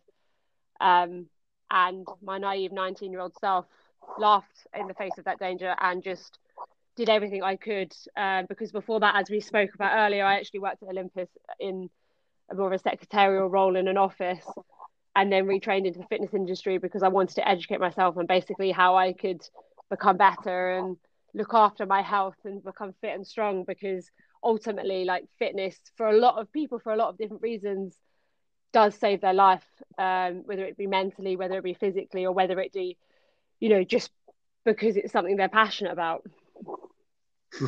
Um, 0.80 1.28
and 1.70 2.08
my 2.22 2.38
naive 2.38 2.72
19 2.72 3.12
year 3.12 3.22
old 3.22 3.34
self 3.40 3.66
laughed 4.18 4.68
in 4.78 4.88
the 4.88 4.94
face 4.94 5.18
of 5.18 5.26
that 5.26 5.40
danger 5.40 5.76
and 5.80 6.04
just 6.04 6.38
did 6.96 7.10
everything 7.10 7.44
I 7.44 7.56
could. 7.56 7.94
Um, 8.16 8.46
because 8.48 8.72
before 8.72 9.00
that, 9.02 9.16
as 9.16 9.30
we 9.30 9.40
spoke 9.40 9.74
about 9.76 9.96
earlier, 9.96 10.26
I 10.26 10.36
actually 10.36 10.62
worked 10.62 10.84
at 10.84 10.90
Olympus 10.90 11.30
in 11.60 11.90
a 12.50 12.56
more 12.56 12.68
of 12.68 12.74
a 12.74 12.80
secretarial 12.80 13.48
role 13.48 13.76
in 13.76 13.88
an 13.88 13.98
office 13.98 14.46
and 15.16 15.32
then 15.32 15.46
retrained 15.46 15.86
into 15.86 16.00
the 16.00 16.06
fitness 16.06 16.34
industry 16.34 16.78
because 16.78 17.04
I 17.04 17.08
wanted 17.08 17.36
to 17.36 17.48
educate 17.48 17.80
myself 17.80 18.18
on 18.18 18.26
basically 18.26 18.72
how 18.72 18.96
I 18.96 19.14
could 19.14 19.42
become 19.90 20.18
better 20.18 20.78
and 20.78 20.98
look 21.38 21.54
after 21.54 21.86
my 21.86 22.02
health 22.02 22.36
and 22.44 22.64
become 22.64 22.94
fit 23.00 23.16
and 23.16 23.26
strong 23.26 23.64
because 23.64 24.10
ultimately 24.44 25.06
like 25.06 25.26
fitness 25.40 25.78
for 25.96 26.08
a 26.10 26.18
lot 26.18 26.40
of 26.40 26.52
people 26.52 26.80
for 26.80 26.92
a 26.92 26.98
lot 26.98 27.10
of 27.10 27.18
different 27.18 27.42
reasons 27.42 27.96
does 28.74 28.96
save 28.96 29.22
their 29.22 29.34
life 29.34 29.66
um, 29.98 30.44
whether 30.46 30.66
it 30.66 30.78
be 30.78 30.88
mentally 30.88 31.36
whether 31.36 31.58
it 31.58 31.64
be 31.64 31.74
physically 31.74 32.26
or 32.26 32.34
whether 32.34 32.60
it 32.60 32.74
be 32.74 32.98
you 33.60 33.70
know 33.70 33.84
just 33.84 34.12
because 34.66 34.98
it's 34.98 35.14
something 35.14 35.38
they're 35.38 35.48
passionate 35.48 35.94
about. 35.94 36.24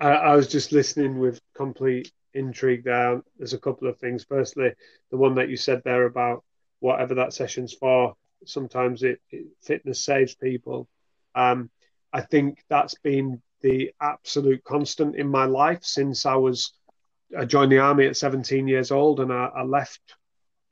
I, 0.00 0.08
I 0.10 0.34
was 0.34 0.48
just 0.48 0.72
listening 0.72 1.18
with 1.18 1.40
complete 1.54 2.10
intrigue 2.34 2.84
there. 2.84 3.22
There's 3.38 3.52
a 3.52 3.58
couple 3.58 3.88
of 3.88 3.96
things. 3.98 4.24
Firstly 4.24 4.72
the 5.10 5.16
one 5.16 5.36
that 5.36 5.48
you 5.48 5.56
said 5.56 5.82
there 5.84 6.04
about 6.04 6.44
whatever 6.80 7.14
that 7.14 7.32
session's 7.32 7.72
for 7.72 8.14
sometimes 8.44 9.02
it, 9.02 9.20
it 9.30 9.46
fitness 9.62 10.00
saves 10.00 10.34
people. 10.34 10.88
Um, 11.34 11.70
I 12.12 12.22
think 12.22 12.64
that's 12.68 12.94
been 12.94 13.42
the 13.60 13.92
absolute 14.00 14.62
constant 14.64 15.16
in 15.16 15.28
my 15.28 15.44
life 15.44 15.82
since 15.82 16.26
I 16.26 16.36
was 16.36 16.72
I 17.36 17.44
joined 17.44 17.72
the 17.72 17.78
army 17.78 18.06
at 18.06 18.16
17 18.16 18.68
years 18.68 18.90
old 18.90 19.20
and 19.20 19.32
I, 19.32 19.50
I 19.54 19.62
left 19.62 20.00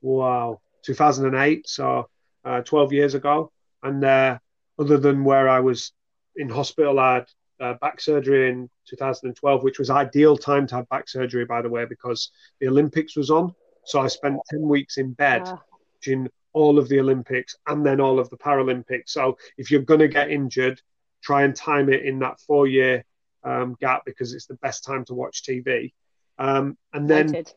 wow 0.01 0.61
2008 0.85 1.69
so 1.69 2.09
uh, 2.45 2.63
12 2.63 2.93
years 2.93 3.15
ago. 3.15 3.51
And 3.83 4.03
uh, 4.05 4.39
other 4.79 4.99
than 4.99 5.25
where 5.25 5.49
I 5.49 5.61
was 5.61 5.93
in 6.37 6.49
hospital 6.49 6.99
I 6.99 7.15
had 7.15 7.27
uh, 7.61 7.75
back 7.81 8.01
surgery 8.01 8.51
in 8.51 8.71
2012 8.89 9.63
which 9.63 9.79
was 9.79 9.91
ideal 9.91 10.37
time 10.37 10.67
to 10.69 10.77
have 10.77 10.89
back 10.89 11.09
surgery 11.09 11.45
by 11.45 11.61
the 11.61 11.69
way 11.69 11.85
because 11.85 12.31
the 12.61 12.69
Olympics 12.69 13.17
was 13.17 13.31
on. 13.31 13.55
So 13.85 14.01
I 14.01 14.09
spent 14.09 14.41
10 14.51 14.63
weeks 14.63 14.97
in 14.97 15.13
bed 15.13 15.43
yeah. 15.45 15.57
watching 15.95 16.29
all 16.53 16.79
of 16.79 16.89
the 16.89 17.01
Olympics 17.01 17.55
and 17.67 17.85
then 17.85 18.01
all 18.01 18.19
of 18.19 18.31
the 18.31 18.39
Paralympics. 18.39 19.11
So 19.11 19.37
if 19.59 19.71
you're 19.71 19.83
going 19.83 20.01
to 20.01 20.09
get 20.09 20.31
injured 20.31 20.81
try 21.27 21.43
and 21.43 21.57
time 21.57 21.89
it 21.89 22.05
in 22.05 22.21
that 22.21 22.39
four 22.39 22.69
year 22.69 23.05
um, 23.43 23.77
gap 23.81 24.03
because 24.07 24.33
it's 24.33 24.47
the 24.47 24.55
best 24.55 24.85
time 24.85 25.05
to 25.05 25.15
watch 25.15 25.43
TV. 25.43 25.93
Um, 26.39 26.79
and 26.93 27.11
then, 27.11 27.27
Noted. 27.27 27.53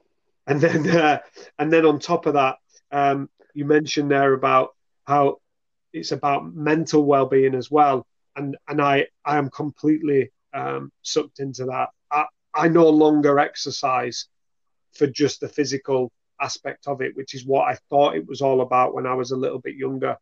and 0.48 0.60
then, 0.60 0.90
uh, 0.98 1.20
and 1.60 1.72
then 1.72 1.86
on 1.86 2.00
top 2.00 2.26
of 2.26 2.34
that, 2.34 2.58
um, 2.92 3.30
you 3.54 3.66
mentioned 3.66 4.10
there 4.10 4.34
about 4.34 4.70
how 5.06 5.38
it's 5.94 6.12
about 6.12 6.52
mental 6.52 7.06
well-being 7.06 7.54
as 7.54 7.70
well, 7.70 8.08
and 8.36 8.58
and 8.68 8.82
I 8.82 9.08
I 9.24 9.38
am 9.38 9.50
completely 9.52 10.32
um, 10.54 10.92
sucked 11.04 11.40
into 11.40 11.66
that. 11.66 11.90
I, 12.10 12.26
I 12.54 12.68
no 12.70 12.90
longer 12.90 13.38
exercise 13.38 14.28
for 14.94 15.06
just 15.06 15.42
the 15.42 15.48
physical 15.50 16.12
aspect 16.42 16.88
of 16.88 17.02
it, 17.02 17.16
which 17.16 17.36
is 17.36 17.46
what 17.46 17.68
I 17.68 17.78
thought 17.90 18.16
it 18.16 18.28
was 18.28 18.42
all 18.42 18.62
about 18.62 18.96
when 18.96 19.06
I 19.06 19.14
was 19.14 19.32
a 19.32 19.38
little 19.38 19.60
bit 19.60 19.76
younger. 19.76 20.18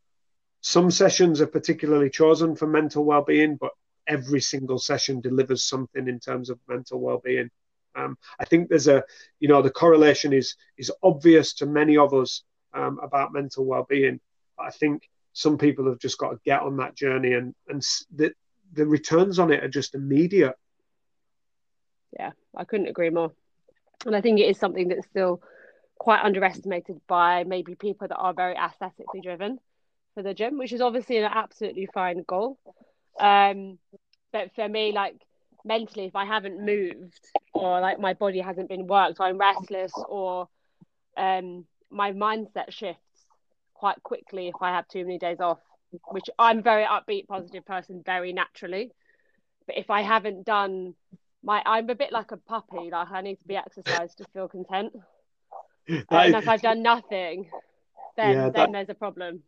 Some 0.67 0.91
sessions 0.91 1.39
are 1.39 1.47
particularly 1.47 2.09
chosen 2.09 2.53
for 2.53 2.67
mental 2.67 3.05
well-being, 3.05 3.55
but 3.55 3.71
every 4.05 4.41
single 4.41 4.77
session 4.77 5.21
delivers 5.21 5.63
something 5.63 6.09
in 6.09 6.19
terms 6.19 6.49
of 6.49 6.59
mental 6.67 6.99
well-being. 6.99 7.49
Um, 7.95 8.17
I 8.37 8.43
think 8.43 8.67
there's 8.67 8.89
a, 8.89 9.01
you 9.39 9.47
know, 9.47 9.61
the 9.61 9.71
correlation 9.71 10.33
is 10.33 10.57
is 10.77 10.91
obvious 11.01 11.53
to 11.53 11.65
many 11.65 11.95
of 11.95 12.13
us 12.13 12.43
um, 12.73 12.99
about 13.01 13.31
mental 13.31 13.63
well-being. 13.63 14.19
But 14.57 14.63
I 14.65 14.71
think 14.71 15.09
some 15.31 15.57
people 15.57 15.85
have 15.85 15.99
just 15.99 16.17
got 16.17 16.31
to 16.31 16.39
get 16.43 16.61
on 16.61 16.75
that 16.77 16.95
journey, 16.95 17.31
and 17.31 17.55
and 17.69 17.81
the 18.13 18.33
the 18.73 18.85
returns 18.85 19.39
on 19.39 19.53
it 19.53 19.63
are 19.63 19.69
just 19.69 19.95
immediate. 19.95 20.57
Yeah, 22.19 22.31
I 22.53 22.65
couldn't 22.65 22.89
agree 22.89 23.09
more. 23.09 23.31
And 24.05 24.13
I 24.13 24.19
think 24.19 24.41
it 24.41 24.49
is 24.49 24.59
something 24.59 24.89
that's 24.89 25.07
still 25.07 25.41
quite 25.97 26.25
underestimated 26.25 26.99
by 27.07 27.45
maybe 27.45 27.75
people 27.75 28.09
that 28.09 28.17
are 28.17 28.33
very 28.33 28.57
aesthetically 28.57 29.21
driven 29.21 29.59
for 30.17 30.23
the 30.23 30.33
gym, 30.33 30.57
which 30.57 30.73
is 30.73 30.81
obviously 30.81 31.17
an 31.17 31.29
absolutely 31.31 31.87
fine 31.93 32.23
goal. 32.27 32.57
Um, 33.19 33.77
but 34.33 34.49
for 34.55 34.67
me, 34.67 34.91
like 34.91 35.13
mentally, 35.63 36.05
if 36.05 36.15
I 36.15 36.25
haven't 36.25 36.59
moved 36.59 37.19
or 37.53 37.79
like 37.79 37.99
my 37.99 38.13
body 38.13 38.39
hasn't 38.39 38.67
been 38.67 38.87
worked, 38.87 39.19
or 39.19 39.27
I'm 39.27 39.37
restless, 39.37 39.91
or 40.09 40.49
um, 41.15 41.65
my 41.91 42.13
mindset 42.13 42.71
shifts 42.71 43.27
quite 43.75 44.01
quickly 44.01 44.47
if 44.47 44.55
I 44.59 44.71
have 44.71 44.87
too 44.87 45.05
many 45.05 45.19
days 45.19 45.39
off. 45.39 45.59
Which 46.09 46.31
I'm 46.39 46.63
very 46.63 46.83
upbeat, 46.83 47.27
positive 47.27 47.63
person, 47.63 48.01
very 48.03 48.33
naturally. 48.33 48.91
But 49.67 49.77
if 49.77 49.91
I 49.91 50.01
haven't 50.01 50.47
done 50.47 50.95
my, 51.43 51.61
I'm 51.63 51.89
a 51.91 51.95
bit 51.95 52.11
like 52.11 52.31
a 52.31 52.37
puppy. 52.37 52.89
Like 52.91 53.11
I 53.11 53.21
need 53.21 53.35
to 53.35 53.47
be 53.47 53.55
exercised 53.55 54.17
to 54.17 54.25
feel 54.33 54.47
content. 54.47 54.93
And 56.09 56.35
if 56.35 56.49
I've 56.49 56.61
done 56.61 56.81
nothing, 56.81 57.49
then 58.17 58.33
yeah, 58.33 58.43
that... 58.45 58.53
then 58.55 58.71
there's 58.73 58.89
a 58.89 58.93
problem 58.93 59.43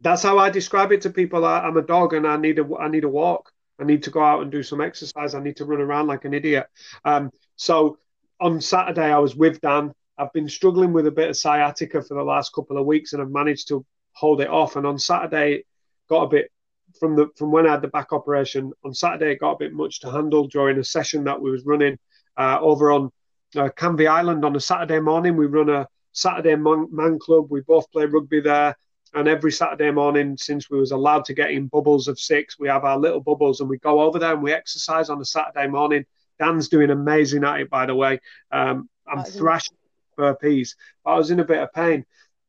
that's 0.00 0.22
how 0.22 0.38
I 0.38 0.50
describe 0.50 0.92
it 0.92 1.02
to 1.02 1.10
people. 1.10 1.44
I, 1.44 1.66
am 1.66 1.76
a 1.76 1.82
dog 1.82 2.12
and 2.12 2.26
I 2.26 2.36
need 2.36 2.58
a 2.58 2.76
I 2.76 2.88
need 2.88 3.04
a 3.04 3.08
walk. 3.08 3.50
I 3.78 3.84
need 3.84 4.02
to 4.04 4.10
go 4.10 4.22
out 4.22 4.42
and 4.42 4.50
do 4.50 4.62
some 4.62 4.80
exercise. 4.80 5.34
I 5.34 5.40
need 5.40 5.56
to 5.56 5.64
run 5.64 5.80
around 5.80 6.06
like 6.06 6.24
an 6.24 6.34
idiot. 6.34 6.66
Um, 7.04 7.30
so 7.56 7.98
on 8.40 8.60
Saturday 8.60 9.12
I 9.12 9.18
was 9.18 9.36
with 9.36 9.60
Dan. 9.60 9.92
I've 10.18 10.32
been 10.32 10.48
struggling 10.48 10.92
with 10.92 11.06
a 11.06 11.10
bit 11.10 11.28
of 11.28 11.36
sciatica 11.36 12.02
for 12.02 12.14
the 12.14 12.22
last 12.22 12.54
couple 12.54 12.78
of 12.78 12.86
weeks, 12.86 13.12
and 13.12 13.20
I've 13.20 13.30
managed 13.30 13.68
to 13.68 13.84
hold 14.12 14.40
it 14.40 14.48
off. 14.48 14.76
And 14.76 14.86
on 14.86 14.98
Saturday, 14.98 15.64
got 16.08 16.22
a 16.22 16.28
bit 16.28 16.50
from 16.98 17.16
the 17.16 17.28
from 17.36 17.52
when 17.52 17.66
I 17.66 17.72
had 17.72 17.82
the 17.82 17.88
back 17.88 18.12
operation. 18.12 18.72
On 18.84 18.94
Saturday, 18.94 19.32
it 19.32 19.40
got 19.40 19.52
a 19.52 19.58
bit 19.58 19.74
much 19.74 20.00
to 20.00 20.10
handle 20.10 20.46
during 20.46 20.78
a 20.78 20.84
session 20.84 21.24
that 21.24 21.40
we 21.40 21.50
was 21.50 21.66
running 21.66 21.98
uh, 22.36 22.58
over 22.60 22.92
on 22.92 23.10
uh, 23.56 23.68
Canvey 23.76 24.08
Island 24.08 24.44
on 24.44 24.56
a 24.56 24.60
Saturday 24.60 25.00
morning. 25.00 25.36
We 25.36 25.46
run 25.46 25.68
a 25.68 25.86
Saturday 26.12 26.56
man, 26.56 26.88
man 26.90 27.18
club. 27.18 27.46
We 27.50 27.60
both 27.60 27.90
play 27.92 28.06
rugby 28.06 28.40
there. 28.40 28.76
And 29.16 29.28
every 29.28 29.50
Saturday 29.50 29.90
morning, 29.90 30.36
since 30.36 30.68
we 30.68 30.78
was 30.78 30.92
allowed 30.92 31.24
to 31.24 31.34
get 31.34 31.50
in 31.50 31.68
bubbles 31.68 32.06
of 32.06 32.20
six, 32.20 32.58
we 32.58 32.68
have 32.68 32.84
our 32.84 32.98
little 32.98 33.20
bubbles 33.20 33.60
and 33.60 33.68
we 33.68 33.78
go 33.78 34.02
over 34.02 34.18
there 34.18 34.34
and 34.34 34.42
we 34.42 34.52
exercise 34.52 35.08
on 35.08 35.18
a 35.22 35.24
Saturday 35.24 35.66
morning. 35.68 36.04
Dan's 36.38 36.68
doing 36.68 36.90
amazing 36.90 37.42
at 37.42 37.62
it, 37.62 37.70
by 37.70 37.86
the 37.86 37.94
way. 37.94 38.20
Um, 38.52 38.90
I'm 39.08 39.24
thrashing 39.24 39.74
burpees, 40.18 40.74
but 41.02 41.12
I 41.12 41.16
was 41.16 41.30
in 41.30 41.40
a 41.40 41.46
bit 41.46 41.62
of 41.62 41.72
pain. 41.72 42.04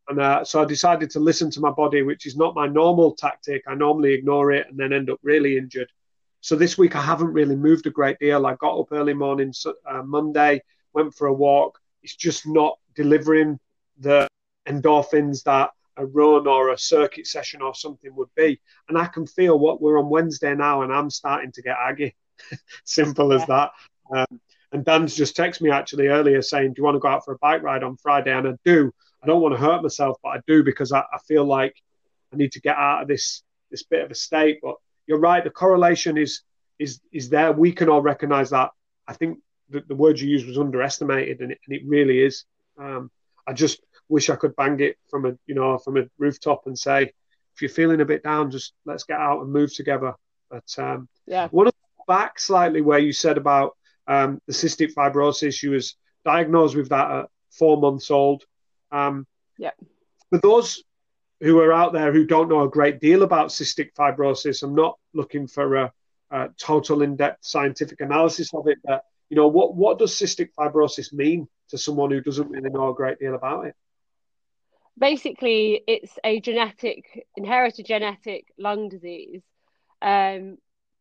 And 0.09 0.19
uh, 0.19 0.43
so 0.43 0.61
I 0.61 0.65
decided 0.65 1.09
to 1.11 1.21
listen 1.21 1.49
to 1.51 1.61
my 1.61 1.71
body, 1.71 2.01
which 2.01 2.25
is 2.25 2.35
not 2.35 2.53
my 2.53 2.67
normal 2.67 3.15
tactic. 3.15 3.63
I 3.65 3.73
normally 3.73 4.13
ignore 4.13 4.51
it 4.51 4.67
and 4.69 4.77
then 4.77 4.91
end 4.91 5.09
up 5.09 5.19
really 5.23 5.57
injured. 5.57 5.89
So 6.41 6.57
this 6.57 6.77
week 6.77 6.97
I 6.97 7.01
haven't 7.01 7.31
really 7.31 7.55
moved 7.55 7.87
a 7.87 7.91
great 7.91 8.19
deal. 8.19 8.45
I 8.45 8.55
got 8.55 8.77
up 8.77 8.91
early 8.91 9.13
morning 9.13 9.53
uh, 9.89 10.03
Monday, 10.03 10.61
went 10.91 11.13
for 11.13 11.27
a 11.27 11.33
walk. 11.33 11.79
It's 12.03 12.15
just 12.15 12.45
not 12.45 12.77
delivering 12.93 13.57
the 13.99 14.27
endorphins 14.67 15.43
that 15.43 15.69
a 15.97 16.05
run 16.05 16.47
or 16.47 16.71
a 16.71 16.77
circuit 16.77 17.27
session 17.27 17.61
or 17.61 17.73
something 17.73 18.15
would 18.15 18.33
be. 18.35 18.59
And 18.87 18.97
I 18.97 19.05
can 19.05 19.25
feel 19.25 19.57
what 19.59 19.81
we're 19.81 19.99
on 19.99 20.09
Wednesday 20.09 20.55
now, 20.55 20.83
and 20.83 20.93
I'm 20.93 21.09
starting 21.09 21.51
to 21.53 21.61
get 21.61 21.77
aggy. 21.77 22.15
Simple 22.85 23.33
as 23.33 23.45
that. 23.47 23.71
Um, 24.13 24.39
and 24.71 24.85
Dan's 24.85 25.15
just 25.15 25.35
texted 25.35 25.61
me 25.61 25.71
actually 25.71 26.07
earlier 26.07 26.41
saying, 26.41 26.73
Do 26.73 26.79
you 26.79 26.83
want 26.83 26.95
to 26.95 26.99
go 26.99 27.07
out 27.07 27.25
for 27.25 27.33
a 27.33 27.37
bike 27.39 27.63
ride 27.63 27.83
on 27.83 27.97
Friday? 27.97 28.31
And 28.31 28.47
I 28.47 28.51
do. 28.63 28.91
I 29.23 29.27
don't 29.27 29.41
want 29.41 29.55
to 29.55 29.61
hurt 29.61 29.81
myself, 29.81 30.17
but 30.21 30.29
I 30.29 30.39
do 30.45 30.63
because 30.63 30.91
I, 30.91 30.99
I 30.99 31.17
feel 31.27 31.45
like 31.45 31.75
I 32.31 32.35
need 32.35 32.51
to 32.53 32.61
get 32.61 32.75
out 32.75 33.01
of 33.01 33.07
this 33.07 33.43
this 33.71 33.83
bit 33.83 34.03
of 34.03 34.11
a 34.11 34.15
state. 34.15 34.59
But 34.61 34.75
you're 35.07 35.19
right, 35.19 35.43
the 35.43 35.49
correlation 35.49 36.17
is 36.17 36.41
is 36.79 36.99
is 37.11 37.29
there. 37.29 37.51
We 37.51 37.71
can 37.71 37.89
all 37.89 38.01
recognise 38.01 38.49
that. 38.51 38.71
I 39.07 39.13
think 39.13 39.39
the, 39.69 39.83
the 39.87 39.95
word 39.95 40.19
you 40.19 40.29
used 40.29 40.47
was 40.47 40.57
underestimated, 40.57 41.41
and 41.41 41.51
it, 41.51 41.59
and 41.65 41.75
it 41.75 41.83
really 41.85 42.23
is. 42.23 42.45
Um, 42.77 43.09
I 43.47 43.53
just 43.53 43.79
wish 44.09 44.29
I 44.29 44.35
could 44.35 44.55
bang 44.55 44.79
it 44.79 44.97
from 45.09 45.25
a 45.25 45.37
you 45.45 45.55
know 45.55 45.77
from 45.77 45.97
a 45.97 46.03
rooftop 46.17 46.63
and 46.65 46.77
say, 46.77 47.03
if 47.55 47.61
you're 47.61 47.69
feeling 47.69 48.01
a 48.01 48.05
bit 48.05 48.23
down, 48.23 48.51
just 48.51 48.73
let's 48.85 49.03
get 49.03 49.19
out 49.19 49.41
and 49.41 49.51
move 49.51 49.73
together. 49.73 50.13
But 50.49 50.73
um, 50.77 51.09
yeah, 51.25 51.47
one 51.49 51.67
of 51.67 51.73
back 52.07 52.39
slightly 52.39 52.81
where 52.81 52.99
you 52.99 53.13
said 53.13 53.37
about 53.37 53.75
um, 54.07 54.41
the 54.47 54.53
cystic 54.53 54.93
fibrosis, 54.93 55.61
you 55.61 55.71
was 55.71 55.95
diagnosed 56.25 56.75
with 56.75 56.89
that 56.89 57.11
at 57.11 57.29
four 57.51 57.77
months 57.77 58.09
old. 58.09 58.43
Um, 58.91 59.27
yeah. 59.57 59.71
For 60.29 60.39
those 60.39 60.83
who 61.41 61.59
are 61.59 61.73
out 61.73 61.93
there 61.93 62.11
who 62.11 62.25
don't 62.25 62.49
know 62.49 62.63
a 62.63 62.69
great 62.69 62.99
deal 62.99 63.23
about 63.23 63.49
cystic 63.49 63.93
fibrosis, 63.93 64.63
I'm 64.63 64.75
not 64.75 64.97
looking 65.13 65.47
for 65.47 65.75
a, 65.75 65.93
a 66.31 66.49
total 66.57 67.01
in-depth 67.01 67.45
scientific 67.45 68.01
analysis 68.01 68.53
of 68.53 68.67
it, 68.67 68.79
but 68.83 69.03
you 69.29 69.35
know, 69.35 69.47
what 69.47 69.75
what 69.75 69.99
does 69.99 70.13
cystic 70.13 70.49
fibrosis 70.57 71.11
mean 71.11 71.47
to 71.69 71.77
someone 71.77 72.11
who 72.11 72.21
doesn't 72.21 72.49
really 72.49 72.69
know 72.69 72.89
a 72.89 72.95
great 72.95 73.19
deal 73.19 73.35
about 73.35 73.65
it? 73.65 73.75
Basically, 74.99 75.83
it's 75.87 76.17
a 76.23 76.39
genetic, 76.39 77.27
inherited 77.35 77.85
genetic 77.85 78.45
lung 78.57 78.89
disease, 78.89 79.41
um, 80.01 80.57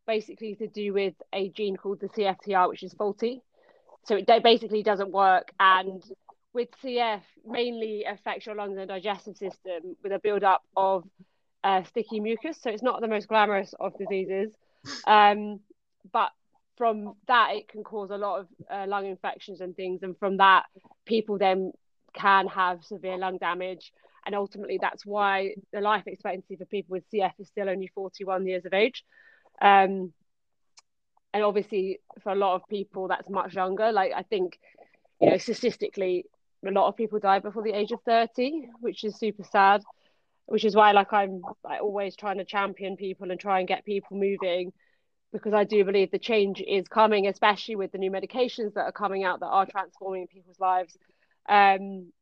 basically 0.07 0.55
to 0.57 0.67
do 0.67 0.93
with 0.93 1.15
a 1.33 1.49
gene 1.51 1.77
called 1.77 2.01
the 2.01 2.09
CFTR, 2.09 2.69
which 2.69 2.83
is 2.83 2.93
faulty. 2.93 3.43
So 4.05 4.17
it 4.17 4.27
basically 4.43 4.83
doesn't 4.83 5.11
work, 5.11 5.51
and 5.59 6.03
with 6.53 6.69
CF 6.83 7.23
mainly 7.47 8.05
affects 8.05 8.47
your 8.47 8.55
lungs 8.55 8.79
and 8.79 8.89
digestive 8.89 9.37
system 9.37 9.97
with 10.03 10.13
a 10.13 10.19
build-up 10.19 10.63
of 10.77 11.05
uh, 11.65 11.83
sticky 11.85 12.21
mucus. 12.21 12.59
So 12.61 12.71
it's 12.71 12.83
not 12.83 13.01
the 13.01 13.09
most 13.09 13.29
glamorous 13.29 13.75
of 13.81 13.99
diseases, 13.99 14.55
um, 15.07 15.61
but 16.13 16.31
from 16.77 17.15
that 17.27 17.51
it 17.55 17.69
can 17.69 17.83
cause 17.83 18.11
a 18.11 18.17
lot 18.17 18.41
of 18.41 18.47
uh, 18.71 18.87
lung 18.87 19.07
infections 19.07 19.61
and 19.61 19.75
things 19.75 20.03
and 20.03 20.17
from 20.19 20.37
that 20.37 20.65
people 21.07 21.39
then 21.39 21.73
can 22.17 22.49
have 22.49 22.85
severe 22.85 23.19
lung 23.19 23.39
damage. 23.39 23.93
And 24.25 24.35
ultimately 24.35 24.79
that's 24.81 25.07
why 25.07 25.55
the 25.73 25.81
life 25.81 26.05
expectancy 26.07 26.57
for 26.57 26.65
people 26.65 26.95
with 26.95 27.11
cf 27.13 27.33
is 27.39 27.49
still 27.49 27.69
only 27.69 27.91
41 27.95 28.47
years 28.47 28.65
of 28.65 28.75
age. 28.75 29.05
Um, 29.61 30.13
and 31.33 31.45
obviously 31.45 32.01
for 32.23 32.33
a 32.33 32.35
lot 32.35 32.55
of 32.57 32.63
people 32.69 33.09
that's 33.09 33.29
much 33.31 33.55
younger. 33.55 33.93
Like 33.93 34.13
i 34.17 34.23
think 34.23 34.59
you 35.21 35.31
know 35.31 35.39
statistically 35.39 36.25
a 36.67 36.71
lot 36.71 36.89
of 36.89 36.97
people 36.97 37.21
die 37.21 37.39
before 37.39 37.63
the 37.63 37.73
age 37.73 37.93
of 37.93 38.01
30 38.03 38.69
which 38.81 39.05
is 39.05 39.17
super 39.19 39.45
sad 39.45 39.83
which 40.47 40.65
is 40.65 40.75
why 40.75 40.91
like 40.91 41.13
i'm 41.13 41.41
like, 41.63 41.81
always 41.81 42.17
trying 42.17 42.39
to 42.39 42.45
champion 42.45 42.97
people 42.97 43.31
and 43.31 43.39
try 43.39 43.61
and 43.61 43.69
get 43.69 43.85
people 43.85 44.17
moving 44.17 44.73
because 45.33 45.53
I 45.53 45.65
do 45.65 45.85
believe 45.85 46.11
the 46.11 46.19
change 46.19 46.63
is 46.67 46.89
coming, 46.89 47.27
especially 47.27 47.77
with 47.77 47.93
the 47.93 47.99
new 47.99 48.11
medications 48.11 48.75
that 48.75 48.83
are 48.83 48.93
coming 48.93 49.25
out 49.25 49.41
that 49.41 49.47
are 49.47 49.67
transforming 49.67 50.27
people's 50.27 50.61
lives. 50.61 50.97
Um, 51.49 52.13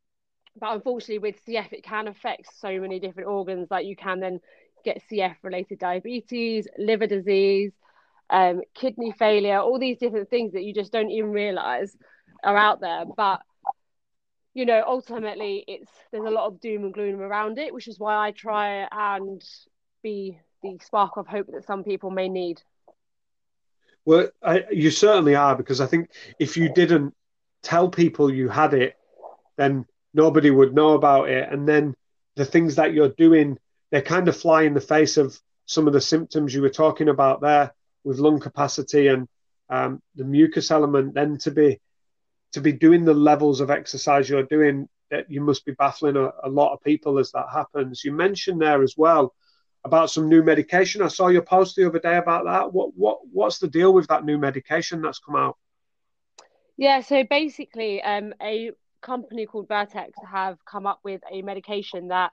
but 0.56 0.74
unfortunately, 0.74 1.18
with 1.18 1.44
CF, 1.44 1.72
it 1.72 1.82
can 1.84 2.08
affect 2.08 2.48
so 2.58 2.80
many 2.80 3.00
different 3.00 3.28
organs. 3.28 3.68
Like 3.70 3.86
you 3.86 3.96
can 3.96 4.20
then 4.20 4.40
get 4.84 5.02
CF 5.10 5.36
related 5.42 5.78
diabetes, 5.78 6.68
liver 6.78 7.06
disease, 7.06 7.72
um, 8.30 8.62
kidney 8.74 9.12
failure, 9.12 9.58
all 9.58 9.78
these 9.78 9.98
different 9.98 10.30
things 10.30 10.52
that 10.52 10.62
you 10.62 10.72
just 10.72 10.92
don't 10.92 11.10
even 11.10 11.30
realize 11.30 11.96
are 12.42 12.56
out 12.56 12.80
there. 12.80 13.04
But 13.16 13.40
you 14.54 14.64
know, 14.66 14.84
ultimately, 14.86 15.64
it's 15.66 15.90
there's 16.12 16.24
a 16.24 16.30
lot 16.30 16.46
of 16.46 16.60
doom 16.60 16.84
and 16.84 16.94
gloom 16.94 17.20
around 17.20 17.58
it, 17.58 17.74
which 17.74 17.88
is 17.88 17.98
why 17.98 18.16
I 18.16 18.30
try 18.30 18.86
and 18.92 19.42
be 20.02 20.38
the 20.62 20.78
spark 20.84 21.16
of 21.16 21.26
hope 21.26 21.48
that 21.52 21.66
some 21.66 21.82
people 21.82 22.10
may 22.10 22.28
need. 22.28 22.62
Well, 24.04 24.28
I, 24.42 24.64
you 24.70 24.90
certainly 24.90 25.34
are 25.34 25.56
because 25.56 25.80
I 25.80 25.86
think 25.86 26.10
if 26.38 26.56
you 26.56 26.72
didn't 26.72 27.14
tell 27.62 27.88
people 27.88 28.32
you 28.32 28.48
had 28.48 28.74
it, 28.74 28.96
then 29.56 29.86
nobody 30.12 30.50
would 30.50 30.74
know 30.74 30.94
about 30.94 31.28
it. 31.28 31.48
And 31.50 31.68
then 31.68 31.94
the 32.36 32.44
things 32.44 32.76
that 32.76 32.92
you're 32.92 33.08
doing, 33.08 33.58
they 33.90 34.02
kind 34.02 34.28
of 34.28 34.36
fly 34.36 34.62
in 34.62 34.74
the 34.74 34.80
face 34.80 35.16
of 35.16 35.38
some 35.66 35.86
of 35.86 35.92
the 35.92 36.00
symptoms 36.00 36.54
you 36.54 36.62
were 36.62 36.70
talking 36.70 37.08
about 37.08 37.40
there 37.40 37.72
with 38.04 38.18
lung 38.18 38.40
capacity 38.40 39.08
and 39.08 39.28
um, 39.70 40.00
the 40.14 40.24
mucus 40.24 40.70
element. 40.70 41.14
Then 41.14 41.38
to 41.38 41.50
be 41.50 41.80
to 42.52 42.60
be 42.60 42.72
doing 42.72 43.04
the 43.04 43.14
levels 43.14 43.60
of 43.60 43.70
exercise 43.70 44.28
you're 44.28 44.44
doing, 44.44 44.88
that 45.10 45.30
you 45.30 45.40
must 45.40 45.64
be 45.64 45.72
baffling 45.72 46.16
a, 46.16 46.30
a 46.42 46.48
lot 46.48 46.72
of 46.72 46.82
people 46.82 47.18
as 47.18 47.32
that 47.32 47.46
happens. 47.52 48.04
You 48.04 48.12
mentioned 48.12 48.60
there 48.60 48.82
as 48.82 48.94
well 48.96 49.34
about 49.84 50.10
some 50.10 50.28
new 50.28 50.42
medication. 50.42 51.02
I 51.02 51.08
saw 51.08 51.28
your 51.28 51.42
post 51.42 51.76
the 51.76 51.86
other 51.86 51.98
day 51.98 52.16
about 52.16 52.44
that. 52.44 52.72
What 52.72 52.96
what 52.96 53.18
what's 53.32 53.58
the 53.58 53.68
deal 53.68 53.92
with 53.92 54.06
that 54.08 54.24
new 54.24 54.38
medication 54.38 55.02
that's 55.02 55.18
come 55.18 55.36
out? 55.36 55.56
Yeah, 56.76 57.00
so 57.02 57.22
basically, 57.22 58.02
um, 58.02 58.34
a 58.42 58.72
company 59.04 59.46
called 59.46 59.68
Vertex 59.68 60.12
have 60.30 60.58
come 60.64 60.86
up 60.86 61.00
with 61.04 61.20
a 61.30 61.42
medication 61.42 62.08
that, 62.08 62.32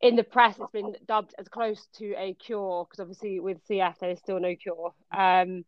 in 0.00 0.16
the 0.16 0.24
press, 0.24 0.56
it's 0.58 0.70
been 0.70 0.94
dubbed 1.06 1.34
as 1.38 1.48
close 1.48 1.86
to 1.98 2.14
a 2.16 2.34
cure 2.34 2.84
because 2.84 3.00
obviously 3.00 3.40
with 3.40 3.58
CF 3.68 3.98
there 3.98 4.10
is 4.10 4.18
still 4.18 4.40
no 4.40 4.54
cure. 4.54 4.92
Um, 5.12 5.64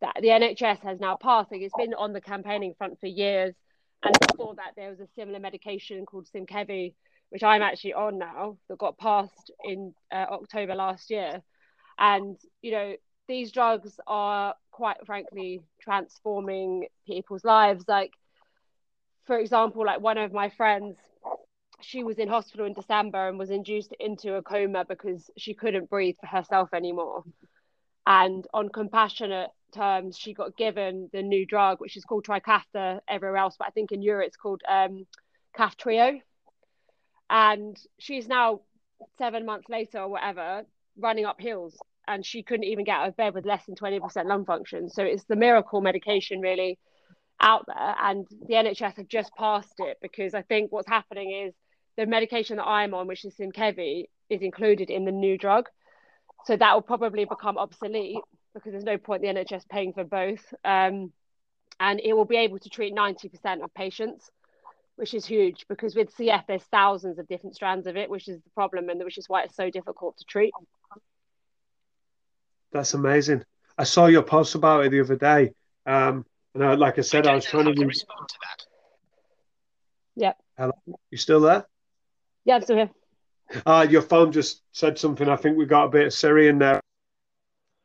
that 0.00 0.16
the 0.20 0.28
NHS 0.28 0.80
has 0.80 1.00
now 1.00 1.16
passed. 1.16 1.50
Like 1.50 1.60
it's 1.60 1.74
been 1.76 1.94
on 1.94 2.12
the 2.12 2.20
campaigning 2.20 2.74
front 2.78 2.98
for 3.00 3.08
years, 3.08 3.54
and 4.02 4.16
before 4.28 4.54
that 4.54 4.72
there 4.76 4.90
was 4.90 5.00
a 5.00 5.08
similar 5.16 5.40
medication 5.40 6.06
called 6.06 6.28
Symkevi 6.34 6.94
which 7.30 7.42
I'm 7.42 7.62
actually 7.62 7.94
on 7.94 8.18
now, 8.18 8.58
that 8.68 8.78
got 8.78 8.98
passed 8.98 9.50
in 9.64 9.94
uh, 10.12 10.26
October 10.30 10.74
last 10.74 11.10
year. 11.10 11.42
And, 11.98 12.38
you 12.62 12.72
know, 12.72 12.94
these 13.26 13.52
drugs 13.52 13.98
are 14.06 14.54
quite 14.70 15.04
frankly 15.04 15.60
transforming 15.80 16.86
people's 17.06 17.44
lives. 17.44 17.84
Like, 17.86 18.12
for 19.28 19.38
example, 19.38 19.86
like 19.86 20.00
one 20.00 20.18
of 20.18 20.32
my 20.32 20.48
friends, 20.48 20.96
she 21.80 22.02
was 22.02 22.18
in 22.18 22.28
hospital 22.28 22.66
in 22.66 22.72
December 22.72 23.28
and 23.28 23.38
was 23.38 23.50
induced 23.50 23.94
into 24.00 24.34
a 24.34 24.42
coma 24.42 24.84
because 24.88 25.30
she 25.36 25.54
couldn't 25.54 25.88
breathe 25.88 26.16
for 26.20 26.26
herself 26.26 26.70
anymore. 26.74 27.22
And 28.06 28.44
on 28.52 28.70
compassionate 28.70 29.50
terms, 29.72 30.18
she 30.18 30.34
got 30.34 30.56
given 30.56 31.10
the 31.12 31.22
new 31.22 31.46
drug, 31.46 31.78
which 31.78 31.96
is 31.96 32.04
called 32.04 32.24
Trikafta 32.24 33.00
everywhere 33.06 33.36
else, 33.36 33.54
but 33.56 33.68
I 33.68 33.70
think 33.70 33.92
in 33.92 34.02
Europe 34.02 34.26
it's 34.26 34.36
called 34.36 34.62
um, 34.68 35.06
Kaftrio 35.56 36.20
and 37.30 37.76
she's 37.98 38.28
now 38.28 38.60
seven 39.18 39.44
months 39.44 39.68
later 39.68 39.98
or 39.98 40.08
whatever 40.08 40.62
running 40.98 41.24
up 41.24 41.40
hills 41.40 41.76
and 42.06 42.24
she 42.24 42.42
couldn't 42.42 42.64
even 42.64 42.84
get 42.84 42.96
out 42.96 43.08
of 43.08 43.16
bed 43.16 43.34
with 43.34 43.44
less 43.44 43.64
than 43.66 43.74
20% 43.74 44.24
lung 44.26 44.44
function 44.44 44.88
so 44.88 45.04
it's 45.04 45.24
the 45.24 45.36
miracle 45.36 45.80
medication 45.80 46.40
really 46.40 46.78
out 47.40 47.64
there 47.66 47.96
and 48.02 48.26
the 48.48 48.54
nhs 48.54 48.96
have 48.96 49.08
just 49.08 49.34
passed 49.36 49.74
it 49.78 49.96
because 50.02 50.34
i 50.34 50.42
think 50.42 50.72
what's 50.72 50.88
happening 50.88 51.46
is 51.46 51.54
the 51.96 52.06
medication 52.06 52.56
that 52.56 52.66
i'm 52.66 52.94
on 52.94 53.06
which 53.06 53.24
is 53.24 53.34
Symkevi, 53.36 54.04
is 54.28 54.42
included 54.42 54.90
in 54.90 55.04
the 55.04 55.12
new 55.12 55.38
drug 55.38 55.68
so 56.46 56.56
that 56.56 56.74
will 56.74 56.82
probably 56.82 57.24
become 57.24 57.58
obsolete 57.58 58.18
because 58.54 58.72
there's 58.72 58.84
no 58.84 58.98
point 58.98 59.22
the 59.22 59.28
nhs 59.28 59.68
paying 59.68 59.92
for 59.92 60.04
both 60.04 60.42
um, 60.64 61.12
and 61.80 62.00
it 62.00 62.12
will 62.12 62.24
be 62.24 62.36
able 62.36 62.58
to 62.58 62.68
treat 62.68 62.94
90% 62.94 63.62
of 63.62 63.72
patients 63.74 64.30
which 64.98 65.14
is 65.14 65.24
huge 65.24 65.64
because 65.68 65.94
with 65.94 66.14
CF 66.16 66.42
there's 66.48 66.64
thousands 66.64 67.20
of 67.20 67.28
different 67.28 67.54
strands 67.54 67.86
of 67.86 67.96
it, 67.96 68.10
which 68.10 68.26
is 68.26 68.42
the 68.42 68.50
problem 68.50 68.88
and 68.88 69.02
which 69.04 69.16
is 69.16 69.28
why 69.28 69.44
it's 69.44 69.54
so 69.54 69.70
difficult 69.70 70.18
to 70.18 70.24
treat. 70.24 70.52
That's 72.72 72.94
amazing. 72.94 73.44
I 73.78 73.84
saw 73.84 74.06
your 74.06 74.24
post 74.24 74.56
about 74.56 74.84
it 74.84 74.90
the 74.90 75.00
other 75.00 75.14
day. 75.14 75.52
Um, 75.86 76.26
and 76.54 76.64
I, 76.64 76.74
like 76.74 76.98
I 76.98 77.02
said, 77.02 77.26
I, 77.26 77.32
I 77.32 77.34
was 77.36 77.44
trying 77.44 77.66
to, 77.66 77.74
to 77.74 77.86
respond 77.86 78.28
to 78.28 78.34
that. 78.42 78.66
Yep. 80.16 80.38
Hello, 80.58 80.72
you 81.10 81.18
still 81.18 81.40
there? 81.40 81.66
Yeah, 82.44 82.56
I'm 82.56 82.62
still 82.62 82.76
here. 82.76 82.90
Uh, 83.64 83.86
your 83.88 84.02
phone 84.02 84.32
just 84.32 84.62
said 84.72 84.98
something. 84.98 85.28
I 85.28 85.36
think 85.36 85.56
we 85.56 85.66
got 85.66 85.84
a 85.84 85.90
bit 85.90 86.06
of 86.06 86.14
Siri 86.14 86.48
in 86.48 86.58
there. 86.58 86.80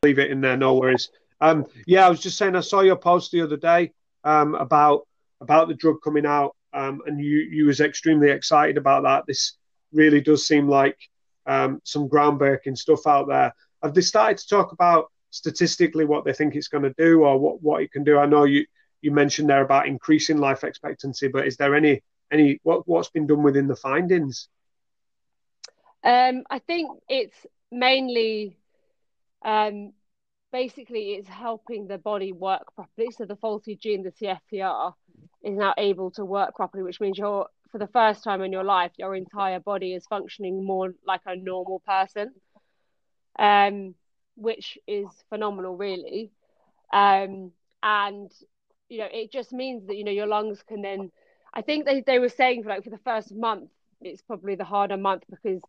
Leave 0.04 0.20
it 0.20 0.32
in 0.32 0.42
there, 0.42 0.58
no 0.58 0.76
worries. 0.76 1.10
Um, 1.40 1.66
yeah, 1.88 2.06
I 2.06 2.10
was 2.10 2.20
just 2.20 2.38
saying 2.38 2.56
I 2.56 2.62
saw 2.62 2.82
your 2.82 2.96
post 2.96 3.32
the 3.32 3.42
other 3.42 3.58
day 3.58 3.94
um, 4.24 4.56
about 4.56 5.08
about 5.42 5.68
the 5.68 5.74
drug 5.74 5.98
coming 6.02 6.26
out 6.26 6.56
um, 6.74 7.02
and 7.06 7.20
you 7.20 7.40
you 7.40 7.66
was 7.66 7.80
extremely 7.80 8.30
excited 8.30 8.78
about 8.78 9.04
that. 9.04 9.26
This 9.28 9.54
really 9.92 10.22
does 10.22 10.46
seem 10.46 10.68
like 10.68 10.98
um, 11.46 11.80
some 11.84 12.10
groundbreaking 12.10 12.78
stuff 12.78 13.06
out 13.06 13.28
there. 13.28 13.54
Have 13.84 13.94
they 13.94 14.02
started 14.02 14.38
to 14.40 14.48
talk 14.48 14.72
about 14.72 15.12
statistically 15.34 16.06
what 16.06 16.24
they 16.24 16.32
think 16.32 16.56
it's 16.56 16.68
going 16.68 16.84
to 16.84 16.94
do 16.96 17.24
or 17.24 17.40
what, 17.40 17.62
what 17.62 17.82
it 17.82 17.92
can 17.92 18.04
do? 18.04 18.20
I 18.20 18.28
know 18.28 18.44
you 18.44 18.66
you 19.02 19.12
mentioned 19.12 19.50
there 19.50 19.64
about 19.64 19.88
increasing 19.88 20.38
life 20.38 20.64
expectancy, 20.64 21.28
but 21.28 21.48
is 21.48 21.58
there 21.58 21.76
any 21.76 22.04
any 22.32 22.60
what 22.64 22.88
what's 22.88 23.10
been 23.10 23.28
done 23.28 23.44
within 23.44 23.68
the 23.68 23.76
findings? 23.76 24.48
Um, 26.04 26.44
I 26.50 26.60
think 26.60 26.92
it's 27.10 27.36
mainly 27.72 28.58
um, 29.44 29.94
basically 30.52 31.14
it's 31.14 31.28
helping 31.28 31.88
the 31.88 31.98
body 31.98 32.32
work 32.32 32.74
properly. 32.76 33.10
So 33.12 33.26
the 33.26 33.36
faulty 33.36 33.76
gene, 33.76 34.04
the 34.04 34.12
CFTR, 34.12 34.94
is 35.44 35.58
now 35.58 35.74
able 35.78 36.12
to 36.12 36.24
work 36.24 36.56
properly, 36.56 36.84
which 36.84 37.02
means 37.02 37.18
you're 37.18 37.48
for 37.72 37.80
the 37.80 37.88
first 37.88 38.24
time 38.24 38.44
in 38.44 38.52
your 38.52 38.64
life, 38.64 38.92
your 38.98 39.16
entire 39.16 39.60
body 39.60 39.96
is 39.96 40.06
functioning 40.06 40.64
more 40.64 40.94
like 41.08 41.22
a 41.26 41.36
normal 41.36 41.82
person, 41.88 42.32
um, 43.40 43.96
which 44.36 44.78
is 44.88 45.08
phenomenal, 45.30 45.76
really. 45.76 46.32
Um, 46.92 47.52
and 47.82 48.32
you 48.90 49.00
know, 49.00 49.08
it 49.12 49.32
just 49.32 49.52
means 49.54 49.88
that 49.88 49.96
you 49.96 50.04
know 50.04 50.12
your 50.12 50.28
lungs 50.28 50.64
can 50.68 50.82
then. 50.82 51.12
I 51.54 51.62
think 51.62 51.86
they, 51.86 52.02
they 52.02 52.20
were 52.20 52.30
saying 52.30 52.64
for 52.64 52.70
like 52.70 52.84
for 52.84 52.90
the 52.90 52.98
first 53.00 53.34
month, 53.34 53.70
it's 54.02 54.22
probably 54.22 54.56
the 54.56 54.64
harder 54.64 54.98
month 54.98 55.24
because 55.30 55.62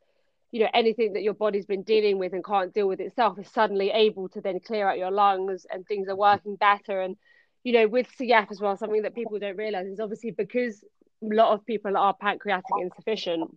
you 0.50 0.60
know 0.60 0.70
anything 0.72 1.14
that 1.14 1.22
your 1.22 1.34
body's 1.34 1.66
been 1.66 1.82
dealing 1.82 2.18
with 2.18 2.32
and 2.32 2.44
can't 2.44 2.72
deal 2.72 2.88
with 2.88 3.00
itself 3.00 3.38
is 3.38 3.48
suddenly 3.48 3.90
able 3.90 4.28
to 4.30 4.40
then 4.40 4.60
clear 4.60 4.88
out 4.88 4.98
your 4.98 5.10
lungs 5.10 5.66
and 5.70 5.86
things 5.86 6.08
are 6.08 6.16
working 6.16 6.56
better 6.56 7.00
and 7.00 7.16
you 7.64 7.72
know, 7.72 7.88
with 7.88 8.06
CF 8.18 8.50
as 8.50 8.60
well, 8.60 8.76
something 8.76 9.02
that 9.02 9.14
people 9.14 9.38
don't 9.38 9.56
realize 9.56 9.86
is 9.86 9.98
obviously 9.98 10.30
because 10.30 10.84
a 11.22 11.34
lot 11.34 11.54
of 11.54 11.64
people 11.64 11.96
are 11.96 12.14
pancreatic 12.14 12.64
insufficient, 12.78 13.56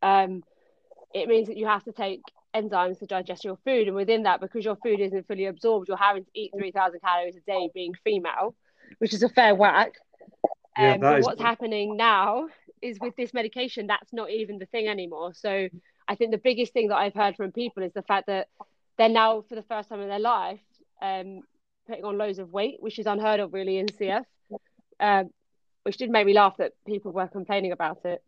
um, 0.00 0.42
it 1.12 1.28
means 1.28 1.48
that 1.48 1.56
you 1.56 1.66
have 1.66 1.82
to 1.84 1.92
take 1.92 2.22
enzymes 2.56 2.98
to 3.00 3.06
digest 3.06 3.44
your 3.44 3.58
food. 3.64 3.86
And 3.88 3.96
within 3.96 4.22
that, 4.24 4.40
because 4.40 4.64
your 4.64 4.76
food 4.76 5.00
isn't 5.00 5.26
fully 5.28 5.46
absorbed, 5.46 5.88
you're 5.88 5.96
having 5.96 6.24
to 6.24 6.30
eat 6.34 6.50
3,000 6.56 7.00
calories 7.00 7.36
a 7.36 7.40
day 7.40 7.70
being 7.74 7.94
female, 8.04 8.54
which 8.98 9.12
is 9.14 9.22
a 9.22 9.28
fair 9.28 9.54
whack. 9.54 9.92
Yeah, 10.78 10.94
Um, 10.94 11.00
but 11.00 11.18
is- 11.18 11.26
what's 11.26 11.40
happening 11.40 11.96
now 11.96 12.48
is 12.82 12.98
with 13.00 13.14
this 13.16 13.32
medication, 13.32 13.86
that's 13.86 14.12
not 14.12 14.30
even 14.30 14.58
the 14.58 14.66
thing 14.66 14.88
anymore. 14.88 15.32
So 15.34 15.68
I 16.08 16.14
think 16.16 16.30
the 16.30 16.38
biggest 16.38 16.72
thing 16.72 16.88
that 16.88 16.96
I've 16.96 17.14
heard 17.14 17.36
from 17.36 17.52
people 17.52 17.82
is 17.82 17.92
the 17.92 18.02
fact 18.02 18.26
that 18.26 18.48
they're 18.98 19.08
now, 19.08 19.42
for 19.48 19.54
the 19.54 19.62
first 19.62 19.88
time 19.88 20.00
in 20.00 20.08
their 20.08 20.18
life, 20.20 20.60
um, 21.02 21.40
putting 21.88 22.04
on 22.04 22.18
loads 22.18 22.38
of 22.38 22.52
weight, 22.52 22.76
which 22.80 22.98
is 22.98 23.06
unheard 23.06 23.40
of 23.40 23.52
really 23.52 23.78
in 23.78 23.86
CF, 23.88 24.24
um, 25.00 25.30
which 25.84 25.96
did 25.96 26.10
make 26.10 26.26
me 26.26 26.32
laugh 26.34 26.56
that 26.58 26.72
people 26.86 27.12
were 27.12 27.28
complaining 27.28 27.72
about 27.72 27.98
it. 28.04 28.22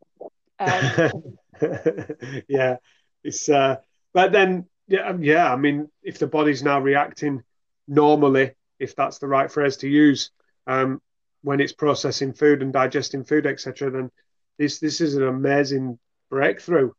Um, 0.60 1.22
yeah, 2.48 2.76
it's 3.24 3.48
uh, 3.48 3.76
but 4.18 4.32
then 4.32 4.66
yeah, 4.88 5.10
um, 5.10 5.22
yeah. 5.22 5.52
I 5.52 5.54
mean, 5.54 5.88
if 6.02 6.18
the 6.18 6.26
body's 6.26 6.60
now 6.60 6.80
reacting 6.80 7.44
normally, 7.86 8.50
if 8.80 8.96
that's 8.96 9.18
the 9.18 9.28
right 9.28 9.48
phrase 9.48 9.76
to 9.76 9.88
use, 9.88 10.32
um, 10.66 11.00
when 11.42 11.60
it's 11.60 11.72
processing 11.72 12.32
food 12.32 12.60
and 12.60 12.72
digesting 12.72 13.22
food, 13.22 13.46
etc., 13.46 13.92
then 13.92 14.10
this 14.58 14.80
this 14.80 15.00
is 15.00 15.14
an 15.14 15.22
amazing 15.22 16.00
breakthrough. 16.30 16.90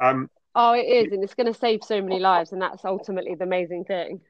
Um, 0.00 0.30
oh, 0.54 0.72
it 0.72 0.86
is, 0.86 1.12
and 1.12 1.22
it's 1.22 1.34
going 1.34 1.52
to 1.52 1.58
save 1.58 1.84
so 1.84 2.00
many 2.00 2.20
lives, 2.20 2.52
and 2.52 2.62
that's 2.62 2.86
ultimately 2.86 3.34
the 3.34 3.44
amazing 3.44 3.84
thing. 3.84 4.22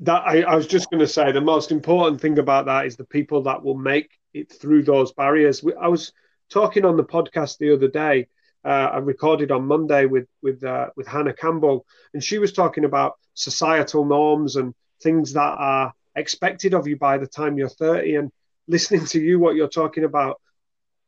that 0.00 0.22
I, 0.26 0.42
I 0.42 0.56
was 0.56 0.66
just 0.66 0.90
going 0.90 1.00
to 1.00 1.08
say 1.08 1.32
the 1.32 1.40
most 1.40 1.72
important 1.72 2.20
thing 2.20 2.38
about 2.38 2.66
that 2.66 2.84
is 2.84 2.96
the 2.96 3.06
people 3.06 3.44
that 3.44 3.64
will 3.64 3.78
make 3.78 4.10
it 4.34 4.52
through 4.52 4.82
those 4.82 5.12
barriers. 5.14 5.62
We, 5.62 5.72
I 5.74 5.88
was 5.88 6.12
talking 6.50 6.84
on 6.84 6.98
the 6.98 7.04
podcast 7.04 7.56
the 7.56 7.72
other 7.72 7.88
day. 7.88 8.26
Uh, 8.64 8.90
I 8.92 8.98
recorded 8.98 9.50
on 9.50 9.66
Monday 9.66 10.04
with 10.06 10.26
with 10.42 10.62
uh, 10.64 10.90
with 10.96 11.06
Hannah 11.06 11.32
Campbell, 11.34 11.86
and 12.12 12.22
she 12.22 12.38
was 12.38 12.52
talking 12.52 12.84
about 12.84 13.14
societal 13.34 14.04
norms 14.04 14.56
and 14.56 14.74
things 15.02 15.32
that 15.32 15.54
are 15.58 15.92
expected 16.14 16.74
of 16.74 16.86
you 16.86 16.96
by 16.96 17.16
the 17.18 17.26
time 17.26 17.56
you're 17.56 17.68
30. 17.68 18.16
And 18.16 18.32
listening 18.68 19.06
to 19.06 19.20
you, 19.20 19.38
what 19.38 19.56
you're 19.56 19.68
talking 19.68 20.04
about, 20.04 20.40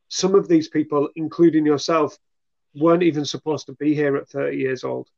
some 0.09 0.35
of 0.35 0.49
these 0.49 0.69
people, 0.69 1.09
including 1.15 1.67
yourself, 1.67 2.17
weren't 2.75 3.03
even 3.03 3.25
supposed 3.25 3.67
to 3.67 3.75
be 3.75 3.95
here 3.95 4.17
at 4.17 4.29
30 4.29 4.57
years 4.57 4.83
old, 4.85 5.09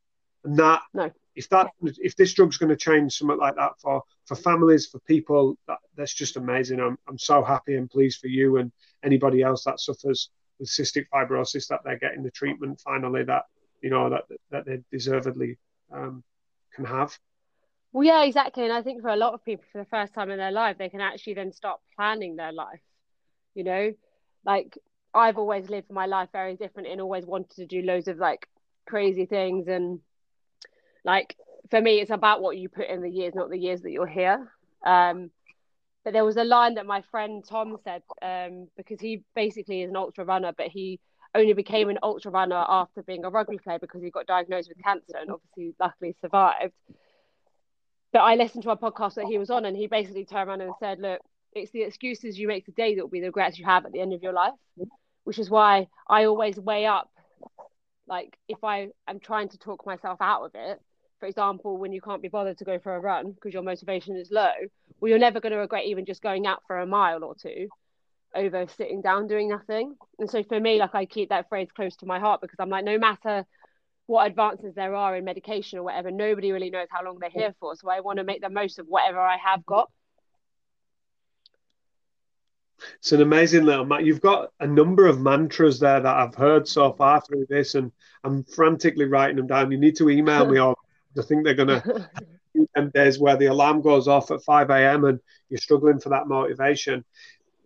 and 0.44 0.56
that 0.58 0.82
No. 0.92 1.12
if 1.36 1.48
that 1.50 1.70
if 1.80 2.16
this 2.16 2.34
drug's 2.34 2.56
going 2.56 2.70
to 2.70 2.76
change 2.76 3.16
something 3.16 3.38
like 3.38 3.54
that 3.56 3.72
for 3.80 4.02
for 4.26 4.34
families 4.34 4.86
for 4.86 4.98
people 5.00 5.56
that, 5.68 5.78
that's 5.96 6.14
just 6.14 6.36
amazing 6.36 6.80
I'm, 6.80 6.96
I'm 7.08 7.18
so 7.18 7.42
happy 7.44 7.76
and 7.76 7.88
pleased 7.90 8.20
for 8.20 8.28
you 8.28 8.56
and 8.56 8.72
anybody 9.04 9.42
else 9.42 9.64
that 9.64 9.80
suffers 9.80 10.30
with 10.58 10.68
cystic 10.68 11.06
fibrosis 11.12 11.68
that 11.68 11.80
they're 11.84 11.98
getting 11.98 12.22
the 12.22 12.30
treatment 12.30 12.80
finally 12.80 13.24
that 13.24 13.44
you 13.82 13.90
know 13.90 14.10
that 14.10 14.24
that 14.50 14.64
they 14.66 14.78
deservedly 14.90 15.58
um, 15.92 16.22
can 16.74 16.84
have 16.84 17.16
Well, 17.92 18.04
yeah, 18.04 18.24
exactly. 18.24 18.64
And 18.64 18.72
I 18.72 18.82
think 18.82 19.02
for 19.02 19.08
a 19.08 19.16
lot 19.16 19.34
of 19.34 19.44
people, 19.44 19.64
for 19.72 19.78
the 19.78 19.88
first 19.90 20.14
time 20.14 20.30
in 20.30 20.38
their 20.38 20.52
life, 20.52 20.78
they 20.78 20.88
can 20.88 21.00
actually 21.00 21.34
then 21.34 21.52
start 21.52 21.80
planning 21.96 22.36
their 22.36 22.52
life. 22.52 22.80
You 23.54 23.64
know, 23.64 23.92
like 24.44 24.78
I've 25.14 25.38
always 25.38 25.70
lived 25.70 25.90
my 25.90 26.06
life 26.06 26.30
very 26.32 26.56
different 26.56 26.88
and 26.88 27.00
always 27.00 27.24
wanted 27.24 27.50
to 27.56 27.66
do 27.66 27.82
loads 27.82 28.08
of 28.08 28.18
like 28.18 28.48
crazy 28.86 29.26
things. 29.26 29.68
And 29.68 30.00
like 31.04 31.36
for 31.70 31.80
me, 31.80 32.00
it's 32.00 32.10
about 32.10 32.42
what 32.42 32.56
you 32.58 32.68
put 32.68 32.88
in 32.88 33.02
the 33.02 33.10
years, 33.10 33.34
not 33.34 33.50
the 33.50 33.58
years 33.58 33.82
that 33.82 33.92
you're 33.92 34.06
here. 34.06 34.50
Um, 34.84 35.30
but 36.04 36.12
there 36.12 36.24
was 36.24 36.36
a 36.36 36.44
line 36.44 36.74
that 36.74 36.86
my 36.86 37.02
friend 37.10 37.44
Tom 37.48 37.76
said 37.84 38.02
um, 38.22 38.68
because 38.76 39.00
he 39.00 39.22
basically 39.34 39.82
is 39.82 39.90
an 39.90 39.96
ultra 39.96 40.24
runner, 40.24 40.52
but 40.56 40.68
he 40.68 41.00
only 41.34 41.52
became 41.52 41.88
an 41.88 41.98
ultra 42.02 42.30
runner 42.30 42.64
after 42.68 43.02
being 43.02 43.24
a 43.24 43.30
rugby 43.30 43.58
player 43.58 43.78
because 43.78 44.02
he 44.02 44.10
got 44.10 44.26
diagnosed 44.26 44.68
with 44.68 44.82
cancer 44.82 45.16
and 45.20 45.30
obviously 45.30 45.74
luckily 45.80 46.14
survived 46.20 46.72
but 48.14 48.20
I 48.20 48.36
listened 48.36 48.62
to 48.62 48.70
a 48.70 48.76
podcast 48.76 49.14
that 49.14 49.26
he 49.26 49.38
was 49.38 49.50
on, 49.50 49.64
and 49.64 49.76
he 49.76 49.88
basically 49.88 50.24
turned 50.24 50.48
around 50.48 50.60
and 50.60 50.72
said, 50.78 51.00
"Look, 51.00 51.20
it's 51.52 51.72
the 51.72 51.82
excuses 51.82 52.38
you 52.38 52.46
make 52.46 52.64
today 52.64 52.94
that 52.94 53.02
will 53.02 53.10
be 53.10 53.20
the 53.20 53.26
regrets 53.26 53.58
you 53.58 53.64
have 53.64 53.84
at 53.84 53.92
the 53.92 54.00
end 54.00 54.14
of 54.14 54.22
your 54.22 54.32
life." 54.32 54.54
Which 55.24 55.40
is 55.40 55.50
why 55.50 55.88
I 56.08 56.26
always 56.26 56.58
weigh 56.60 56.86
up, 56.86 57.10
like 58.06 58.38
if 58.46 58.62
I 58.62 58.90
am 59.08 59.18
trying 59.18 59.48
to 59.48 59.58
talk 59.58 59.84
myself 59.84 60.18
out 60.20 60.44
of 60.44 60.52
it. 60.54 60.80
For 61.18 61.26
example, 61.26 61.76
when 61.76 61.92
you 61.92 62.00
can't 62.00 62.22
be 62.22 62.28
bothered 62.28 62.58
to 62.58 62.64
go 62.64 62.78
for 62.78 62.94
a 62.94 63.00
run 63.00 63.32
because 63.32 63.52
your 63.52 63.62
motivation 63.62 64.14
is 64.14 64.30
low, 64.30 64.52
well, 65.04 65.10
you're 65.10 65.18
never 65.18 65.38
going 65.38 65.52
to 65.52 65.58
regret 65.58 65.84
even 65.84 66.06
just 66.06 66.22
going 66.22 66.46
out 66.46 66.62
for 66.66 66.78
a 66.78 66.86
mile 66.86 67.24
or 67.24 67.34
two 67.34 67.68
over 68.34 68.66
sitting 68.74 69.02
down 69.02 69.26
doing 69.26 69.50
nothing. 69.50 69.96
And 70.18 70.30
so 70.30 70.42
for 70.42 70.58
me, 70.58 70.78
like 70.78 70.94
I 70.94 71.04
keep 71.04 71.28
that 71.28 71.50
phrase 71.50 71.68
close 71.76 71.94
to 71.96 72.06
my 72.06 72.18
heart 72.18 72.40
because 72.40 72.56
I'm 72.58 72.70
like, 72.70 72.86
no 72.86 72.96
matter 72.96 73.44
what 74.06 74.26
advances 74.26 74.74
there 74.74 74.94
are 74.94 75.14
in 75.14 75.26
medication 75.26 75.78
or 75.78 75.82
whatever, 75.82 76.10
nobody 76.10 76.52
really 76.52 76.70
knows 76.70 76.86
how 76.90 77.04
long 77.04 77.18
they're 77.20 77.28
here 77.28 77.54
for. 77.60 77.76
So 77.76 77.90
I 77.90 78.00
want 78.00 78.16
to 78.16 78.24
make 78.24 78.40
the 78.40 78.48
most 78.48 78.78
of 78.78 78.86
whatever 78.86 79.18
I 79.18 79.36
have 79.36 79.66
got. 79.66 79.90
it's 82.98 83.12
an 83.12 83.20
amazing 83.20 83.64
little 83.64 83.84
ma- 83.84 83.98
you've 83.98 84.22
got 84.22 84.52
a 84.60 84.66
number 84.66 85.06
of 85.06 85.20
mantras 85.20 85.80
there 85.80 86.00
that 86.00 86.16
I've 86.16 86.34
heard 86.34 86.66
so 86.66 86.94
far 86.94 87.20
through 87.20 87.44
this 87.50 87.74
and 87.74 87.92
I'm 88.24 88.42
frantically 88.44 89.04
writing 89.04 89.36
them 89.36 89.46
down 89.48 89.70
you 89.70 89.78
need 89.78 89.96
to 89.96 90.08
email 90.08 90.46
me 90.46 90.56
all 90.58 90.78
I 91.18 91.22
think 91.22 91.44
they're 91.44 91.54
going 91.54 91.68
to 91.82 92.08
them 92.74 92.90
days 92.94 93.18
where 93.18 93.36
the 93.36 93.46
alarm 93.46 93.82
goes 93.82 94.08
off 94.08 94.30
at 94.30 94.42
5 94.42 94.70
a.m. 94.70 95.04
and 95.04 95.20
you're 95.48 95.58
struggling 95.58 96.00
for 96.00 96.10
that 96.10 96.26
motivation. 96.26 97.04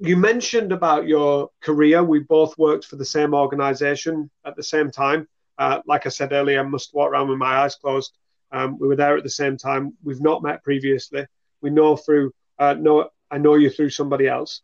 You 0.01 0.17
mentioned 0.17 0.73
about 0.73 1.07
your 1.07 1.51
career. 1.61 2.05
We 2.05 2.21
both 2.21 2.57
worked 2.57 2.85
for 2.85 2.97
the 2.97 3.05
same 3.05 3.35
organization 3.35 4.31
at 4.45 4.57
the 4.57 4.63
same 4.63 4.91
time. 4.91 5.29
Uh, 5.59 5.81
like 5.87 6.07
I 6.07 6.11
said 6.11 6.33
earlier, 6.33 6.61
I 6.61 6.63
must 6.63 6.95
walk 6.95 7.11
around 7.11 7.29
with 7.29 7.39
my 7.39 7.59
eyes 7.59 7.75
closed. 7.75 8.17
Um, 8.53 8.79
we 8.79 8.87
were 8.87 8.97
there 8.97 9.17
at 9.17 9.25
the 9.25 9.31
same 9.31 9.57
time. 9.57 9.95
We've 10.05 10.21
not 10.21 10.43
met 10.43 10.63
previously. 10.63 11.27
We 11.61 11.71
know 11.71 11.97
through, 11.97 12.33
uh, 12.59 12.75
know, 12.75 13.11
I 13.31 13.39
know 13.39 13.57
you 13.57 13.69
through 13.69 13.91
somebody 13.91 14.29
else. 14.29 14.63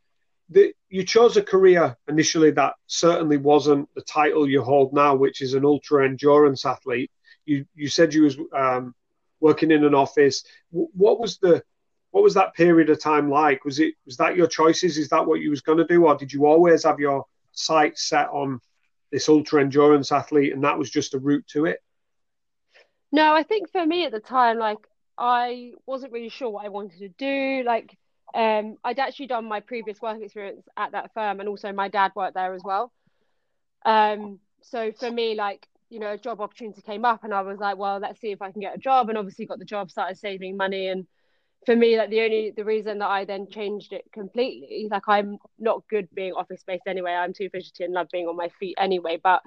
The, 0.51 0.73
you 0.89 1.05
chose 1.05 1.37
a 1.37 1.43
career 1.43 1.97
initially 2.07 2.53
that 2.53 2.75
certainly 2.87 3.39
wasn't 3.39 3.89
the 3.95 4.03
title 4.03 4.49
you 4.49 4.63
hold 4.63 4.93
now, 4.93 5.17
which 5.17 5.43
is 5.43 5.55
an 5.55 5.65
ultra 5.65 6.05
endurance 6.05 6.65
athlete. 6.65 7.11
You, 7.45 7.67
you 7.75 7.89
said 7.89 8.15
you 8.15 8.23
was 8.23 8.39
um, 8.57 8.95
working 9.45 9.71
in 9.71 9.85
an 9.85 9.95
office. 9.95 10.43
What 10.71 11.21
was 11.21 11.37
the 11.37 11.63
what 12.13 12.25
was 12.25 12.35
that 12.35 12.55
period 12.55 12.89
of 12.89 12.99
time 13.01 13.29
like? 13.29 13.65
Was 13.65 13.79
it 13.79 13.95
was 14.07 14.17
that 14.17 14.37
your 14.37 14.47
choices? 14.47 14.97
Is 14.97 15.11
that 15.11 15.27
what 15.27 15.41
you 15.41 15.51
was 15.51 15.61
going 15.61 15.79
to 15.79 15.87
do, 15.87 16.07
or 16.07 16.17
did 16.17 16.33
you 16.33 16.47
always 16.47 16.85
have 16.85 16.99
your 16.99 17.27
sights 17.53 18.09
set 18.09 18.29
on 18.31 18.61
this 19.13 19.29
ultra 19.29 19.61
endurance 19.61 20.11
athlete, 20.11 20.55
and 20.55 20.65
that 20.65 20.79
was 20.79 20.91
just 20.91 21.13
a 21.15 21.19
route 21.19 21.47
to 21.49 21.67
it? 21.67 21.79
No, 23.13 23.35
I 23.35 23.43
think 23.43 23.71
for 23.71 23.85
me 23.85 24.07
at 24.07 24.13
the 24.13 24.19
time, 24.19 24.59
like 24.59 24.79
I 25.19 25.73
wasn't 25.87 26.13
really 26.13 26.31
sure 26.31 26.49
what 26.49 26.65
I 26.65 26.71
wanted 26.71 26.99
to 27.01 27.11
do. 27.11 27.63
Like 27.67 27.99
um, 28.35 28.79
I'd 28.83 28.99
actually 28.99 29.27
done 29.27 29.45
my 29.45 29.61
previous 29.61 30.01
work 30.01 30.23
experience 30.23 30.67
at 30.79 30.93
that 30.93 31.13
firm, 31.13 31.41
and 31.41 31.51
also 31.51 31.71
my 31.73 31.89
dad 31.89 32.13
worked 32.17 32.35
there 32.35 32.55
as 32.55 32.63
well. 32.65 32.91
Um, 33.85 34.41
so 34.63 34.91
for 34.93 35.11
me, 35.11 35.35
like 35.35 35.69
you 35.95 36.01
know, 36.01 36.13
a 36.13 36.19
job 36.19 36.41
opportunity 36.41 36.83
came 36.83 37.05
up, 37.05 37.23
and 37.23 37.33
I 37.33 37.41
was 37.43 37.61
like, 37.61 37.77
well, 37.79 37.99
let's 37.99 38.21
see 38.21 38.33
if 38.33 38.43
I 38.43 38.51
can 38.51 38.61
get 38.61 38.75
a 38.75 38.79
job. 38.79 39.09
And 39.09 39.17
obviously, 39.17 39.47
got 39.47 39.61
the 39.61 39.65
job, 39.65 39.91
started 39.91 40.19
saving 40.19 40.57
money, 40.57 40.89
and 40.89 41.07
for 41.65 41.77
me, 41.77 41.97
like 41.97 42.11
the 42.11 42.21
only 42.21 42.53
the 42.55 42.65
reason 42.65 42.99
that 42.99 43.09
I 43.09 43.25
then 43.25 43.47
changed 43.49 43.93
it 43.93 44.05
completely, 44.13 44.89
like 44.91 45.05
I'm 45.07 45.39
not 45.59 45.85
good 45.89 46.09
being 46.13 46.33
office 46.33 46.65
based 46.67 46.83
anyway. 46.87 47.13
I'm 47.13 47.33
too 47.33 47.49
fidgety 47.49 47.85
and 47.85 47.95
love 47.95 48.09
being 48.13 48.27
on 48.27 48.37
my 48.37 48.49
feet 48.61 48.75
anyway, 48.79 49.19
but 49.23 49.41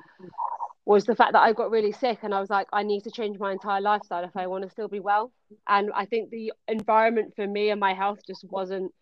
was 0.86 1.04
the 1.04 1.16
fact 1.16 1.34
that 1.34 1.42
I 1.42 1.52
got 1.52 1.70
really 1.70 1.92
sick 1.92 2.20
and 2.24 2.34
I 2.34 2.40
was 2.40 2.50
like, 2.50 2.68
I 2.72 2.84
need 2.84 3.04
to 3.04 3.12
change 3.12 3.38
my 3.38 3.52
entire 3.52 3.82
lifestyle 3.82 4.24
if 4.24 4.36
I 4.38 4.48
want 4.48 4.64
to 4.64 4.70
still 4.70 4.88
be 4.88 5.02
well. 5.02 5.34
And 5.68 5.92
I 5.94 6.06
think 6.06 6.30
the 6.30 6.54
environment 6.68 7.34
for 7.36 7.46
me 7.46 7.72
and 7.72 7.80
my 7.80 7.94
health 7.94 8.20
just 8.26 8.46
wasn't 8.46 8.94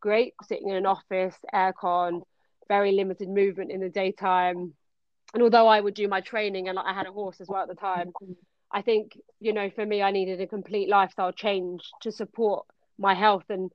great. 0.00 0.32
Sitting 0.48 0.70
in 0.70 0.76
an 0.76 0.86
office, 0.86 1.36
aircon, 1.54 2.22
very 2.66 2.92
limited 2.92 3.28
movement 3.28 3.70
in 3.70 3.80
the 3.80 3.90
daytime. 3.90 4.72
And 5.34 5.42
although 5.42 5.66
I 5.66 5.80
would 5.80 5.94
do 5.94 6.06
my 6.08 6.20
training 6.20 6.68
and 6.68 6.78
I 6.78 6.94
had 6.94 7.06
a 7.06 7.12
horse 7.12 7.40
as 7.40 7.48
well 7.48 7.62
at 7.62 7.68
the 7.68 7.74
time, 7.74 8.12
I 8.70 8.82
think, 8.82 9.18
you 9.40 9.52
know, 9.52 9.68
for 9.68 9.84
me, 9.84 10.00
I 10.00 10.12
needed 10.12 10.40
a 10.40 10.46
complete 10.46 10.88
lifestyle 10.88 11.32
change 11.32 11.82
to 12.02 12.12
support 12.12 12.66
my 12.98 13.14
health. 13.14 13.44
And 13.50 13.72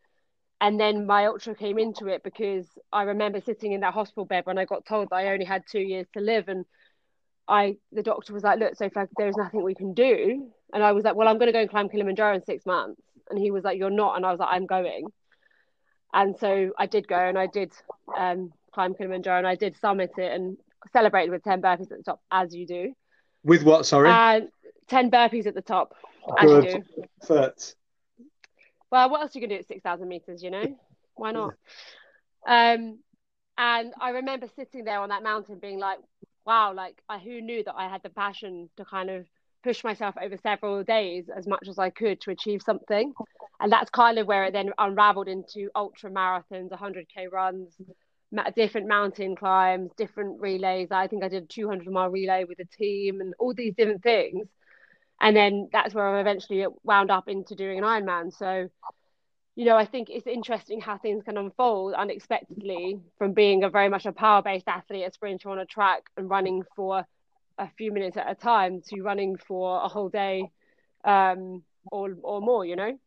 and 0.61 0.79
then 0.79 1.05
my 1.05 1.25
ultra 1.25 1.55
came 1.55 1.77
into 1.77 2.07
it 2.07 2.23
because 2.23 2.65
I 2.91 3.03
remember 3.03 3.39
sitting 3.41 3.71
in 3.71 3.81
that 3.81 3.93
hospital 3.93 4.25
bed 4.25 4.45
when 4.45 4.57
I 4.57 4.65
got 4.65 4.85
told 4.85 5.09
that 5.09 5.15
I 5.15 5.31
only 5.31 5.45
had 5.45 5.63
two 5.69 5.79
years 5.79 6.07
to 6.13 6.21
live. 6.21 6.49
And 6.49 6.65
I, 7.47 7.77
the 7.93 8.03
doctor 8.03 8.33
was 8.33 8.43
like, 8.43 8.59
look, 8.59 8.75
so 8.75 8.89
Sophie, 8.93 9.11
there's 9.17 9.37
nothing 9.37 9.63
we 9.63 9.75
can 9.75 9.93
do. 9.93 10.51
And 10.73 10.83
I 10.83 10.91
was 10.91 11.05
like, 11.05 11.15
well, 11.15 11.29
I'm 11.29 11.37
going 11.37 11.47
to 11.47 11.53
go 11.53 11.61
and 11.61 11.69
climb 11.69 11.87
Kilimanjaro 11.87 12.35
in 12.35 12.43
six 12.43 12.65
months. 12.65 13.01
And 13.29 13.39
he 13.39 13.51
was 13.51 13.63
like, 13.63 13.77
you're 13.77 13.89
not. 13.89 14.17
And 14.17 14.25
I 14.25 14.31
was 14.31 14.39
like, 14.39 14.49
I'm 14.51 14.65
going. 14.65 15.07
And 16.13 16.37
so 16.37 16.71
I 16.77 16.87
did 16.87 17.07
go 17.07 17.17
and 17.17 17.37
I 17.37 17.47
did 17.47 17.71
um, 18.17 18.51
climb 18.73 18.95
Kilimanjaro 18.95 19.37
and 19.37 19.47
I 19.47 19.55
did 19.55 19.77
summit 19.77 20.11
it 20.17 20.31
and 20.33 20.57
celebrated 20.93 21.31
with 21.31 21.43
10 21.43 21.61
burpees 21.61 21.91
at 21.91 21.97
the 21.97 22.03
top, 22.03 22.21
as 22.31 22.53
you 22.53 22.65
do. 22.65 22.93
With 23.43 23.63
what, 23.63 23.85
sorry? 23.85 24.09
And 24.09 24.49
10 24.87 25.11
burpees 25.11 25.45
at 25.45 25.55
the 25.55 25.61
top, 25.61 25.93
as 26.37 26.49
you 26.49 26.61
do. 26.61 26.83
Effort. 27.23 27.75
Well, 28.91 29.09
what 29.09 29.21
else 29.21 29.35
are 29.35 29.39
you 29.39 29.47
going 29.47 29.49
to 29.49 29.55
do 29.57 29.59
at 29.59 29.67
6,000 29.67 30.07
meters, 30.07 30.41
you 30.41 30.51
know? 30.51 30.75
Why 31.15 31.31
not? 31.31 31.53
Um, 32.47 32.99
And 33.59 33.93
I 33.99 34.11
remember 34.11 34.47
sitting 34.55 34.85
there 34.85 34.99
on 34.99 35.09
that 35.09 35.21
mountain 35.21 35.59
being 35.59 35.79
like, 35.79 35.99
wow, 36.45 36.73
like 36.73 37.01
I, 37.09 37.17
who 37.19 37.41
knew 37.41 37.61
that 37.65 37.75
I 37.75 37.89
had 37.89 38.01
the 38.03 38.09
passion 38.09 38.69
to 38.77 38.85
kind 38.85 39.09
of 39.09 39.25
push 39.65 39.83
myself 39.83 40.15
over 40.19 40.37
several 40.37 40.81
days 40.81 41.25
as 41.29 41.45
much 41.45 41.67
as 41.67 41.77
I 41.77 41.89
could 41.89 42.21
to 42.21 42.31
achieve 42.31 42.61
something. 42.61 43.11
And 43.59 43.69
that's 43.69 43.89
kind 43.89 44.17
of 44.17 44.27
where 44.27 44.45
it 44.45 44.53
then 44.53 44.71
unraveled 44.77 45.27
into 45.27 45.69
ultra 45.75 46.09
marathons, 46.09 46.71
100k 46.71 47.29
runs, 47.29 47.75
different 48.55 48.87
mountain 48.87 49.35
climbs, 49.35 49.91
different 49.97 50.39
relays. 50.41 50.89
I 50.91 51.07
think 51.07 51.23
I 51.23 51.29
did 51.29 51.43
a 51.43 51.47
200 51.47 51.91
mile 51.91 52.09
relay 52.09 52.43
with 52.43 52.59
a 52.59 52.65
team 52.65 53.21
and 53.21 53.33
all 53.39 53.53
these 53.53 53.73
different 53.75 54.03
things. 54.03 54.47
And 55.21 55.35
then 55.35 55.69
that's 55.71 55.93
where 55.93 56.15
I 56.15 56.21
eventually 56.21 56.65
wound 56.83 57.11
up 57.11 57.27
into 57.27 57.55
doing 57.55 57.77
an 57.77 57.83
Ironman. 57.83 58.33
So 58.33 58.69
you 59.59 59.65
know, 59.65 59.75
I 59.75 59.83
think 59.83 60.09
it's 60.09 60.25
interesting 60.25 60.79
how 60.79 60.97
things 60.97 61.25
can 61.25 61.35
unfold 61.35 61.93
unexpectedly 61.93 63.01
from 63.17 63.33
being 63.33 63.65
a 63.65 63.69
very 63.69 63.89
much 63.89 64.05
a 64.05 64.13
power 64.13 64.41
based 64.41 64.69
athlete, 64.69 65.05
a 65.05 65.11
sprinter 65.11 65.49
on 65.49 65.59
a 65.59 65.65
track 65.65 66.03
and 66.15 66.29
running 66.29 66.63
for 66.77 67.05
a 67.57 67.69
few 67.77 67.91
minutes 67.91 68.15
at 68.15 68.31
a 68.31 68.35
time 68.35 68.81
to 68.87 69.01
running 69.01 69.35
for 69.35 69.83
a 69.83 69.89
whole 69.89 70.07
day 70.07 70.49
um, 71.03 71.61
or, 71.91 72.15
or 72.23 72.39
more, 72.39 72.65
you 72.65 72.77
know? 72.77 72.97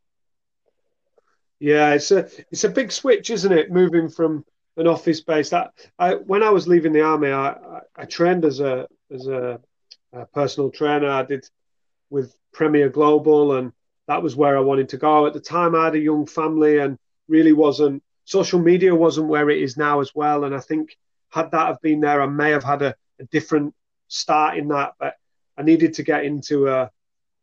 Yeah, 1.58 1.94
it's 1.94 2.10
a 2.10 2.28
it's 2.50 2.64
a 2.64 2.68
big 2.68 2.92
switch, 2.92 3.30
isn't 3.30 3.52
it? 3.52 3.70
Moving 3.70 4.10
from 4.10 4.44
an 4.76 4.86
office 4.86 5.20
based. 5.20 5.50
That 5.50 5.72
I 5.98 6.14
when 6.14 6.42
I 6.42 6.50
was 6.50 6.68
leaving 6.68 6.92
the 6.92 7.02
army, 7.02 7.30
I, 7.30 7.50
I, 7.50 7.80
I 7.96 8.04
trained 8.04 8.44
as 8.44 8.60
a 8.60 8.86
as 9.12 9.26
a, 9.26 9.60
a, 10.12 10.26
personal 10.26 10.70
trainer. 10.70 11.10
I 11.10 11.22
did 11.24 11.48
with 12.10 12.34
Premier 12.52 12.88
Global, 12.88 13.56
and 13.56 13.72
that 14.08 14.22
was 14.22 14.36
where 14.36 14.56
I 14.56 14.60
wanted 14.60 14.90
to 14.90 14.98
go. 14.98 15.26
At 15.26 15.32
the 15.32 15.40
time, 15.40 15.74
I 15.74 15.86
had 15.86 15.94
a 15.94 16.00
young 16.00 16.26
family 16.26 16.78
and 16.78 16.98
really 17.28 17.52
wasn't, 17.52 18.02
social 18.24 18.60
media 18.60 18.94
wasn't 18.94 19.28
where 19.28 19.48
it 19.50 19.62
is 19.62 19.76
now 19.76 20.00
as 20.00 20.14
well. 20.14 20.44
And 20.44 20.54
I 20.54 20.60
think 20.60 20.96
had 21.30 21.50
that 21.52 21.68
have 21.68 21.80
been 21.80 22.00
there, 22.00 22.20
I 22.20 22.26
may 22.26 22.50
have 22.50 22.64
had 22.64 22.82
a, 22.82 22.94
a 23.20 23.24
different 23.24 23.74
start 24.08 24.58
in 24.58 24.68
that. 24.68 24.94
But 24.98 25.14
I 25.56 25.62
needed 25.62 25.94
to 25.94 26.02
get 26.02 26.24
into 26.24 26.68
a, 26.68 26.90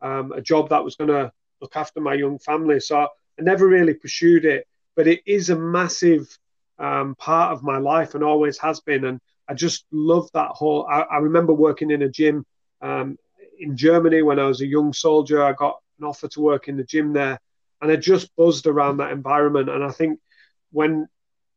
um, 0.01 0.31
a 0.31 0.41
job 0.41 0.69
that 0.69 0.83
was 0.83 0.95
going 0.95 1.09
to 1.09 1.31
look 1.61 1.75
after 1.75 2.01
my 2.01 2.13
young 2.13 2.39
family. 2.39 2.79
So 2.79 2.99
I 2.99 3.07
never 3.39 3.67
really 3.67 3.93
pursued 3.93 4.45
it. 4.45 4.67
But 4.95 5.07
it 5.07 5.21
is 5.25 5.49
a 5.49 5.55
massive 5.55 6.37
um, 6.79 7.15
part 7.15 7.51
of 7.51 7.63
my 7.63 7.77
life 7.77 8.15
and 8.15 8.23
always 8.23 8.57
has 8.59 8.79
been. 8.79 9.05
And 9.05 9.19
I 9.47 9.53
just 9.53 9.85
love 9.91 10.29
that 10.33 10.51
whole. 10.51 10.87
I, 10.89 11.01
I 11.01 11.17
remember 11.17 11.53
working 11.53 11.91
in 11.91 12.01
a 12.01 12.09
gym 12.09 12.45
um, 12.81 13.17
in 13.59 13.75
Germany 13.75 14.21
when 14.21 14.39
I 14.39 14.45
was 14.45 14.61
a 14.61 14.67
young 14.67 14.93
soldier. 14.93 15.43
I 15.43 15.53
got 15.53 15.79
an 15.99 16.05
offer 16.05 16.27
to 16.29 16.41
work 16.41 16.67
in 16.67 16.77
the 16.77 16.83
gym 16.83 17.13
there, 17.13 17.39
and 17.81 17.91
I 17.91 17.95
just 17.95 18.35
buzzed 18.35 18.67
around 18.67 18.97
that 18.97 19.11
environment. 19.11 19.69
And 19.69 19.83
I 19.83 19.91
think 19.91 20.19
when 20.71 21.07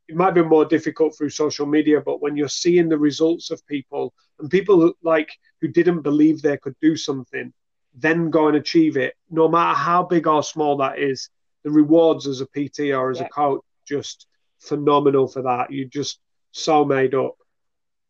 it 0.08 0.16
might 0.16 0.34
be 0.34 0.42
more 0.42 0.64
difficult 0.64 1.16
through 1.16 1.30
social 1.30 1.66
media, 1.66 2.00
but 2.00 2.20
when 2.20 2.36
you're 2.36 2.48
seeing 2.48 2.88
the 2.88 2.98
results 2.98 3.50
of 3.50 3.64
people 3.66 4.12
and 4.38 4.50
people 4.50 4.92
like 5.02 5.30
who 5.60 5.68
didn't 5.68 6.02
believe 6.02 6.42
they 6.42 6.56
could 6.56 6.74
do 6.82 6.96
something, 6.96 7.52
then 7.94 8.30
go 8.30 8.48
and 8.48 8.56
achieve 8.56 8.96
it, 8.96 9.14
no 9.30 9.48
matter 9.48 9.78
how 9.78 10.02
big 10.02 10.26
or 10.26 10.42
small 10.42 10.78
that 10.78 10.98
is, 10.98 11.28
the 11.62 11.70
rewards 11.70 12.26
as 12.26 12.40
a 12.40 12.46
PT 12.46 12.90
or 12.90 13.10
as 13.10 13.20
yeah. 13.20 13.26
a 13.26 13.28
coach 13.28 13.62
just 13.86 14.26
phenomenal 14.62 15.28
for 15.28 15.42
that. 15.42 15.72
You 15.72 15.88
just 15.88 16.18
so 16.52 16.84
made 16.84 17.14
up. 17.14 17.36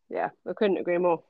Yeah, 0.09 0.29
I 0.47 0.53
couldn't 0.53 0.77
agree 0.77 0.97
more. 0.97 1.23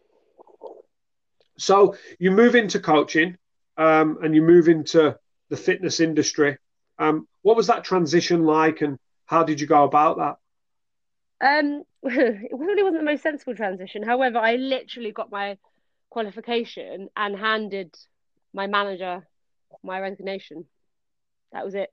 So 1.57 1.95
you 2.19 2.31
move 2.31 2.55
into 2.55 2.79
coaching 2.79 3.37
um, 3.77 4.17
and 4.23 4.35
you 4.35 4.41
move 4.41 4.67
into 4.67 5.17
the 5.49 5.57
fitness 5.57 5.99
industry. 5.99 6.57
Um, 6.97 7.27
what 7.41 7.55
was 7.55 7.67
that 7.67 7.83
transition 7.83 8.43
like, 8.43 8.81
and 8.81 8.97
how 9.25 9.43
did 9.43 9.61
you 9.61 9.67
go 9.67 9.83
about 9.83 10.17
that? 10.17 10.37
Um, 11.41 11.83
it 12.03 12.49
really 12.51 12.83
wasn't 12.83 13.01
the 13.01 13.11
most 13.11 13.23
sensible 13.23 13.55
transition. 13.55 14.03
However, 14.03 14.37
I 14.37 14.55
literally 14.55 15.11
got 15.11 15.31
my 15.31 15.57
qualification 16.09 17.09
and 17.15 17.37
handed 17.37 17.95
my 18.53 18.67
manager 18.67 19.27
my 19.83 19.99
resignation. 19.99 20.65
That 21.51 21.65
was 21.65 21.75
it. 21.75 21.89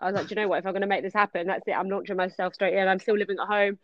I 0.00 0.06
was 0.06 0.14
like, 0.14 0.28
do 0.28 0.34
you 0.34 0.42
know 0.42 0.48
what? 0.48 0.58
If 0.58 0.66
I'm 0.66 0.72
going 0.72 0.82
to 0.82 0.86
make 0.88 1.02
this 1.02 1.12
happen, 1.12 1.46
that's 1.46 1.66
it. 1.66 1.72
I'm 1.72 1.88
launching 1.88 2.16
myself 2.16 2.54
straight 2.54 2.74
in. 2.74 2.88
I'm 2.88 2.98
still 2.98 3.16
living 3.16 3.38
at 3.40 3.46
home. 3.46 3.78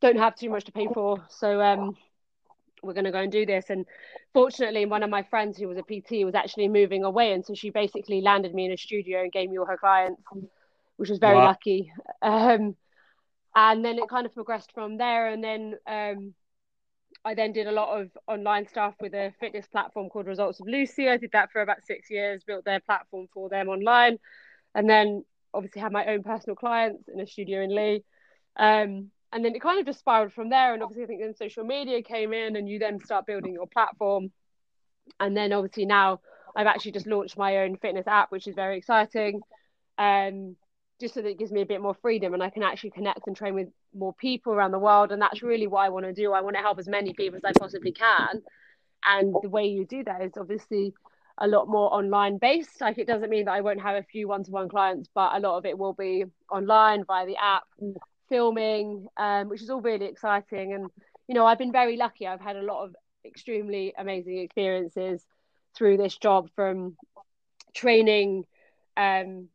Don't 0.00 0.18
have 0.18 0.36
too 0.36 0.50
much 0.50 0.64
to 0.64 0.72
pay 0.72 0.88
for. 0.92 1.24
So 1.28 1.60
um, 1.60 1.96
we're 2.82 2.94
going 2.94 3.04
to 3.04 3.10
go 3.10 3.20
and 3.20 3.32
do 3.32 3.44
this. 3.44 3.66
And 3.68 3.84
fortunately, 4.32 4.86
one 4.86 5.02
of 5.02 5.10
my 5.10 5.22
friends 5.24 5.58
who 5.58 5.68
was 5.68 5.78
a 5.78 5.82
PT 5.82 6.24
was 6.24 6.34
actually 6.34 6.68
moving 6.68 7.04
away. 7.04 7.32
And 7.32 7.44
so 7.44 7.54
she 7.54 7.70
basically 7.70 8.20
landed 8.20 8.54
me 8.54 8.66
in 8.66 8.72
a 8.72 8.76
studio 8.76 9.22
and 9.22 9.32
gave 9.32 9.50
me 9.50 9.58
all 9.58 9.66
her 9.66 9.76
clients, 9.76 10.22
which 10.96 11.10
was 11.10 11.18
very 11.18 11.36
wow. 11.36 11.46
lucky. 11.46 11.92
Um, 12.22 12.76
and 13.54 13.84
then 13.84 13.98
it 13.98 14.08
kind 14.08 14.26
of 14.26 14.34
progressed 14.34 14.72
from 14.72 14.96
there. 14.96 15.28
And 15.28 15.42
then 15.42 15.74
um, 15.86 16.34
I 17.24 17.34
then 17.34 17.52
did 17.52 17.66
a 17.66 17.72
lot 17.72 18.00
of 18.00 18.10
online 18.26 18.66
stuff 18.68 18.94
with 19.00 19.14
a 19.14 19.32
fitness 19.40 19.66
platform 19.66 20.08
called 20.08 20.26
Results 20.26 20.60
of 20.60 20.68
Lucy. 20.68 21.08
I 21.08 21.16
did 21.16 21.32
that 21.32 21.50
for 21.50 21.60
about 21.60 21.84
six 21.84 22.10
years, 22.10 22.44
built 22.44 22.64
their 22.64 22.80
platform 22.80 23.26
for 23.34 23.48
them 23.48 23.68
online. 23.68 24.18
And 24.74 24.88
then 24.88 25.24
obviously 25.54 25.80
had 25.80 25.92
my 25.92 26.06
own 26.06 26.22
personal 26.22 26.56
clients 26.56 27.08
in 27.08 27.20
a 27.20 27.26
studio 27.26 27.62
in 27.62 27.74
Leigh. 27.74 28.04
Um, 28.56 29.10
and 29.32 29.44
then 29.44 29.54
it 29.54 29.62
kind 29.62 29.78
of 29.78 29.86
just 29.86 30.00
spiraled 30.00 30.32
from 30.32 30.50
there. 30.50 30.74
And 30.74 30.82
obviously 30.82 31.04
i 31.04 31.06
think 31.06 31.20
then 31.20 31.34
social 31.34 31.64
media 31.64 32.02
came 32.02 32.32
in 32.32 32.56
and 32.56 32.68
you 32.68 32.78
then 32.78 33.00
start 33.00 33.26
building 33.26 33.52
your 33.52 33.66
platform. 33.66 34.30
And 35.18 35.36
then 35.36 35.52
obviously 35.52 35.86
now 35.86 36.20
i've 36.56 36.66
actually 36.66 36.92
just 36.92 37.06
launched 37.06 37.38
my 37.38 37.58
own 37.58 37.76
fitness 37.76 38.08
app 38.08 38.32
which 38.32 38.48
is 38.48 38.56
very 38.56 38.76
exciting 38.76 39.40
um 39.98 40.56
just 41.00 41.14
so 41.14 41.22
that 41.22 41.28
it 41.28 41.38
gives 41.38 41.52
me 41.52 41.60
a 41.60 41.66
bit 41.66 41.80
more 41.80 41.94
freedom 42.02 42.34
and 42.34 42.42
i 42.42 42.50
can 42.50 42.64
actually 42.64 42.90
connect 42.90 43.24
and 43.28 43.36
train 43.36 43.54
with 43.54 43.68
more 43.94 44.14
people 44.14 44.52
around 44.52 44.70
the 44.72 44.78
world. 44.78 45.12
And 45.12 45.20
that's 45.20 45.42
really 45.42 45.66
what 45.66 45.80
i 45.80 45.88
want 45.88 46.06
to 46.06 46.12
do. 46.12 46.32
I 46.32 46.40
want 46.40 46.56
to 46.56 46.62
help 46.62 46.78
as 46.78 46.88
many 46.88 47.12
people 47.12 47.36
as 47.36 47.44
i 47.44 47.58
possibly 47.58 47.92
can. 47.92 48.42
And 49.04 49.34
the 49.42 49.48
way 49.48 49.66
you 49.66 49.86
do 49.86 50.04
that 50.04 50.22
is 50.22 50.32
obviously 50.38 50.94
a 51.38 51.46
lot 51.46 51.68
more 51.68 51.92
online 51.94 52.38
based 52.38 52.80
like 52.80 52.98
it 52.98 53.06
doesn't 53.06 53.30
mean 53.30 53.46
that 53.46 53.52
i 53.52 53.60
won't 53.60 53.80
have 53.80 53.96
a 53.96 54.02
few 54.02 54.28
one-to-one 54.28 54.68
clients 54.68 55.08
but 55.14 55.34
a 55.34 55.40
lot 55.40 55.56
of 55.56 55.64
it 55.64 55.78
will 55.78 55.94
be 55.94 56.24
online 56.50 57.04
via 57.04 57.26
the 57.26 57.36
app 57.36 57.64
filming, 58.30 59.08
um, 59.18 59.48
which 59.50 59.60
is 59.60 59.68
all 59.68 59.82
really 59.82 60.06
exciting. 60.06 60.72
And 60.72 60.88
you 61.28 61.34
know, 61.34 61.44
I've 61.44 61.58
been 61.58 61.72
very 61.72 61.98
lucky. 61.98 62.26
I've 62.26 62.40
had 62.40 62.56
a 62.56 62.62
lot 62.62 62.84
of 62.84 62.96
extremely 63.26 63.92
amazing 63.98 64.38
experiences 64.38 65.22
through 65.76 65.98
this 65.98 66.16
job, 66.16 66.48
from 66.56 66.96
training 67.74 68.44
um, 68.96 69.48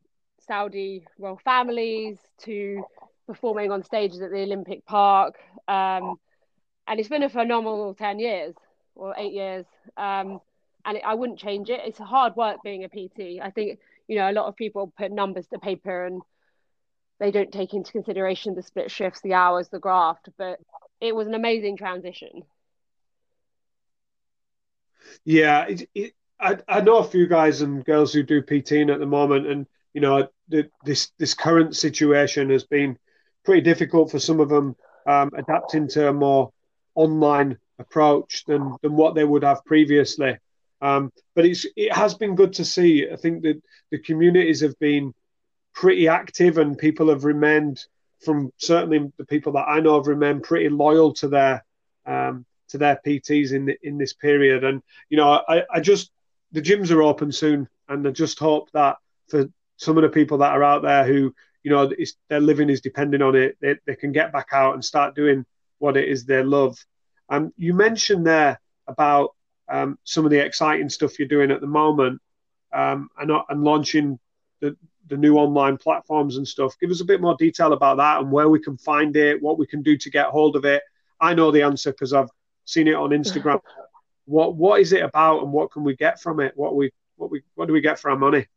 Saudi 0.47 1.05
royal 1.17 1.39
families 1.43 2.19
to 2.43 2.83
performing 3.25 3.71
on 3.71 3.83
stages 3.83 4.21
at 4.21 4.29
the 4.29 4.43
Olympic 4.43 4.85
Park. 4.85 5.35
Um, 5.67 6.17
and 6.87 6.99
it's 6.99 7.09
been 7.09 7.23
a 7.23 7.29
phenomenal 7.29 7.95
10 7.95 8.19
years 8.19 8.53
or 8.93 9.15
eight 9.17 9.33
years. 9.33 9.65
Um, 9.97 10.39
and 10.85 10.97
it, 10.97 11.03
I 11.05 11.15
wouldn't 11.15 11.39
change 11.39 11.69
it. 11.69 11.81
It's 11.83 11.99
hard 11.99 12.35
work 12.35 12.57
being 12.63 12.83
a 12.83 12.89
PT. 12.89 13.41
I 13.41 13.51
think, 13.51 13.79
you 14.07 14.17
know, 14.17 14.29
a 14.29 14.33
lot 14.33 14.47
of 14.47 14.55
people 14.55 14.93
put 14.97 15.11
numbers 15.11 15.47
to 15.47 15.59
paper 15.59 16.05
and 16.05 16.21
they 17.19 17.31
don't 17.31 17.51
take 17.51 17.73
into 17.73 17.91
consideration 17.91 18.55
the 18.55 18.63
split 18.63 18.91
shifts, 18.91 19.21
the 19.21 19.33
hours, 19.33 19.69
the 19.69 19.79
graft, 19.79 20.29
but 20.37 20.59
it 21.01 21.15
was 21.15 21.27
an 21.27 21.33
amazing 21.33 21.77
transition. 21.77 22.43
Yeah, 25.23 25.65
it, 25.67 25.89
it, 25.93 26.13
I, 26.39 26.57
I 26.67 26.81
know 26.81 26.97
a 26.97 27.03
few 27.03 27.27
guys 27.27 27.61
and 27.61 27.85
girls 27.85 28.13
who 28.13 28.23
do 28.23 28.41
PT 28.41 28.89
at 28.89 28.99
the 28.99 29.05
moment, 29.05 29.47
and 29.47 29.65
you 29.93 30.01
know 30.01 30.27
the, 30.49 30.69
this 30.83 31.11
this 31.17 31.33
current 31.33 31.75
situation 31.75 32.49
has 32.49 32.63
been 32.65 32.97
pretty 33.43 33.61
difficult 33.61 34.11
for 34.11 34.19
some 34.19 34.39
of 34.39 34.49
them 34.49 34.75
um, 35.07 35.31
adapting 35.37 35.87
to 35.89 36.09
a 36.09 36.13
more 36.13 36.51
online 36.95 37.57
approach 37.79 38.43
than 38.45 38.75
than 38.81 38.95
what 38.95 39.15
they 39.15 39.23
would 39.23 39.43
have 39.43 39.63
previously. 39.65 40.37
Um, 40.85 41.11
but 41.33 41.45
it's 41.45 41.65
it 41.75 41.91
has 41.93 42.13
been 42.13 42.35
good 42.35 42.53
to 42.53 42.65
see. 42.65 43.07
I 43.11 43.15
think 43.15 43.41
that 43.41 43.59
the 43.89 43.97
communities 43.97 44.61
have 44.61 44.77
been 44.77 45.13
pretty 45.73 46.07
active, 46.07 46.59
and 46.59 46.77
people 46.77 47.09
have 47.09 47.25
remained 47.25 47.83
from 48.23 48.51
certainly 48.57 49.11
the 49.17 49.25
people 49.25 49.53
that 49.53 49.65
I 49.67 49.79
know 49.79 49.95
have 49.95 50.07
remained 50.07 50.43
pretty 50.43 50.69
loyal 50.69 51.13
to 51.15 51.27
their 51.27 51.65
um, 52.05 52.45
to 52.69 52.77
their 52.77 52.99
PTs 53.05 53.51
in 53.51 53.65
the, 53.65 53.77
in 53.81 53.97
this 53.97 54.13
period. 54.13 54.63
And 54.63 54.83
you 55.09 55.17
know, 55.17 55.41
I, 55.47 55.63
I 55.73 55.79
just 55.79 56.11
the 56.51 56.61
gyms 56.61 56.91
are 56.91 57.01
open 57.01 57.31
soon, 57.31 57.67
and 57.89 58.07
I 58.07 58.11
just 58.11 58.37
hope 58.37 58.69
that 58.73 58.97
for 59.29 59.49
some 59.77 59.97
of 59.97 60.03
the 60.03 60.09
people 60.09 60.37
that 60.39 60.53
are 60.53 60.63
out 60.63 60.83
there 60.83 61.05
who 61.05 61.33
you 61.63 61.71
know 61.71 61.91
their 62.29 62.39
living 62.39 62.69
is 62.69 62.81
depending 62.81 63.23
on 63.23 63.35
it, 63.35 63.57
they, 63.59 63.75
they 63.87 63.95
can 63.95 64.11
get 64.11 64.31
back 64.31 64.49
out 64.51 64.75
and 64.75 64.85
start 64.85 65.15
doing 65.15 65.45
what 65.79 65.97
it 65.97 66.07
is 66.07 66.25
they 66.25 66.43
love. 66.43 66.77
Um, 67.27 67.51
you 67.57 67.73
mentioned 67.73 68.27
there 68.27 68.61
about 68.87 69.31
um, 69.69 69.97
some 70.03 70.25
of 70.25 70.31
the 70.31 70.43
exciting 70.43 70.89
stuff 70.89 71.17
you're 71.17 71.27
doing 71.27 71.51
at 71.51 71.61
the 71.61 71.67
moment 71.67 72.21
um, 72.73 73.09
and, 73.17 73.31
and 73.49 73.63
launching 73.63 74.19
the, 74.61 74.75
the 75.07 75.17
new 75.17 75.37
online 75.37 75.77
platforms 75.77 76.37
and 76.37 76.47
stuff. 76.47 76.75
Give 76.79 76.91
us 76.91 77.01
a 77.01 77.05
bit 77.05 77.21
more 77.21 77.35
detail 77.37 77.73
about 77.73 77.97
that 77.97 78.21
and 78.21 78.31
where 78.31 78.49
we 78.49 78.59
can 78.59 78.77
find 78.77 79.15
it, 79.15 79.41
what 79.41 79.57
we 79.57 79.67
can 79.67 79.81
do 79.81 79.97
to 79.97 80.09
get 80.09 80.27
hold 80.27 80.55
of 80.55 80.65
it. 80.65 80.83
I 81.19 81.33
know 81.33 81.51
the 81.51 81.63
answer 81.63 81.91
because 81.91 82.13
I've 82.13 82.29
seen 82.65 82.87
it 82.87 82.95
on 82.95 83.11
Instagram. 83.11 83.61
what 84.25 84.55
what 84.55 84.81
is 84.81 84.91
it 84.91 85.03
about 85.03 85.43
and 85.43 85.51
what 85.51 85.71
can 85.71 85.83
we 85.83 85.95
get 85.95 86.19
from 86.19 86.39
it? 86.39 86.53
What 86.55 86.75
we 86.75 86.91
what 87.15 87.31
we 87.31 87.41
what 87.55 87.67
do 87.67 87.73
we 87.73 87.81
get 87.81 87.99
for 87.99 88.11
our 88.11 88.17
money? 88.17 88.47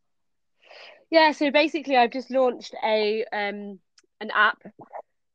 Yeah, 1.11 1.33
so 1.33 1.51
basically 1.51 1.97
I've 1.97 2.11
just 2.11 2.31
launched 2.31 2.75
a 2.85 3.25
um 3.33 3.79
an 4.21 4.31
app. 4.35 4.63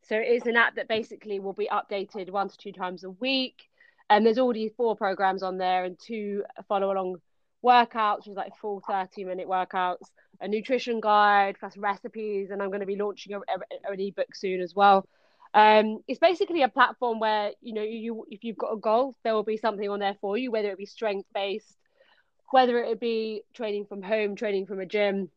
So 0.06 0.18
it's 0.18 0.46
an 0.46 0.58
app 0.58 0.76
that 0.76 0.90
basically 0.90 1.40
will 1.40 1.54
be 1.54 1.70
updated 1.72 2.30
one 2.30 2.50
to 2.50 2.58
two 2.58 2.74
times 2.74 3.04
a 3.04 3.10
week. 3.10 3.64
And 4.10 4.26
there's 4.26 4.38
already 4.38 4.70
four 4.76 4.96
programs 4.96 5.44
on 5.44 5.58
there 5.58 5.86
and 5.86 5.98
two 6.00 6.44
follow 6.68 6.92
along 6.92 7.18
workouts, 7.64 8.18
which 8.18 8.28
is 8.28 8.36
like 8.36 8.56
full 8.58 8.82
30 8.88 9.24
minute 9.24 9.48
workouts, 9.48 10.06
a 10.42 10.48
nutrition 10.48 11.00
guide 11.00 11.56
plus 11.60 11.78
recipes. 11.78 12.50
And 12.52 12.62
I'm 12.62 12.70
going 12.70 12.82
to 12.82 12.86
be 12.86 12.98
launching 12.98 13.34
a, 13.34 13.40
a, 13.40 13.92
an 13.92 14.00
ebook 14.00 14.36
soon 14.36 14.62
as 14.62 14.76
well. 14.76 15.08
Um, 15.54 16.00
it's 16.08 16.20
basically 16.20 16.64
a 16.64 16.68
platform 16.68 17.20
where 17.20 17.52
you 17.62 17.74
know 17.74 17.84
you 17.84 18.26
if 18.30 18.44
you've 18.44 18.58
got 18.58 18.74
a 18.74 18.78
goal, 18.78 19.16
there 19.24 19.36
will 19.36 19.44
be 19.44 19.58
something 19.58 19.88
on 19.88 20.00
there 20.00 20.16
for 20.20 20.38
you, 20.38 20.52
whether 20.52 20.70
it 20.72 20.80
be 20.80 20.88
strength 20.88 21.28
based, 21.34 21.78
whether 22.50 22.80
it 22.80 23.00
be 23.00 23.44
training 23.54 23.86
from 23.86 24.02
home, 24.02 24.36
training 24.36 24.66
from 24.66 24.80
a 24.80 24.86
gym, 24.86 25.30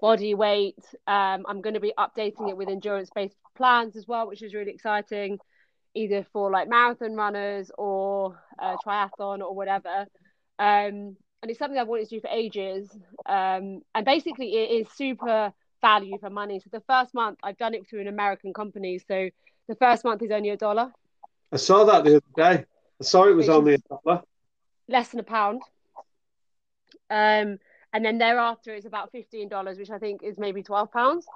body 0.00 0.34
weight. 0.34 0.78
Um, 1.06 1.46
I'm 1.48 1.62
going 1.62 1.74
to 1.74 1.80
be 1.80 1.94
updating 1.98 2.50
it 2.50 2.56
with 2.56 2.68
endurance 2.68 3.08
based 3.14 3.36
plans 3.56 3.96
as 3.96 4.06
well, 4.06 4.28
which 4.28 4.42
is 4.42 4.54
really 4.54 4.72
exciting, 4.72 5.38
either 5.96 6.26
for 6.32 6.50
like 6.50 6.68
marathon 6.68 7.14
runners 7.14 7.70
or 7.76 8.38
uh, 8.58 8.76
triathlon 8.86 9.40
or 9.40 9.54
whatever. 9.54 10.06
Um, 10.58 11.16
and 11.42 11.50
it's 11.50 11.58
something 11.58 11.78
I've 11.78 11.88
wanted 11.88 12.08
to 12.08 12.16
do 12.16 12.20
for 12.20 12.30
ages. 12.30 12.90
Um, 13.26 13.82
and 13.94 14.04
basically, 14.04 14.54
it 14.54 14.70
is 14.80 14.86
super 14.94 15.52
value 15.80 16.18
for 16.18 16.30
money. 16.30 16.60
So 16.60 16.70
the 16.72 16.82
first 16.88 17.14
month 17.14 17.38
I've 17.42 17.58
done 17.58 17.74
it 17.74 17.88
through 17.88 18.00
an 18.02 18.08
American 18.08 18.52
company. 18.52 18.98
So 18.98 19.28
the 19.68 19.74
first 19.76 20.04
month 20.04 20.22
is 20.22 20.30
only 20.30 20.50
a 20.50 20.56
dollar. 20.56 20.92
I 21.52 21.56
saw 21.56 21.84
that 21.84 22.04
the 22.04 22.16
other 22.16 22.34
day. 22.36 22.64
I 23.00 23.04
saw 23.04 23.28
it 23.28 23.36
was 23.36 23.48
only 23.48 23.74
a 23.74 23.78
dollar. 23.78 24.22
Less 24.88 25.10
than 25.10 25.20
a 25.20 25.24
pound. 25.24 25.62
Um, 27.08 27.58
and 27.92 28.04
then 28.04 28.18
thereafter 28.18 28.74
it's 28.74 28.86
about 28.86 29.12
fifteen 29.12 29.48
dollars, 29.48 29.78
which 29.78 29.90
I 29.90 29.98
think 29.98 30.22
is 30.22 30.38
maybe 30.38 30.62
twelve 30.62 30.90
pounds. 30.92 31.26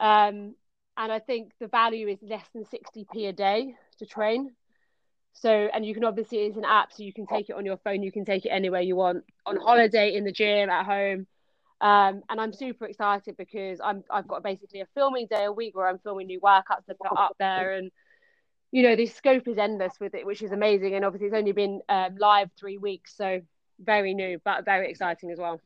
Um, 0.00 0.54
and 1.00 1.10
I 1.10 1.18
think 1.18 1.52
the 1.58 1.66
value 1.66 2.08
is 2.08 2.18
less 2.22 2.44
than 2.54 2.66
sixty 2.66 3.06
p 3.10 3.26
a 3.26 3.32
day 3.32 3.74
to 3.98 4.06
train. 4.06 4.52
So, 5.32 5.50
and 5.50 5.84
you 5.86 5.94
can 5.94 6.04
obviously 6.04 6.38
it's 6.40 6.58
an 6.58 6.64
app, 6.66 6.92
so 6.92 7.02
you 7.02 7.14
can 7.14 7.26
take 7.26 7.48
it 7.48 7.56
on 7.56 7.64
your 7.64 7.78
phone. 7.78 8.02
You 8.02 8.12
can 8.12 8.26
take 8.26 8.44
it 8.44 8.50
anywhere 8.50 8.82
you 8.82 8.96
want, 8.96 9.24
on 9.46 9.56
holiday, 9.56 10.14
in 10.14 10.24
the 10.24 10.32
gym, 10.32 10.68
at 10.68 10.84
home. 10.84 11.26
Um, 11.80 12.22
and 12.28 12.38
I'm 12.38 12.52
super 12.52 12.84
excited 12.84 13.36
because 13.38 13.80
I'm 13.82 14.04
I've 14.10 14.28
got 14.28 14.42
basically 14.42 14.82
a 14.82 14.86
filming 14.94 15.26
day 15.30 15.44
a 15.44 15.52
week 15.52 15.74
where 15.74 15.88
I'm 15.88 15.98
filming 16.00 16.26
new 16.26 16.40
workouts 16.40 16.84
to 16.88 16.94
put 16.94 17.18
up 17.18 17.34
there, 17.38 17.72
and 17.72 17.90
you 18.70 18.82
know 18.82 18.94
the 18.94 19.06
scope 19.06 19.48
is 19.48 19.56
endless 19.56 19.94
with 19.98 20.14
it, 20.14 20.26
which 20.26 20.42
is 20.42 20.52
amazing. 20.52 20.94
And 20.94 21.04
obviously 21.06 21.28
it's 21.28 21.36
only 21.36 21.52
been 21.52 21.80
um, 21.88 22.16
live 22.18 22.50
three 22.58 22.76
weeks, 22.76 23.16
so 23.16 23.40
very 23.82 24.12
new 24.12 24.38
but 24.44 24.66
very 24.66 24.90
exciting 24.90 25.30
as 25.30 25.38
well. 25.38 25.62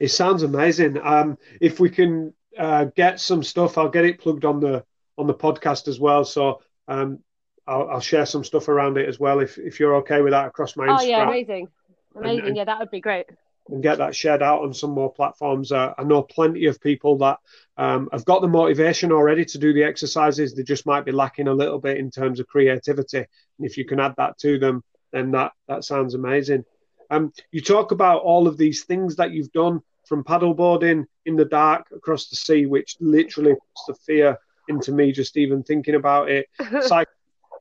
It 0.00 0.08
sounds 0.08 0.42
amazing. 0.42 0.98
Um, 1.00 1.38
if 1.60 1.78
we 1.78 1.90
can 1.90 2.34
uh, 2.60 2.84
get 2.84 3.18
some 3.18 3.42
stuff, 3.42 3.78
I'll 3.78 3.88
get 3.88 4.04
it 4.04 4.20
plugged 4.20 4.44
on 4.44 4.60
the 4.60 4.84
on 5.16 5.26
the 5.26 5.34
podcast 5.34 5.88
as 5.88 5.98
well. 5.98 6.24
So 6.24 6.60
um, 6.88 7.20
I'll, 7.66 7.88
I'll, 7.88 8.00
share 8.00 8.26
some 8.26 8.44
stuff 8.44 8.68
around 8.68 8.98
it 8.98 9.08
as 9.08 9.18
well 9.18 9.40
if 9.40 9.58
if 9.58 9.80
you're 9.80 9.96
okay 9.96 10.20
with 10.20 10.32
that 10.32 10.46
across 10.46 10.76
my 10.76 10.86
Instagram. 10.86 10.98
Oh 11.00 11.02
yeah, 11.02 11.26
amazing, 11.26 11.68
amazing. 12.14 12.38
And, 12.38 12.48
and, 12.48 12.56
yeah, 12.56 12.64
that 12.64 12.78
would 12.78 12.90
be 12.90 13.00
great 13.00 13.26
and 13.68 13.82
get 13.82 13.98
that 13.98 14.14
shared 14.14 14.42
out 14.42 14.62
on 14.62 14.74
some 14.74 14.90
more 14.90 15.12
platforms. 15.12 15.72
Uh, 15.72 15.94
I 15.96 16.02
know 16.02 16.22
plenty 16.22 16.66
of 16.66 16.80
people 16.80 17.18
that 17.18 17.38
um, 17.76 18.08
have 18.12 18.24
got 18.24 18.42
the 18.42 18.48
motivation 18.48 19.12
already 19.12 19.44
to 19.44 19.58
do 19.58 19.72
the 19.72 19.84
exercises. 19.84 20.54
They 20.54 20.62
just 20.62 20.86
might 20.86 21.04
be 21.04 21.12
lacking 21.12 21.48
a 21.48 21.54
little 21.54 21.78
bit 21.78 21.96
in 21.96 22.10
terms 22.10 22.40
of 22.40 22.46
creativity. 22.46 23.18
And 23.18 23.26
if 23.58 23.76
you 23.76 23.84
can 23.84 24.00
add 24.00 24.14
that 24.18 24.38
to 24.38 24.58
them, 24.58 24.82
then 25.12 25.30
that 25.32 25.52
that 25.68 25.84
sounds 25.84 26.14
amazing. 26.14 26.64
Um, 27.10 27.32
you 27.50 27.60
talk 27.60 27.92
about 27.92 28.22
all 28.22 28.46
of 28.46 28.56
these 28.56 28.84
things 28.84 29.16
that 29.16 29.32
you've 29.32 29.52
done 29.52 29.80
from 30.10 30.22
paddleboarding 30.22 31.06
in 31.24 31.36
the 31.36 31.46
dark 31.46 31.86
across 31.96 32.28
the 32.28 32.36
sea, 32.36 32.66
which 32.66 32.98
literally 33.00 33.54
puts 33.54 33.84
the 33.88 33.94
fear 34.04 34.36
into 34.68 34.92
me 34.92 35.10
just 35.10 35.38
even 35.38 35.62
thinking 35.62 35.94
about 35.94 36.30
it. 36.30 36.46
It's 36.60 36.90
like 36.90 37.08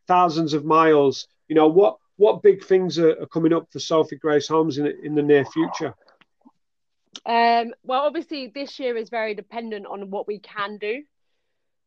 thousands 0.06 0.54
of 0.54 0.66
miles. 0.66 1.28
You 1.47 1.56
know 1.56 1.70
what? 1.70 1.95
what 2.20 2.43
big 2.43 2.62
things 2.66 3.00
are, 3.00 3.12
are 3.22 3.28
coming 3.28 3.54
up 3.54 3.72
for 3.72 3.80
Sophie 3.80 4.18
Grace 4.18 4.50
Holmes 4.50 4.78
in, 4.78 4.93
in 5.04 5.16
the 5.16 5.22
near 5.22 5.45
future? 5.45 5.95
Um, 7.26 7.74
well, 7.82 8.02
obviously, 8.02 8.52
this 8.54 8.78
year 8.78 8.97
is 8.97 9.10
very 9.10 9.34
dependent 9.34 9.86
on 9.86 10.12
what 10.12 10.28
we 10.28 10.39
can 10.39 10.78
do, 10.78 11.04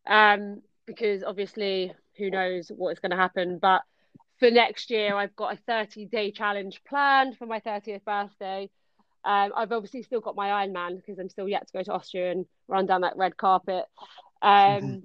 um, 0.07 0.63
because 0.87 1.23
obviously, 1.23 1.93
who 2.17 2.31
knows 2.31 2.73
what 2.75 2.93
is 2.93 2.99
going 2.99 3.11
to 3.11 3.17
happen. 3.17 3.59
But 3.59 3.83
for 4.39 4.51
next 4.51 4.91
year, 4.91 5.15
I've 5.15 5.37
got 5.37 5.53
a 5.53 5.59
30 5.67 6.07
day 6.07 6.31
challenge 6.31 6.81
planned 6.89 7.37
for 7.37 7.45
my 7.45 7.61
30th 7.61 8.05
birthday. 8.05 8.71
Um, 9.25 9.53
I've 9.57 9.73
obviously 9.73 10.03
still 10.03 10.21
got 10.21 10.37
my 10.37 10.67
Ironman 10.67 10.97
because 10.97 11.19
I'm 11.19 11.29
still 11.29 11.49
yet 11.49 11.67
to 11.67 11.73
go 11.73 11.83
to 11.83 11.93
Austria 11.93 12.33
and 12.33 12.47
run 12.69 12.87
down 12.87 13.03
that 13.03 13.17
red 13.17 13.37
carpet. 13.37 13.85
Um, 14.41 14.51
mm-hmm. 14.51 14.97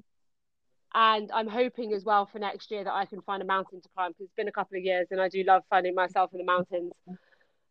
And 0.93 1.31
I'm 1.31 1.47
hoping 1.47 1.93
as 1.93 2.03
well 2.03 2.25
for 2.25 2.39
next 2.39 2.71
year 2.71 2.83
that 2.83 2.93
I 2.93 3.05
can 3.05 3.21
find 3.21 3.43
a 3.43 3.45
mountain 3.45 3.81
to 3.81 3.89
climb 3.95 4.11
because 4.11 4.25
it's 4.25 4.35
been 4.35 4.47
a 4.47 4.51
couple 4.51 4.77
of 4.77 4.83
years 4.83 5.07
and 5.11 5.21
I 5.21 5.29
do 5.29 5.43
love 5.43 5.61
finding 5.69 5.93
myself 5.93 6.31
in 6.33 6.39
the 6.39 6.45
mountains. 6.45 6.91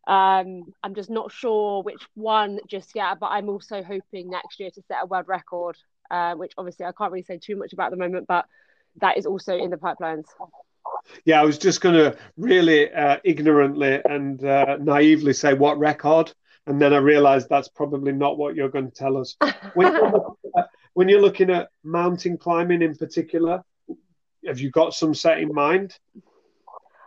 Um, 0.07 0.73
I'm 0.85 0.95
just 0.95 1.11
not 1.11 1.33
sure 1.33 1.83
which 1.83 2.07
one 2.15 2.61
just 2.69 2.93
yet, 2.95 3.19
but 3.19 3.27
I'm 3.27 3.49
also 3.49 3.83
hoping 3.83 4.31
next 4.31 4.61
year 4.61 4.71
to 4.71 4.83
set 4.87 4.99
a 5.03 5.07
world 5.07 5.27
record, 5.27 5.77
uh, 6.11 6.35
which 6.35 6.53
obviously 6.57 6.87
I 6.87 6.93
can't 6.93 7.11
really 7.11 7.25
say 7.25 7.39
too 7.39 7.57
much 7.57 7.73
about 7.73 7.87
at 7.87 7.91
the 7.91 7.97
moment, 7.97 8.27
but 8.29 8.47
that 9.01 9.19
is 9.19 9.27
also 9.27 9.57
in 9.57 9.71
the 9.71 9.77
pipelines. 9.77 10.27
Yeah, 11.25 11.41
I 11.41 11.45
was 11.45 11.59
just 11.59 11.81
going 11.81 11.95
to 11.95 12.17
really 12.37 12.93
uh, 12.93 13.19
ignorantly 13.25 14.01
and 14.05 14.43
uh, 14.45 14.77
naively 14.81 15.33
say 15.33 15.55
what 15.55 15.79
record, 15.79 16.33
and 16.67 16.81
then 16.81 16.93
I 16.93 16.99
realised 16.99 17.49
that's 17.49 17.69
probably 17.69 18.13
not 18.13 18.39
what 18.39 18.55
you're 18.55 18.69
going 18.69 18.91
to 18.91 18.97
tell 18.97 19.17
us. 19.17 19.37
When, 19.75 19.95
when 20.95 21.09
you're 21.09 21.21
looking 21.21 21.51
at 21.51 21.69
mountain 21.85 22.39
climbing 22.39 22.83
in 22.83 22.97
particular, 22.97 23.63
have 24.47 24.59
you 24.59 24.71
got 24.71 24.95
some 24.95 25.15
set 25.15 25.39
in 25.39 25.53
mind? 25.53 25.97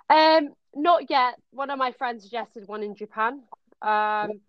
Um, 0.09 0.49
not 0.75 1.09
yet. 1.09 1.35
One 1.51 1.69
of 1.69 1.79
my 1.79 1.91
friends 1.93 2.23
suggested 2.23 2.67
one 2.67 2.83
in 2.83 2.95
Japan. 2.95 3.41
Um, 3.81 4.41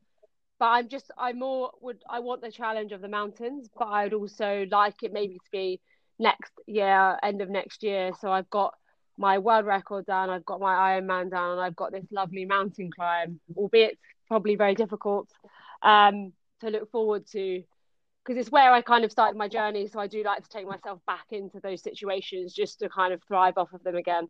but 0.59 0.67
I'm 0.67 0.89
just 0.89 1.11
I 1.17 1.33
more 1.33 1.71
would 1.81 2.03
I 2.09 2.21
want 2.21 2.43
the 2.43 2.53
challenge 2.53 2.93
of 2.93 3.01
the 3.01 3.09
mountains, 3.09 3.69
but 3.77 3.87
I'd 3.87 4.13
also 4.13 4.67
like 4.71 5.03
it 5.03 5.13
maybe 5.13 5.35
to 5.35 5.51
be 5.51 5.81
next 6.19 6.53
year, 6.67 7.19
end 7.23 7.41
of 7.41 7.49
next 7.49 7.83
year. 7.83 8.13
So 8.21 8.31
I've 8.31 8.51
got 8.51 8.75
my 9.21 9.39
world 9.39 9.67
record 9.67 10.07
down, 10.07 10.31
I've 10.31 10.45
got 10.45 10.61
my 10.61 10.75
Ironman 10.75 11.31
down, 11.31 11.53
and 11.53 11.61
I've 11.61 11.77
got 11.77 11.93
this 11.93 12.07
lovely 12.11 12.47
mountain 12.47 12.91
climb, 12.91 13.39
albeit 13.57 13.99
probably 14.27 14.57
very 14.57 14.75
difficult, 14.75 15.29
um, 15.83 16.33
to 16.61 16.71
look 16.71 16.91
forward 16.91 17.27
to 17.33 17.63
because 18.25 18.39
it's 18.39 18.53
where 18.53 18.73
I 18.73 18.83
kind 18.83 19.05
of 19.05 19.11
started 19.11 19.37
my 19.37 19.49
journey. 19.49 19.89
So 19.89 19.99
I 19.99 20.07
do 20.07 20.23
like 20.23 20.43
to 20.43 20.49
take 20.49 20.67
myself 20.67 21.01
back 21.07 21.27
into 21.31 21.59
those 21.61 21.83
situations 21.83 22.53
just 22.53 22.81
to 22.81 22.89
kind 22.89 23.13
of 23.15 23.23
thrive 23.27 23.55
off 23.57 23.73
of 23.73 23.83
them 23.83 23.97
again. 23.97 24.29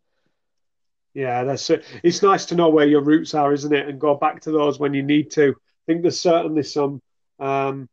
Yeah, 1.13 1.43
that's 1.43 1.69
it. 1.71 1.85
It's 2.03 2.23
nice 2.23 2.47
to 2.47 2.55
know 2.55 2.69
where 2.69 2.87
your 2.87 3.03
roots 3.03 3.35
are, 3.35 3.53
isn't 3.53 3.75
it? 3.75 3.89
And 3.89 4.01
go 4.01 4.15
back 4.15 4.43
to 4.43 4.53
those 4.53 4.79
when 4.79 4.95
you 4.95 5.03
need 5.03 5.33
to. 5.33 5.51
I 5.51 5.83
think 5.87 6.03
there's 6.03 6.21
certainly 6.21 6.63
some, 6.63 7.03
um, 7.41 7.89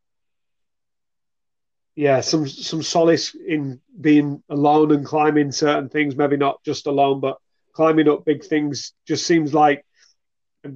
yeah, 1.98 2.22
some 2.22 2.48
some 2.48 2.84
solace 2.84 3.34
in 3.34 3.82
being 4.00 4.43
alone 4.50 4.91
and 4.91 5.04
climbing 5.04 5.52
certain 5.52 5.89
things. 5.89 6.16
Maybe 6.16 6.38
not 6.38 6.64
just 6.64 6.86
alone, 6.86 7.20
but 7.20 7.39
climbing 7.74 8.08
up 8.08 8.24
big 8.24 8.45
things 8.45 8.93
just 9.08 9.26
seems 9.26 9.52
like, 9.52 9.84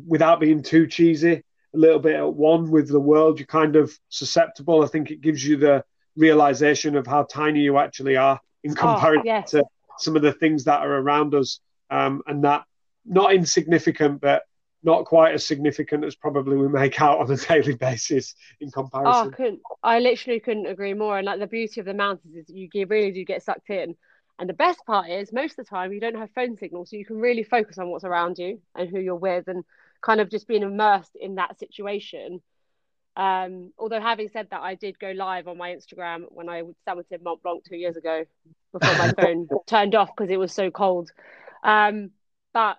without 0.08 0.40
being 0.40 0.64
too 0.64 0.88
cheesy, 0.88 1.34
a 1.34 1.78
little 1.78 2.00
bit 2.00 2.16
at 2.16 2.34
one 2.34 2.72
with 2.72 2.88
the 2.88 3.00
world, 3.00 3.38
you're 3.38 3.46
kind 3.46 3.76
of 3.76 3.96
susceptible. 4.10 4.84
I 4.84 4.88
think 4.88 5.12
it 5.12 5.22
gives 5.22 5.46
you 5.46 5.58
the 5.58 5.86
realization 6.16 6.96
of 6.96 7.06
how 7.06 7.22
tiny 7.24 7.60
you 7.60 7.78
actually 7.78 8.18
are 8.18 8.40
in 8.64 8.72
oh, 8.72 8.76
comparison 8.76 9.22
oh, 9.22 9.26
yes. 9.26 9.52
to 9.52 9.64
some 10.00 10.16
of 10.16 10.24
the 10.24 10.34
things 10.34 10.64
that 10.64 10.82
are 10.82 10.98
around 10.98 11.36
us, 11.36 11.60
um, 11.92 12.24
and 12.26 12.46
that 12.46 12.64
not 13.06 13.32
insignificant, 13.32 14.22
but 14.22 14.42
not 14.84 15.06
quite 15.06 15.34
as 15.34 15.46
significant 15.46 16.04
as 16.04 16.16
probably 16.16 16.58
we 16.58 16.68
make 16.68 17.02
out 17.02 17.20
on 17.20 17.32
a 17.32 17.38
daily 17.48 17.76
basis 17.76 18.36
in 18.60 18.72
comparison. 18.72 19.14
Oh, 19.14 19.28
I 19.28 19.36
couldn't. 19.36 19.60
I 19.84 20.00
literally 20.00 20.40
couldn't 20.40 20.66
agree 20.66 20.94
more. 20.94 21.18
And 21.18 21.26
like 21.26 21.40
the 21.40 21.48
beauty 21.48 21.80
of 21.80 21.86
the 21.86 21.94
mountains 21.94 22.36
is 22.36 22.46
you 22.50 22.70
really 22.88 23.12
do 23.12 23.26
get 23.26 23.44
sucked 23.44 23.70
in. 23.70 23.96
And 24.40 24.50
the 24.50 24.54
best 24.54 24.80
part 24.88 25.10
is 25.10 25.32
most 25.32 25.52
of 25.52 25.66
the 25.66 25.70
time 25.70 25.94
you 25.94 26.00
don't 26.00 26.18
have 26.18 26.32
phone 26.34 26.58
signal, 26.58 26.86
so 26.86 26.96
you 26.96 27.06
can 27.06 27.18
really 27.18 27.44
focus 27.44 27.78
on 27.78 27.90
what's 27.90 28.04
around 28.04 28.40
you 28.40 28.60
and 28.76 28.90
who 28.90 29.00
you're 29.00 29.16
with 29.16 29.48
and 29.48 29.64
kind 30.02 30.20
of 30.20 30.32
just 30.32 30.48
being 30.48 30.64
immersed 30.64 31.16
in 31.20 31.36
that 31.36 31.60
situation. 31.60 32.42
Um, 33.16 33.72
although 33.78 34.00
having 34.00 34.30
said 34.30 34.48
that, 34.50 34.62
I 34.62 34.76
did 34.76 34.98
go 34.98 35.12
live 35.12 35.48
on 35.48 35.58
my 35.58 35.76
Instagram 35.76 36.24
when 36.30 36.50
I 36.50 36.64
summited 36.88 37.22
Mont 37.24 37.44
Blanc 37.44 37.64
two 37.64 37.76
years 37.76 37.98
ago 37.98 38.26
before 38.72 38.98
my 38.98 39.12
phone 39.22 39.48
turned 39.68 39.96
off 39.96 40.10
because 40.16 40.32
it 40.32 40.40
was 40.40 40.54
so 40.54 40.72
cold. 40.72 41.12
Um, 41.64 42.12
but 42.54 42.78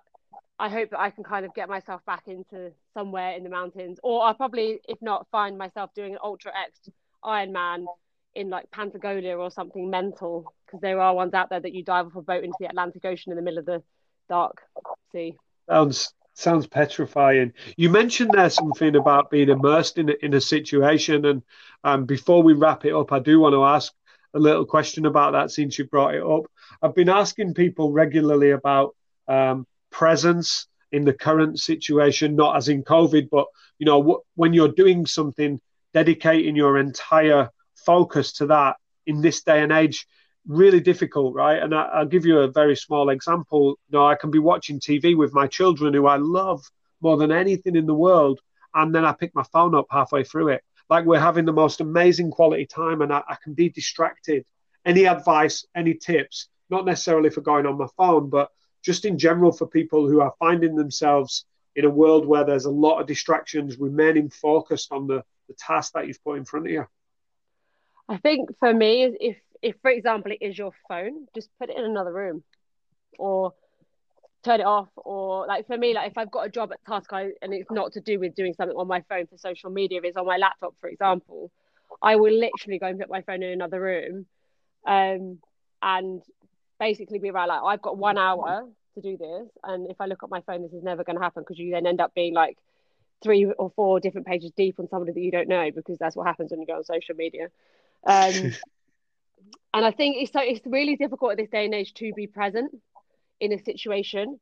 I 0.59 0.69
hope 0.69 0.91
that 0.91 0.99
I 0.99 1.09
can 1.09 1.23
kind 1.23 1.45
of 1.45 1.53
get 1.53 1.67
myself 1.67 2.05
back 2.05 2.27
into 2.27 2.71
somewhere 2.93 3.31
in 3.35 3.43
the 3.43 3.49
mountains, 3.49 3.99
or 4.03 4.23
I'll 4.23 4.33
probably, 4.33 4.79
if 4.87 5.01
not, 5.01 5.27
find 5.31 5.57
myself 5.57 5.93
doing 5.95 6.13
an 6.13 6.19
Ultra 6.23 6.51
X 6.55 6.89
Ironman 7.23 7.85
in 8.35 8.49
like 8.49 8.69
Patagonia 8.71 9.37
or 9.37 9.51
something 9.51 9.89
mental 9.89 10.53
because 10.65 10.81
there 10.81 10.99
are 10.99 11.13
ones 11.13 11.33
out 11.33 11.49
there 11.49 11.59
that 11.59 11.73
you 11.73 11.83
dive 11.83 12.07
off 12.07 12.15
a 12.15 12.21
boat 12.21 12.43
into 12.43 12.55
the 12.59 12.67
Atlantic 12.67 13.05
Ocean 13.05 13.31
in 13.31 13.35
the 13.35 13.41
middle 13.41 13.59
of 13.59 13.65
the 13.65 13.83
dark 14.29 14.61
sea. 15.11 15.35
Sounds 15.69 16.13
sounds 16.35 16.65
petrifying. 16.65 17.53
You 17.77 17.89
mentioned 17.89 18.31
there 18.33 18.49
something 18.49 18.95
about 18.95 19.29
being 19.29 19.49
immersed 19.49 19.97
in 19.97 20.09
in 20.21 20.33
a 20.33 20.41
situation, 20.41 21.25
and 21.25 21.43
um, 21.83 22.05
before 22.05 22.43
we 22.43 22.53
wrap 22.53 22.85
it 22.85 22.93
up, 22.93 23.11
I 23.11 23.19
do 23.19 23.39
want 23.39 23.53
to 23.53 23.63
ask 23.63 23.93
a 24.33 24.39
little 24.39 24.65
question 24.65 25.05
about 25.05 25.33
that 25.33 25.51
since 25.51 25.77
you 25.77 25.85
brought 25.85 26.15
it 26.15 26.23
up. 26.23 26.45
I've 26.81 26.95
been 26.95 27.09
asking 27.09 27.53
people 27.53 27.91
regularly 27.91 28.51
about 28.51 28.95
um, 29.27 29.67
presence 29.93 30.67
in 30.91 31.05
the 31.05 31.13
current 31.13 31.59
situation, 31.59 32.35
not 32.35 32.57
as 32.57 32.67
in 32.67 32.83
COVID, 32.83 33.29
but 33.31 33.47
you 33.79 33.85
know, 33.85 34.21
when 34.35 34.53
you're 34.53 34.67
doing 34.83 35.05
something, 35.05 35.61
dedicating 35.93 36.55
your 36.55 36.77
entire 36.77 37.49
focus 37.85 38.33
to 38.33 38.47
that 38.47 38.75
in 39.05 39.21
this 39.21 39.43
day 39.43 39.61
and 39.61 39.71
age, 39.71 40.05
really 40.47 40.79
difficult, 40.79 41.33
right? 41.33 41.61
And 41.61 41.73
I, 41.73 41.99
will 41.99 42.07
give 42.07 42.25
you 42.25 42.39
a 42.39 42.51
very 42.51 42.75
small 42.75 43.09
example. 43.09 43.79
You 43.89 43.97
know, 43.97 44.05
I 44.05 44.15
can 44.15 44.31
be 44.31 44.39
watching 44.39 44.79
TV 44.79 45.17
with 45.17 45.33
my 45.33 45.47
children, 45.47 45.93
who 45.93 46.07
I 46.07 46.17
love 46.17 46.63
more 47.01 47.17
than 47.17 47.31
anything 47.31 47.75
in 47.75 47.85
the 47.85 47.93
world, 47.93 48.39
and 48.73 48.93
then 48.93 49.05
I 49.05 49.13
pick 49.13 49.33
my 49.35 49.43
phone 49.51 49.75
up 49.75 49.87
halfway 49.89 50.23
through 50.23 50.49
it. 50.49 50.63
Like 50.89 51.05
we're 51.05 51.19
having 51.19 51.45
the 51.45 51.53
most 51.53 51.81
amazing 51.81 52.31
quality 52.31 52.65
time, 52.65 53.01
and 53.01 53.11
I, 53.13 53.21
I 53.27 53.37
can 53.43 53.53
be 53.53 53.69
distracted. 53.69 54.45
Any 54.85 55.05
advice, 55.05 55.65
any 55.75 55.93
tips? 55.93 56.49
Not 56.69 56.85
necessarily 56.85 57.29
for 57.29 57.41
going 57.41 57.65
on 57.65 57.77
my 57.77 57.87
phone, 57.97 58.29
but 58.29 58.49
just 58.83 59.05
in 59.05 59.17
general 59.17 59.51
for 59.51 59.65
people 59.65 60.07
who 60.07 60.21
are 60.21 60.33
finding 60.39 60.75
themselves 60.75 61.45
in 61.75 61.85
a 61.85 61.89
world 61.89 62.25
where 62.25 62.43
there's 62.43 62.65
a 62.65 62.71
lot 62.71 62.99
of 62.99 63.07
distractions, 63.07 63.79
remaining 63.79 64.29
focused 64.29 64.91
on 64.91 65.07
the, 65.07 65.23
the 65.47 65.55
task 65.55 65.93
that 65.93 66.07
you've 66.07 66.23
put 66.23 66.37
in 66.37 66.45
front 66.45 66.67
of 66.67 66.71
you? 66.71 66.85
I 68.07 68.17
think 68.17 68.49
for 68.59 68.73
me, 68.73 69.15
if 69.19 69.37
if 69.61 69.75
for 69.81 69.89
example 69.89 70.33
it 70.33 70.45
is 70.45 70.57
your 70.57 70.73
phone, 70.87 71.25
just 71.33 71.49
put 71.57 71.69
it 71.69 71.77
in 71.77 71.85
another 71.85 72.11
room, 72.11 72.43
or 73.17 73.53
turn 74.43 74.59
it 74.59 74.65
off. 74.65 74.89
Or 74.97 75.47
like 75.47 75.65
for 75.67 75.77
me, 75.77 75.93
like 75.93 76.11
if 76.11 76.17
I've 76.17 76.29
got 76.29 76.45
a 76.45 76.49
job 76.49 76.71
at 76.73 76.83
task 76.85 77.13
I, 77.13 77.31
and 77.41 77.53
it's 77.53 77.71
not 77.71 77.93
to 77.93 78.01
do 78.01 78.19
with 78.19 78.35
doing 78.35 78.53
something 78.53 78.77
on 78.77 78.87
my 78.87 79.01
phone 79.07 79.25
for 79.27 79.37
social 79.37 79.69
media, 79.69 80.01
it's 80.03 80.17
on 80.17 80.25
my 80.25 80.37
laptop, 80.37 80.75
for 80.81 80.89
example, 80.89 81.49
I 82.01 82.17
will 82.17 82.33
literally 82.33 82.77
go 82.77 82.87
and 82.87 82.99
put 82.99 83.09
my 83.09 83.21
phone 83.21 83.41
in 83.41 83.51
another 83.51 83.79
room, 83.79 84.25
um, 84.85 85.39
and 85.81 86.21
basically 86.79 87.19
be 87.19 87.29
around 87.29 87.49
like 87.49 87.61
I've 87.63 87.81
got 87.81 87.97
one 87.97 88.17
hour 88.17 88.67
to 88.95 89.01
do 89.01 89.17
this, 89.17 89.49
and 89.63 89.89
if 89.89 89.99
I 89.99 90.05
look 90.05 90.23
at 90.23 90.29
my 90.29 90.41
phone, 90.41 90.61
this 90.61 90.73
is 90.73 90.83
never 90.83 91.03
going 91.03 91.17
to 91.17 91.23
happen 91.23 91.43
because 91.43 91.59
you 91.59 91.71
then 91.71 91.87
end 91.87 92.01
up 92.01 92.13
being 92.13 92.33
like 92.33 92.57
three 93.23 93.45
or 93.45 93.71
four 93.75 93.99
different 93.99 94.27
pages 94.27 94.51
deep 94.55 94.79
on 94.79 94.89
somebody 94.89 95.13
that 95.13 95.21
you 95.21 95.31
don't 95.31 95.47
know 95.47 95.71
because 95.71 95.97
that's 95.97 96.15
what 96.15 96.27
happens 96.27 96.51
when 96.51 96.59
you 96.59 96.67
go 96.67 96.75
on 96.75 96.83
social 96.83 97.15
media. 97.15 97.45
Um, 98.05 98.53
and 99.73 99.85
I 99.85 99.91
think 99.91 100.17
it's 100.19 100.31
so 100.31 100.41
it's 100.41 100.61
really 100.65 100.95
difficult 100.95 101.31
at 101.31 101.37
this 101.37 101.49
day 101.49 101.65
and 101.65 101.73
age 101.73 101.93
to 101.95 102.11
be 102.13 102.27
present 102.27 102.75
in 103.39 103.53
a 103.53 103.63
situation. 103.63 104.39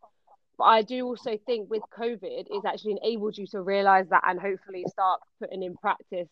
But 0.58 0.66
I 0.66 0.82
do 0.82 1.06
also 1.06 1.38
think 1.46 1.70
with 1.70 1.84
COVID, 1.98 2.48
it's 2.50 2.66
actually 2.66 2.98
enabled 3.02 3.38
you 3.38 3.48
to 3.48 3.62
realize 3.62 4.10
that 4.10 4.24
and 4.28 4.40
hopefully 4.40 4.86
start 4.88 5.22
putting 5.40 5.64
in 5.64 5.76
practice 5.76 6.28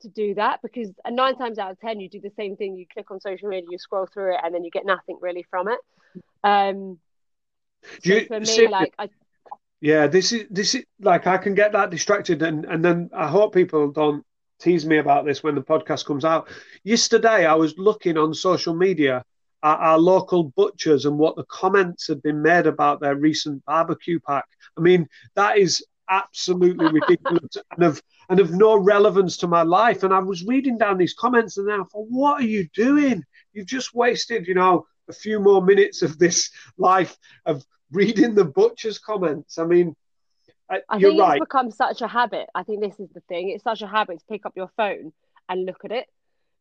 to 0.00 0.08
do 0.08 0.34
that 0.34 0.60
because 0.62 0.90
nine 1.08 1.36
times 1.36 1.58
out 1.58 1.70
of 1.70 1.80
ten 1.80 2.00
you 2.00 2.08
do 2.08 2.20
the 2.20 2.32
same 2.36 2.56
thing. 2.56 2.76
You 2.76 2.86
click 2.92 3.10
on 3.10 3.20
social 3.20 3.48
media 3.48 3.68
you 3.70 3.78
scroll 3.78 4.06
through 4.12 4.34
it 4.34 4.40
and 4.42 4.54
then 4.54 4.64
you 4.64 4.70
get 4.70 4.86
nothing 4.86 5.18
really 5.20 5.44
from 5.50 5.68
it. 5.68 5.78
Um 6.44 6.98
so 8.02 8.14
you, 8.14 8.26
for 8.26 8.40
me 8.40 8.68
like 8.68 8.94
I 8.98 9.08
yeah 9.80 10.06
this 10.06 10.32
is 10.32 10.46
this 10.50 10.74
is 10.74 10.84
like 11.00 11.26
I 11.26 11.38
can 11.38 11.54
get 11.54 11.72
that 11.72 11.90
distracted 11.90 12.42
and 12.42 12.64
and 12.64 12.84
then 12.84 13.10
I 13.14 13.28
hope 13.28 13.54
people 13.54 13.90
don't 13.90 14.24
tease 14.60 14.84
me 14.84 14.98
about 14.98 15.24
this 15.24 15.42
when 15.42 15.54
the 15.54 15.62
podcast 15.62 16.04
comes 16.04 16.24
out. 16.24 16.48
Yesterday 16.84 17.46
I 17.46 17.54
was 17.54 17.78
looking 17.78 18.18
on 18.18 18.34
social 18.34 18.74
media 18.74 19.24
at 19.62 19.76
our 19.76 19.98
local 19.98 20.44
butchers 20.44 21.04
and 21.06 21.18
what 21.18 21.36
the 21.36 21.44
comments 21.44 22.06
had 22.08 22.22
been 22.22 22.42
made 22.42 22.66
about 22.66 23.00
their 23.00 23.16
recent 23.16 23.64
barbecue 23.64 24.20
pack. 24.20 24.44
I 24.76 24.80
mean 24.80 25.08
that 25.34 25.58
is 25.58 25.84
absolutely 26.10 26.86
ridiculous. 27.00 27.56
And 27.70 27.84
of 27.84 28.02
and 28.30 28.38
of 28.38 28.52
no 28.52 28.78
relevance 28.78 29.36
to 29.38 29.48
my 29.48 29.62
life. 29.62 30.04
And 30.04 30.14
I 30.14 30.20
was 30.20 30.44
reading 30.44 30.78
down 30.78 30.96
these 30.96 31.14
comments 31.14 31.58
and 31.58 31.70
I 31.70 31.76
thought, 31.78 32.06
what 32.08 32.40
are 32.40 32.46
you 32.46 32.68
doing? 32.72 33.24
You've 33.52 33.66
just 33.66 33.92
wasted, 33.92 34.46
you 34.46 34.54
know, 34.54 34.86
a 35.08 35.12
few 35.12 35.40
more 35.40 35.60
minutes 35.60 36.00
of 36.02 36.18
this 36.18 36.50
life 36.78 37.18
of 37.44 37.64
reading 37.90 38.34
the 38.34 38.44
butcher's 38.44 38.98
comments. 38.98 39.58
I 39.58 39.64
mean, 39.64 39.96
uh, 40.72 40.78
I, 40.88 40.96
I 40.96 41.00
think 41.00 41.20
right. 41.20 41.36
it's 41.36 41.44
become 41.44 41.72
such 41.72 42.00
a 42.02 42.08
habit. 42.08 42.48
I 42.54 42.62
think 42.62 42.80
this 42.80 43.00
is 43.00 43.10
the 43.12 43.20
thing. 43.28 43.50
It's 43.50 43.64
such 43.64 43.82
a 43.82 43.88
habit 43.88 44.20
to 44.20 44.24
pick 44.26 44.46
up 44.46 44.52
your 44.54 44.70
phone 44.76 45.12
and 45.48 45.66
look 45.66 45.84
at 45.84 45.90
it. 45.90 46.06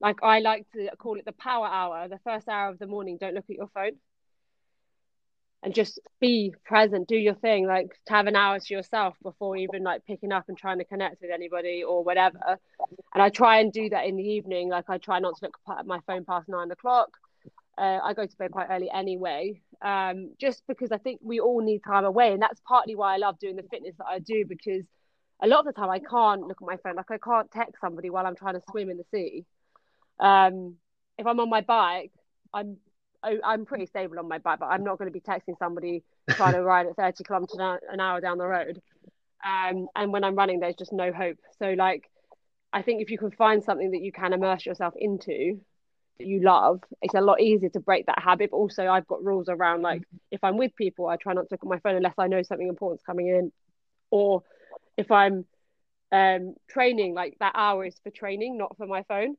Like 0.02 0.24
I 0.24 0.40
like 0.40 0.66
to 0.72 0.90
call 0.98 1.20
it 1.20 1.26
the 1.26 1.34
power 1.34 1.68
hour. 1.68 2.08
The 2.08 2.20
first 2.24 2.50
hour 2.50 2.70
of 2.70 2.80
the 2.80 2.88
morning, 2.88 3.18
don't 3.22 3.36
look 3.36 3.50
at 3.50 3.56
your 3.56 3.70
phone 3.76 3.92
and 5.62 5.74
just 5.74 6.00
be 6.22 6.54
present, 6.66 7.08
do 7.08 7.18
your 7.18 7.34
thing, 7.36 7.68
like 7.68 7.90
to 8.08 8.14
have 8.14 8.28
an 8.28 8.36
hour 8.36 8.60
to 8.60 8.74
yourself 8.74 9.16
before 9.22 9.58
even 9.58 9.84
like 9.84 10.06
picking 10.06 10.32
up 10.32 10.46
and 10.48 10.58
trying 10.58 10.78
to 10.78 10.86
connect 10.86 11.22
with 11.22 11.32
anybody 11.32 11.84
or 11.84 12.04
whatever. 12.04 12.40
And 13.14 13.22
I 13.22 13.30
try 13.30 13.60
and 13.60 13.72
do 13.72 13.90
that 13.90 14.06
in 14.06 14.16
the 14.16 14.24
evening. 14.24 14.70
Like 14.70 14.90
I 14.90 14.98
try 14.98 15.20
not 15.20 15.38
to 15.38 15.46
look 15.46 15.58
at 15.78 15.86
my 15.86 16.00
phone 16.08 16.24
past 16.24 16.48
nine 16.48 16.72
o'clock. 16.72 17.10
Uh, 17.78 18.00
I 18.04 18.14
go 18.14 18.26
to 18.26 18.38
bed 18.38 18.52
quite 18.52 18.68
early 18.70 18.90
anyway, 18.94 19.62
um, 19.82 20.32
just 20.40 20.64
because 20.68 20.92
I 20.92 20.98
think 20.98 21.20
we 21.24 21.40
all 21.40 21.62
need 21.62 21.80
time 21.80 22.04
away, 22.04 22.34
and 22.34 22.42
that's 22.42 22.60
partly 22.68 22.94
why 22.96 23.14
I 23.14 23.18
love 23.18 23.40
doing 23.40 23.56
the 23.56 23.64
fitness 23.64 23.96
that 24.00 24.08
I 24.08 24.20
do 24.20 24.46
because 24.46 24.84
a 25.42 25.48
lot 25.48 25.62
of 25.62 25.66
the 25.66 25.74
time 25.74 25.90
I 25.90 26.00
can't 26.00 26.42
look 26.42 26.58
at 26.62 26.66
my 26.66 26.78
phone. 26.78 26.96
Like 26.96 27.12
I 27.12 27.18
can't 27.18 27.50
text 27.52 27.76
somebody 27.80 28.10
while 28.10 28.26
I'm 28.26 28.36
trying 28.36 28.56
to 28.56 28.62
swim 28.70 28.90
in 28.90 28.98
the 28.98 29.06
sea. 29.12 29.46
Um, 30.20 30.76
if 31.18 31.26
I'm 31.26 31.40
on 31.40 31.50
my 31.50 31.62
bike, 31.62 32.12
I'm 32.54 32.78
I, 33.24 33.54
am 33.54 33.66
pretty 33.66 33.86
stable 33.86 34.20
on 34.20 34.28
my 34.28 34.38
bike, 34.38 34.60
but 34.60 34.68
I'm 34.68 34.84
not 34.84 34.98
going 34.98 35.12
to 35.12 35.14
be 35.14 35.22
texting 35.22 35.58
somebody 35.58 36.04
trying 36.30 36.54
to 36.54 36.64
ride 36.64 36.88
at 36.88 36.96
30 36.96 37.24
kilometers 37.24 37.60
an 37.90 38.00
hour 38.00 38.22
down 38.22 38.38
the 38.38 38.48
road. 38.48 38.82
Um, 39.46 39.88
and 39.96 40.12
when 40.12 40.24
I'm 40.24 40.36
running, 40.36 40.60
there's 40.60 40.76
just 40.76 40.94
no 40.94 41.12
hope. 41.12 41.38
So, 41.60 41.72
like, 41.78 42.10
I 42.72 42.82
think 42.82 43.02
if 43.02 43.10
you 43.10 43.18
can 43.18 43.32
find 43.32 43.64
something 43.64 43.92
that 43.92 44.02
you 44.02 44.12
can 44.12 44.34
immerse 44.34 44.66
yourself 44.66 44.94
into 44.98 45.60
that 46.18 46.28
you 46.28 46.42
love, 46.42 46.82
it's 47.02 47.14
a 47.14 47.22
lot 47.22 47.42
easier 47.42 47.70
to 47.70 47.80
break 47.80 48.06
that 48.08 48.22
habit. 48.22 48.52
But 48.52 48.58
also, 48.58 48.88
I've 48.88 49.08
got 49.08 49.24
rules 49.24 49.50
around 49.50 49.82
like 49.82 50.04
if 50.32 50.44
I'm 50.44 50.58
with 50.58 50.76
people, 50.76 51.08
I 51.08 51.16
try 51.16 51.34
not 51.34 51.44
to 51.44 51.48
look 51.52 51.64
at 51.64 51.70
my 51.70 51.80
phone 51.80 51.96
unless 51.96 52.16
I 52.18 52.28
know 52.28 52.44
something 52.44 52.68
important's 52.68 53.04
coming 53.04 53.28
in, 53.28 53.52
or 54.12 54.44
if 54.98 55.12
I'm 55.12 55.46
um, 56.12 56.56
training, 56.70 57.14
like 57.14 57.38
that 57.40 57.54
hour 57.56 57.86
is 57.86 57.96
for 58.04 58.12
training, 58.12 58.58
not 58.58 58.76
for 58.78 58.86
my 58.86 59.04
phone 59.04 59.36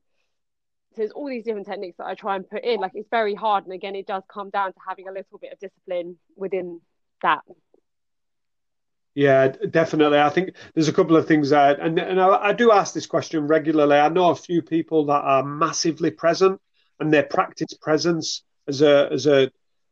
so 0.91 0.95
there's 0.97 1.11
all 1.11 1.27
these 1.27 1.45
different 1.45 1.67
techniques 1.67 1.97
that 1.97 2.07
I 2.07 2.15
try 2.15 2.35
and 2.35 2.49
put 2.49 2.63
in. 2.63 2.81
Like 2.81 2.91
it's 2.95 3.09
very 3.09 3.33
hard, 3.33 3.63
and 3.63 3.73
again, 3.73 3.95
it 3.95 4.07
does 4.07 4.23
come 4.31 4.49
down 4.49 4.73
to 4.73 4.79
having 4.87 5.07
a 5.07 5.11
little 5.11 5.37
bit 5.37 5.53
of 5.53 5.59
discipline 5.59 6.17
within 6.35 6.81
that. 7.21 7.41
Yeah, 9.13 9.49
definitely. 9.69 10.19
I 10.19 10.29
think 10.29 10.55
there's 10.73 10.87
a 10.87 10.93
couple 10.93 11.15
of 11.15 11.27
things 11.27 11.49
there, 11.49 11.79
and 11.79 11.97
and 11.97 12.19
I, 12.19 12.47
I 12.47 12.53
do 12.53 12.71
ask 12.71 12.93
this 12.93 13.05
question 13.05 13.47
regularly. 13.47 13.97
I 13.97 14.09
know 14.09 14.31
a 14.31 14.35
few 14.35 14.61
people 14.61 15.05
that 15.05 15.21
are 15.21 15.43
massively 15.43 16.11
present, 16.11 16.59
and 16.99 17.13
they 17.13 17.23
practice 17.23 17.73
presence 17.73 18.43
as 18.67 18.81
a 18.81 19.09
as 19.11 19.27
a 19.27 19.49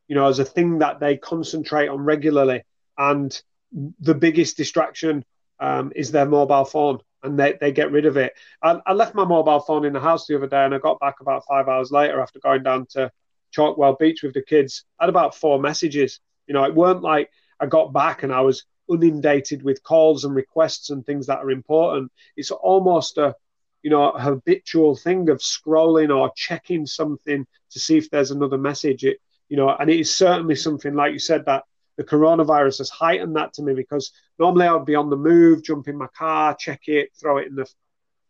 you 0.08 0.16
know 0.16 0.28
as 0.28 0.40
a 0.40 0.46
thing 0.46 0.80
that 0.80 1.00
they 1.00 1.16
concentrate 1.16 1.88
on 1.88 2.00
regularly, 2.00 2.64
and 2.98 3.42
the 3.72 4.16
biggest 4.16 4.58
distraction 4.58 5.24
um, 5.60 5.92
is 5.96 6.12
their 6.12 6.26
mobile 6.26 6.66
phone 6.66 7.00
and 7.24 7.38
they, 7.38 7.58
they 7.60 7.72
get 7.72 7.92
rid 7.92 8.06
of 8.06 8.18
it. 8.18 8.34
I, 8.62 8.80
I, 8.86 8.94
left 8.94 9.16
my 9.16 9.26
mobile 9.26 9.60
phone 9.60 9.86
in 9.86 9.94
the 9.94 10.00
house 10.00 10.26
the 10.26 10.36
other 10.36 10.48
day 10.48 10.64
and 10.64 10.74
I 10.74 10.80
got 10.80 11.00
back 11.00 11.20
about 11.20 11.46
five 11.46 11.68
hours 11.68 11.92
later 11.92 12.22
after 12.22 12.40
going 12.40 12.64
down 12.64 12.86
to 12.92 13.12
Chalkwell 13.56 14.00
Beach 14.00 14.24
with 14.24 14.34
the 14.34 14.42
kids. 14.42 14.86
I 15.00 15.04
had 15.04 15.10
about 15.10 15.36
four 15.36 15.60
messages. 15.60 16.20
You 16.48 16.54
know, 16.54 16.64
it 16.64 16.76
weren't 16.76 17.02
like 17.02 17.30
I 17.60 17.66
got 17.66 17.94
back 17.94 18.24
and 18.24 18.32
I 18.32 18.42
was 18.42 18.66
inundated 18.90 19.64
with 19.64 19.84
calls 19.84 20.26
and 20.26 20.34
requests 20.34 20.90
and 20.90 21.06
things 21.06 21.28
that 21.28 21.40
are 21.40 21.52
important. 21.52 22.12
It's 22.38 22.52
almost 22.52 23.18
a, 23.18 23.36
you 23.84 23.90
know, 23.90 24.10
a 24.10 24.22
habitual 24.22 24.96
thing 24.96 25.30
of 25.30 25.40
scrolling 25.40 26.16
or 26.16 26.32
checking 26.36 26.86
something 26.86 27.46
to 27.72 27.80
see 27.80 27.98
if 27.98 28.10
there's 28.10 28.32
another 28.32 28.58
message. 28.58 29.04
It, 29.04 29.20
you 29.50 29.58
know, 29.58 29.70
and 29.70 29.90
it 29.90 30.00
is 30.00 30.16
certainly 30.16 30.56
something, 30.56 30.94
like 30.94 31.14
you 31.14 31.20
said, 31.20 31.46
that 31.46 31.64
the 32.00 32.06
coronavirus 32.06 32.78
has 32.78 32.90
heightened 32.90 33.36
that 33.36 33.52
to 33.52 33.62
me 33.62 33.74
because 33.74 34.14
normally 34.40 34.66
I 34.66 34.72
would 34.72 34.86
be 34.86 34.96
on 34.96 35.10
the 35.10 35.18
move, 35.18 35.66
jump 35.66 35.90
in 35.90 35.98
my 35.98 36.08
car, 36.18 36.56
check 36.56 36.88
it, 36.88 37.10
throw 37.20 37.40
it 37.40 37.48
in 37.48 37.56
the 37.56 37.68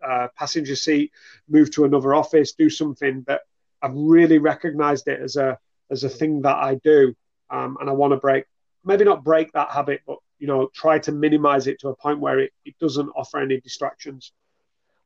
uh, 0.03 0.27
passenger 0.35 0.75
seat, 0.75 1.11
move 1.47 1.69
to 1.75 1.85
another 1.85 2.15
office, 2.15 2.53
do 2.53 2.67
something. 2.67 3.21
But 3.21 3.41
I've 3.79 3.93
really 3.93 4.39
recognised 4.39 5.07
it 5.07 5.21
as 5.21 5.35
a 5.35 5.59
as 5.91 6.03
a 6.03 6.09
thing 6.09 6.41
that 6.41 6.55
I 6.55 6.79
do, 6.83 7.13
um, 7.51 7.77
and 7.79 7.87
I 7.87 7.93
want 7.93 8.13
to 8.13 8.17
break. 8.17 8.45
Maybe 8.83 9.05
not 9.05 9.23
break 9.23 9.51
that 9.51 9.69
habit, 9.69 10.01
but 10.07 10.17
you 10.39 10.47
know, 10.47 10.71
try 10.73 10.97
to 10.97 11.11
minimise 11.11 11.67
it 11.67 11.79
to 11.81 11.89
a 11.89 11.95
point 11.95 12.19
where 12.19 12.39
it, 12.39 12.51
it 12.65 12.73
doesn't 12.79 13.09
offer 13.09 13.37
any 13.37 13.59
distractions. 13.59 14.31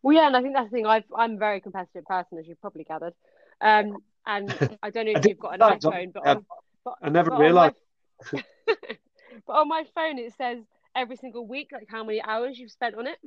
Well, 0.03 0.15
yeah, 0.15 0.27
and 0.27 0.37
I 0.37 0.41
think 0.41 0.53
that's 0.55 0.71
the 0.71 0.77
thing. 0.77 0.85
i 0.85 1.03
am 1.19 1.33
a 1.33 1.37
very 1.37 1.59
competitive 1.59 2.05
person, 2.05 2.37
as 2.37 2.47
you've 2.47 2.61
probably 2.61 2.85
gathered. 2.85 3.13
Um, 3.59 3.97
and 4.25 4.77
I 4.81 4.89
don't 4.89 5.07
know 5.07 5.19
if 5.19 5.25
you've 5.25 5.37
got 5.37 5.55
an 5.55 5.59
iPhone, 5.59 6.13
but, 6.13 6.25
on, 6.25 6.45
but 6.85 6.93
I 7.01 7.09
never 7.09 7.35
realised. 7.35 7.75
but 8.31 9.53
on 9.53 9.67
my 9.67 9.85
phone, 9.95 10.17
it 10.19 10.33
says 10.37 10.59
every 10.95 11.15
single 11.17 11.45
week, 11.45 11.69
like 11.71 11.87
how 11.89 12.03
many 12.03 12.21
hours 12.21 12.57
you've 12.57 12.71
spent 12.71 12.95
on 12.95 13.07
it. 13.07 13.17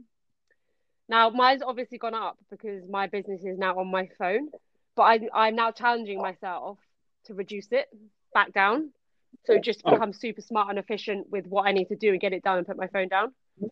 Now, 1.08 1.30
mine's 1.30 1.62
obviously 1.62 1.98
gone 1.98 2.14
up 2.14 2.36
because 2.50 2.82
my 2.88 3.06
business 3.06 3.42
is 3.44 3.58
now 3.58 3.78
on 3.78 3.88
my 3.90 4.08
phone, 4.18 4.48
but 4.96 5.02
I, 5.02 5.20
I'm 5.32 5.54
now 5.54 5.70
challenging 5.70 6.20
myself 6.20 6.78
to 7.26 7.34
reduce 7.34 7.68
it 7.70 7.86
back 8.34 8.52
down. 8.52 8.90
So 9.44 9.58
just 9.58 9.82
oh. 9.84 9.92
become 9.92 10.12
super 10.12 10.40
smart 10.40 10.70
and 10.70 10.78
efficient 10.78 11.30
with 11.30 11.46
what 11.46 11.66
I 11.66 11.72
need 11.72 11.88
to 11.88 11.96
do 11.96 12.10
and 12.10 12.20
get 12.20 12.32
it 12.32 12.42
done 12.42 12.58
and 12.58 12.66
put 12.66 12.76
my 12.76 12.88
phone 12.88 13.08
down. 13.08 13.28
Mm-hmm. 13.60 13.66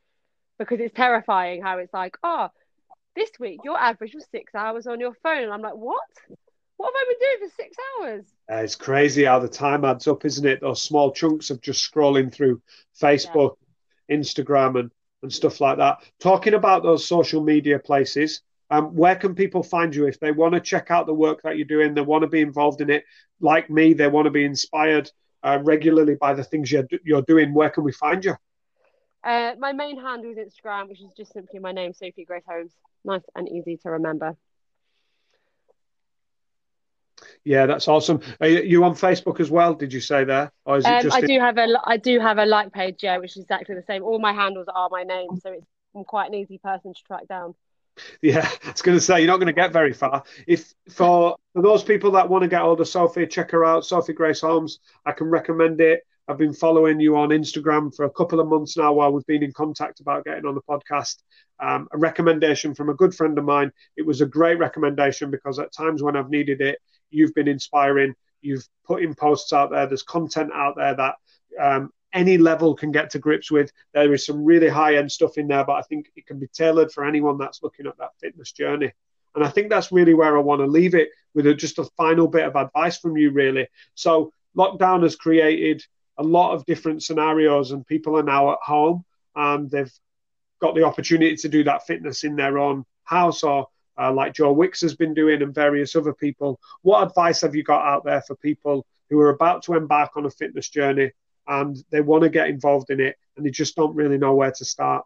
Because 0.58 0.78
it's 0.78 0.94
terrifying 0.94 1.62
how 1.62 1.78
it's 1.78 1.92
like, 1.92 2.16
oh, 2.22 2.48
this 3.16 3.30
week 3.40 3.60
your 3.64 3.78
average 3.78 4.14
was 4.14 4.26
six 4.30 4.54
hours 4.54 4.86
on 4.86 5.00
your 5.00 5.14
phone. 5.22 5.42
And 5.42 5.52
I'm 5.52 5.62
like, 5.62 5.74
what? 5.74 6.00
What 6.76 6.92
have 6.92 6.94
I 6.94 7.04
been 7.08 7.18
doing 7.20 7.48
for 7.48 7.62
six 7.62 7.76
hours? 8.00 8.24
Uh, 8.50 8.56
it's 8.56 8.76
crazy 8.76 9.24
how 9.24 9.38
the 9.38 9.48
time 9.48 9.84
adds 9.84 10.06
up, 10.06 10.24
isn't 10.24 10.46
it? 10.46 10.60
Those 10.60 10.82
small 10.82 11.12
chunks 11.12 11.50
of 11.50 11.60
just 11.62 11.90
scrolling 11.90 12.32
through 12.32 12.60
Facebook, 13.00 13.56
yeah. 14.08 14.16
Instagram, 14.16 14.78
and, 14.78 14.90
and 15.22 15.32
stuff 15.32 15.60
like 15.60 15.78
that. 15.78 15.98
Talking 16.20 16.54
about 16.54 16.82
those 16.82 17.06
social 17.06 17.42
media 17.42 17.78
places, 17.78 18.42
um, 18.70 18.94
where 18.94 19.16
can 19.16 19.34
people 19.34 19.62
find 19.62 19.94
you 19.94 20.06
if 20.06 20.20
they 20.20 20.32
want 20.32 20.54
to 20.54 20.60
check 20.60 20.90
out 20.90 21.06
the 21.06 21.14
work 21.14 21.42
that 21.42 21.56
you're 21.56 21.66
doing? 21.66 21.94
They 21.94 22.02
want 22.02 22.22
to 22.22 22.28
be 22.28 22.42
involved 22.42 22.80
in 22.80 22.90
it, 22.90 23.04
like 23.40 23.70
me. 23.70 23.94
They 23.94 24.08
want 24.08 24.26
to 24.26 24.30
be 24.30 24.44
inspired 24.44 25.10
uh, 25.42 25.60
regularly 25.62 26.16
by 26.16 26.34
the 26.34 26.44
things 26.44 26.70
you're, 26.70 26.86
you're 27.04 27.22
doing. 27.22 27.54
Where 27.54 27.70
can 27.70 27.84
we 27.84 27.92
find 27.92 28.24
you? 28.24 28.34
Uh, 29.22 29.54
my 29.58 29.72
main 29.72 29.98
handle 29.98 30.30
is 30.30 30.38
Instagram, 30.38 30.88
which 30.88 31.00
is 31.00 31.12
just 31.16 31.32
simply 31.32 31.58
my 31.58 31.72
name, 31.72 31.94
Sophie 31.94 32.26
Grace 32.26 32.44
Holmes. 32.46 32.72
Nice 33.06 33.22
and 33.34 33.48
easy 33.48 33.78
to 33.78 33.90
remember. 33.90 34.36
Yeah, 37.44 37.66
that's 37.66 37.88
awesome. 37.88 38.20
Are 38.40 38.48
you 38.48 38.84
on 38.84 38.94
Facebook 38.94 39.40
as 39.40 39.50
well? 39.50 39.74
Did 39.74 39.92
you 39.92 40.00
say 40.00 40.24
there, 40.24 40.52
or 40.64 40.78
is 40.78 40.84
it 40.84 40.88
um, 40.88 41.02
just? 41.02 41.16
I 41.16 41.20
in- 41.20 41.26
do 41.26 41.40
have 41.40 41.58
a 41.58 41.68
I 41.84 41.96
do 41.96 42.18
have 42.20 42.38
a 42.38 42.46
like 42.46 42.72
page, 42.72 43.02
yeah, 43.02 43.18
which 43.18 43.36
is 43.36 43.42
exactly 43.42 43.74
the 43.74 43.82
same. 43.82 44.02
All 44.02 44.18
my 44.18 44.32
handles 44.32 44.66
are 44.74 44.88
my 44.90 45.04
name, 45.04 45.28
so 45.42 45.52
it's 45.52 45.66
I'm 45.94 46.04
quite 46.04 46.28
an 46.28 46.34
easy 46.34 46.58
person 46.58 46.92
to 46.92 47.02
track 47.04 47.28
down. 47.28 47.54
Yeah, 48.22 48.48
I 48.64 48.70
was 48.70 48.82
going 48.82 48.98
to 48.98 49.04
say 49.04 49.20
you're 49.20 49.28
not 49.28 49.36
going 49.36 49.46
to 49.46 49.52
get 49.52 49.72
very 49.72 49.92
far. 49.92 50.24
If 50.46 50.72
for 50.90 51.36
for 51.52 51.62
those 51.62 51.84
people 51.84 52.12
that 52.12 52.28
want 52.28 52.42
to 52.42 52.48
get 52.48 52.62
hold 52.62 52.80
of 52.80 52.88
Sophie, 52.88 53.26
check 53.26 53.50
her 53.52 53.64
out, 53.64 53.84
Sophie 53.84 54.12
Grace 54.12 54.40
Holmes. 54.40 54.80
I 55.06 55.12
can 55.12 55.28
recommend 55.28 55.80
it. 55.80 56.00
I've 56.26 56.38
been 56.38 56.54
following 56.54 57.00
you 57.00 57.16
on 57.18 57.28
Instagram 57.28 57.94
for 57.94 58.06
a 58.06 58.10
couple 58.10 58.40
of 58.40 58.48
months 58.48 58.78
now 58.78 58.94
while 58.94 59.12
we've 59.12 59.26
been 59.26 59.42
in 59.42 59.52
contact 59.52 60.00
about 60.00 60.24
getting 60.24 60.46
on 60.46 60.54
the 60.54 60.62
podcast. 60.62 61.16
Um, 61.60 61.86
a 61.92 61.98
recommendation 61.98 62.74
from 62.74 62.88
a 62.88 62.94
good 62.94 63.14
friend 63.14 63.38
of 63.38 63.44
mine. 63.44 63.70
It 63.98 64.06
was 64.06 64.22
a 64.22 64.26
great 64.26 64.58
recommendation 64.58 65.30
because 65.30 65.58
at 65.58 65.72
times 65.72 66.02
when 66.02 66.16
I've 66.16 66.30
needed 66.30 66.62
it, 66.62 66.78
you've 67.14 67.34
been 67.34 67.48
inspiring. 67.48 68.14
You've 68.42 68.66
put 68.86 69.02
in 69.02 69.14
posts 69.14 69.52
out 69.52 69.70
there. 69.70 69.86
There's 69.86 70.02
content 70.02 70.50
out 70.52 70.76
there 70.76 70.94
that 70.94 71.14
um, 71.60 71.90
any 72.12 72.38
level 72.38 72.74
can 72.74 72.92
get 72.92 73.10
to 73.10 73.18
grips 73.18 73.50
with. 73.50 73.72
There 73.92 74.12
is 74.12 74.26
some 74.26 74.44
really 74.44 74.68
high 74.68 74.96
end 74.96 75.10
stuff 75.10 75.38
in 75.38 75.48
there, 75.48 75.64
but 75.64 75.74
I 75.74 75.82
think 75.82 76.10
it 76.16 76.26
can 76.26 76.38
be 76.38 76.48
tailored 76.48 76.92
for 76.92 77.04
anyone 77.04 77.38
that's 77.38 77.62
looking 77.62 77.86
at 77.86 77.96
that 77.98 78.10
fitness 78.20 78.52
journey. 78.52 78.92
And 79.34 79.44
I 79.44 79.48
think 79.48 79.68
that's 79.68 79.90
really 79.90 80.14
where 80.14 80.36
I 80.36 80.40
want 80.40 80.60
to 80.60 80.66
leave 80.66 80.94
it 80.94 81.08
with 81.34 81.46
a, 81.46 81.54
just 81.54 81.78
a 81.78 81.88
final 81.96 82.28
bit 82.28 82.46
of 82.46 82.54
advice 82.54 82.98
from 82.98 83.16
you, 83.16 83.30
really. 83.30 83.66
So, 83.94 84.32
lockdown 84.56 85.02
has 85.02 85.16
created 85.16 85.82
a 86.18 86.22
lot 86.22 86.54
of 86.54 86.64
different 86.66 87.02
scenarios, 87.02 87.72
and 87.72 87.84
people 87.84 88.16
are 88.16 88.22
now 88.22 88.52
at 88.52 88.58
home 88.62 89.04
and 89.34 89.70
they've 89.70 89.92
got 90.60 90.74
the 90.74 90.84
opportunity 90.84 91.36
to 91.36 91.48
do 91.48 91.64
that 91.64 91.86
fitness 91.86 92.24
in 92.24 92.36
their 92.36 92.58
own 92.58 92.84
house 93.04 93.42
or 93.42 93.66
uh, 93.98 94.12
like 94.12 94.34
Joe 94.34 94.52
Wicks 94.52 94.80
has 94.80 94.94
been 94.94 95.14
doing 95.14 95.42
and 95.42 95.54
various 95.54 95.94
other 95.96 96.12
people. 96.12 96.60
What 96.82 97.06
advice 97.06 97.40
have 97.42 97.54
you 97.54 97.62
got 97.62 97.84
out 97.84 98.04
there 98.04 98.22
for 98.22 98.36
people 98.36 98.86
who 99.10 99.20
are 99.20 99.30
about 99.30 99.62
to 99.64 99.74
embark 99.74 100.16
on 100.16 100.26
a 100.26 100.30
fitness 100.30 100.68
journey 100.68 101.12
and 101.46 101.76
they 101.90 102.00
want 102.00 102.22
to 102.22 102.28
get 102.30 102.48
involved 102.48 102.90
in 102.90 103.00
it 103.00 103.16
and 103.36 103.44
they 103.44 103.50
just 103.50 103.76
don't 103.76 103.94
really 103.94 104.18
know 104.18 104.34
where 104.34 104.52
to 104.52 104.64
start? 104.64 105.04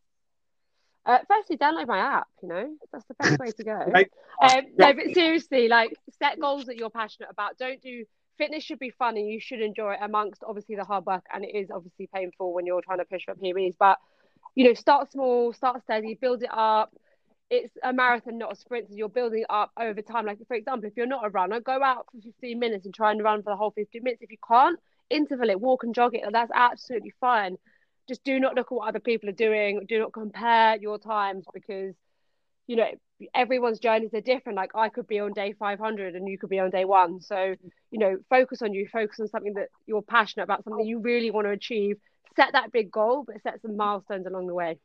Uh, 1.04 1.18
firstly, 1.26 1.56
download 1.56 1.86
my 1.86 1.98
app. 1.98 2.26
You 2.42 2.48
know 2.48 2.76
that's 2.92 3.04
the 3.06 3.14
best 3.14 3.38
way 3.38 3.50
to 3.50 3.64
go. 3.64 3.72
right. 3.88 4.10
um, 4.42 4.64
no, 4.76 4.92
but 4.92 5.14
seriously, 5.14 5.68
like 5.68 5.94
set 6.18 6.38
goals 6.38 6.66
that 6.66 6.76
you're 6.76 6.90
passionate 6.90 7.30
about. 7.30 7.56
Don't 7.56 7.80
do 7.80 8.04
fitness. 8.36 8.62
Should 8.62 8.78
be 8.78 8.90
fun 8.90 9.16
and 9.16 9.26
you 9.26 9.40
should 9.40 9.62
enjoy 9.62 9.94
it 9.94 10.00
amongst 10.02 10.44
obviously 10.46 10.76
the 10.76 10.84
hard 10.84 11.06
work, 11.06 11.24
and 11.32 11.44
it 11.44 11.54
is 11.54 11.70
obviously 11.70 12.10
painful 12.14 12.52
when 12.52 12.66
you're 12.66 12.82
trying 12.82 12.98
to 12.98 13.06
push 13.06 13.24
for 13.24 13.34
PBs. 13.34 13.76
But 13.78 13.96
you 14.54 14.64
know, 14.64 14.74
start 14.74 15.10
small, 15.10 15.54
start 15.54 15.82
steady, 15.84 16.14
build 16.14 16.42
it 16.42 16.50
up 16.52 16.92
it's 17.50 17.72
a 17.82 17.92
marathon, 17.92 18.38
not 18.38 18.52
a 18.52 18.56
sprint. 18.56 18.88
So 18.88 18.94
you're 18.94 19.08
building 19.08 19.44
up 19.48 19.70
over 19.78 20.02
time. 20.02 20.26
Like 20.26 20.38
for 20.46 20.54
example, 20.54 20.88
if 20.88 20.96
you're 20.96 21.06
not 21.06 21.24
a 21.24 21.30
runner, 21.30 21.60
go 21.60 21.82
out 21.82 22.06
for 22.12 22.20
15 22.20 22.58
minutes 22.58 22.84
and 22.84 22.94
try 22.94 23.10
and 23.10 23.22
run 23.22 23.42
for 23.42 23.50
the 23.50 23.56
whole 23.56 23.70
15 23.70 24.02
minutes. 24.02 24.22
If 24.22 24.30
you 24.30 24.38
can't, 24.46 24.78
interval 25.10 25.50
it, 25.50 25.60
walk 25.60 25.84
and 25.84 25.94
jog 25.94 26.14
it. 26.14 26.24
That's 26.30 26.50
absolutely 26.54 27.12
fine. 27.20 27.56
Just 28.08 28.24
do 28.24 28.38
not 28.40 28.54
look 28.54 28.68
at 28.70 28.74
what 28.74 28.88
other 28.88 29.00
people 29.00 29.28
are 29.28 29.32
doing. 29.32 29.84
Do 29.88 29.98
not 29.98 30.12
compare 30.12 30.76
your 30.76 30.98
times 30.98 31.44
because 31.52 31.94
you 32.66 32.76
know 32.76 32.88
everyone's 33.34 33.78
journeys 33.78 34.12
are 34.14 34.20
different. 34.20 34.56
Like 34.56 34.74
I 34.74 34.90
could 34.90 35.06
be 35.06 35.20
on 35.20 35.32
day 35.32 35.54
500 35.58 36.14
and 36.14 36.28
you 36.28 36.38
could 36.38 36.50
be 36.50 36.58
on 36.58 36.70
day 36.70 36.84
one. 36.84 37.20
So 37.20 37.54
you 37.90 37.98
know, 37.98 38.18
focus 38.28 38.60
on 38.62 38.74
you. 38.74 38.88
Focus 38.92 39.20
on 39.20 39.28
something 39.28 39.54
that 39.54 39.68
you're 39.86 40.02
passionate 40.02 40.44
about, 40.44 40.64
something 40.64 40.86
you 40.86 41.00
really 41.00 41.30
want 41.30 41.46
to 41.46 41.50
achieve. 41.50 41.96
Set 42.36 42.52
that 42.52 42.72
big 42.72 42.90
goal, 42.90 43.24
but 43.26 43.42
set 43.42 43.60
some 43.62 43.76
milestones 43.76 44.26
along 44.26 44.46
the 44.46 44.54
way. 44.54 44.78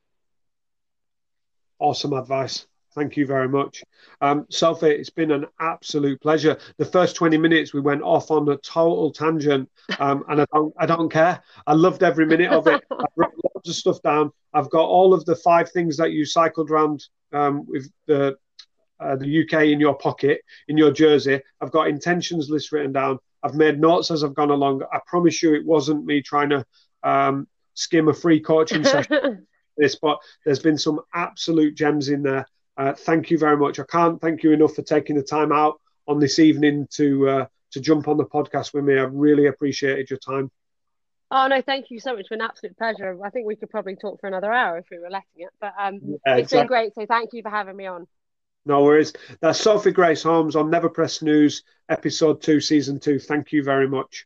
Awesome 1.84 2.14
advice. 2.14 2.66
Thank 2.96 3.18
you 3.18 3.26
very 3.26 3.50
much. 3.50 3.84
Um, 4.22 4.46
Sophie, 4.50 4.88
it's 4.88 5.10
been 5.10 5.32
an 5.32 5.48
absolute 5.60 6.22
pleasure. 6.22 6.58
The 6.78 6.86
first 6.86 7.14
20 7.18 7.36
minutes 7.38 7.74
we 7.74 7.82
went 7.82 8.02
off 8.04 8.32
on 8.32 8.48
a 8.48 8.56
total 8.56 9.12
tangent, 9.12 9.70
um, 10.00 10.24
and 10.30 10.40
I 10.40 10.46
don't, 10.54 10.74
I 10.80 10.86
don't 10.86 11.10
care. 11.10 11.44
I 11.68 11.74
loved 11.74 12.02
every 12.02 12.26
minute 12.26 12.52
of 12.54 12.68
it. 12.68 12.82
I 12.90 13.04
wrote 13.18 13.34
lots 13.54 13.68
of 13.68 13.76
stuff 13.76 14.02
down. 14.02 14.32
I've 14.54 14.70
got 14.70 14.86
all 14.86 15.14
of 15.14 15.26
the 15.26 15.36
five 15.36 15.74
things 15.74 15.98
that 15.98 16.14
you 16.14 16.24
cycled 16.24 16.72
around 16.72 17.04
um, 17.34 17.66
with 17.68 17.92
the 18.08 18.38
uh, 19.02 19.18
the 19.18 19.44
UK 19.44 19.64
in 19.64 19.82
your 19.82 19.96
pocket, 19.96 20.40
in 20.70 20.78
your 20.78 20.92
jersey. 20.92 21.42
I've 21.60 21.72
got 21.72 21.90
intentions 21.90 22.50
list 22.50 22.72
written 22.72 22.94
down. 22.94 23.20
I've 23.44 23.56
made 23.56 23.82
notes 23.82 24.10
as 24.10 24.24
I've 24.24 24.36
gone 24.36 24.52
along. 24.52 24.84
I 24.94 25.00
promise 25.06 25.44
you, 25.44 25.54
it 25.54 25.66
wasn't 25.66 26.06
me 26.06 26.22
trying 26.22 26.52
to 26.52 26.66
um, 27.04 27.46
skim 27.74 28.08
a 28.08 28.14
free 28.14 28.40
coaching 28.40 28.86
session 28.86 29.46
this, 29.78 29.96
but 29.96 30.20
there's 30.46 30.60
been 30.60 30.78
some 30.78 31.02
absolute 31.14 31.76
gems 31.76 32.10
in 32.10 32.24
there. 32.24 32.46
Uh, 32.78 32.94
thank 32.94 33.30
you 33.30 33.38
very 33.38 33.58
much. 33.58 33.80
I 33.80 33.84
can't 33.84 34.20
thank 34.20 34.44
you 34.44 34.52
enough 34.52 34.74
for 34.74 34.82
taking 34.82 35.16
the 35.16 35.24
time 35.24 35.52
out 35.52 35.80
on 36.08 36.20
this 36.20 36.40
evening 36.40 36.88
to 36.92 37.30
uh, 37.30 37.46
to 37.72 37.80
jump 37.80 38.08
on 38.08 38.18
the 38.18 38.26
podcast 38.26 38.74
with 38.74 38.84
me. 38.84 38.98
I've 38.98 39.14
really 39.14 39.48
appreciated 39.48 40.10
your 40.10 40.20
time. 40.20 40.52
Oh 41.32 41.48
no, 41.48 41.62
thank 41.62 41.90
you 41.90 42.00
so 42.00 42.16
much. 42.16 42.28
for 42.28 42.36
an 42.36 42.42
absolute 42.42 42.78
pleasure. 42.78 43.18
I 43.24 43.30
think 43.30 43.48
we 43.48 43.56
could 43.56 43.70
probably 43.70 43.96
talk 43.96 44.20
for 44.20 44.28
another 44.28 44.52
hour 44.52 44.78
if 44.78 44.86
we 44.92 45.00
were 45.00 45.10
letting 45.10 45.28
it. 45.38 45.50
But 45.60 45.74
um, 45.80 46.00
yeah, 46.04 46.36
it's 46.36 46.52
exactly. 46.52 46.60
been 46.60 46.68
great. 46.68 46.96
So 46.96 47.06
thank 47.08 47.30
you 47.34 47.42
for 47.42 47.50
having 47.50 47.76
me 47.76 47.88
on. 47.88 48.08
No 48.66 48.84
worries. 48.84 49.14
That's 49.42 49.60
Sophie 49.60 49.92
Grace 49.92 50.24
Holmes 50.24 50.56
on 50.56 50.70
Never 50.70 50.90
Press 50.90 51.16
Snooze, 51.16 51.64
episode 51.90 52.42
two, 52.42 52.62
season 52.62 53.00
two. 53.00 53.20
Thank 53.20 53.52
you 53.52 53.64
very 53.64 53.88
much. 53.88 54.26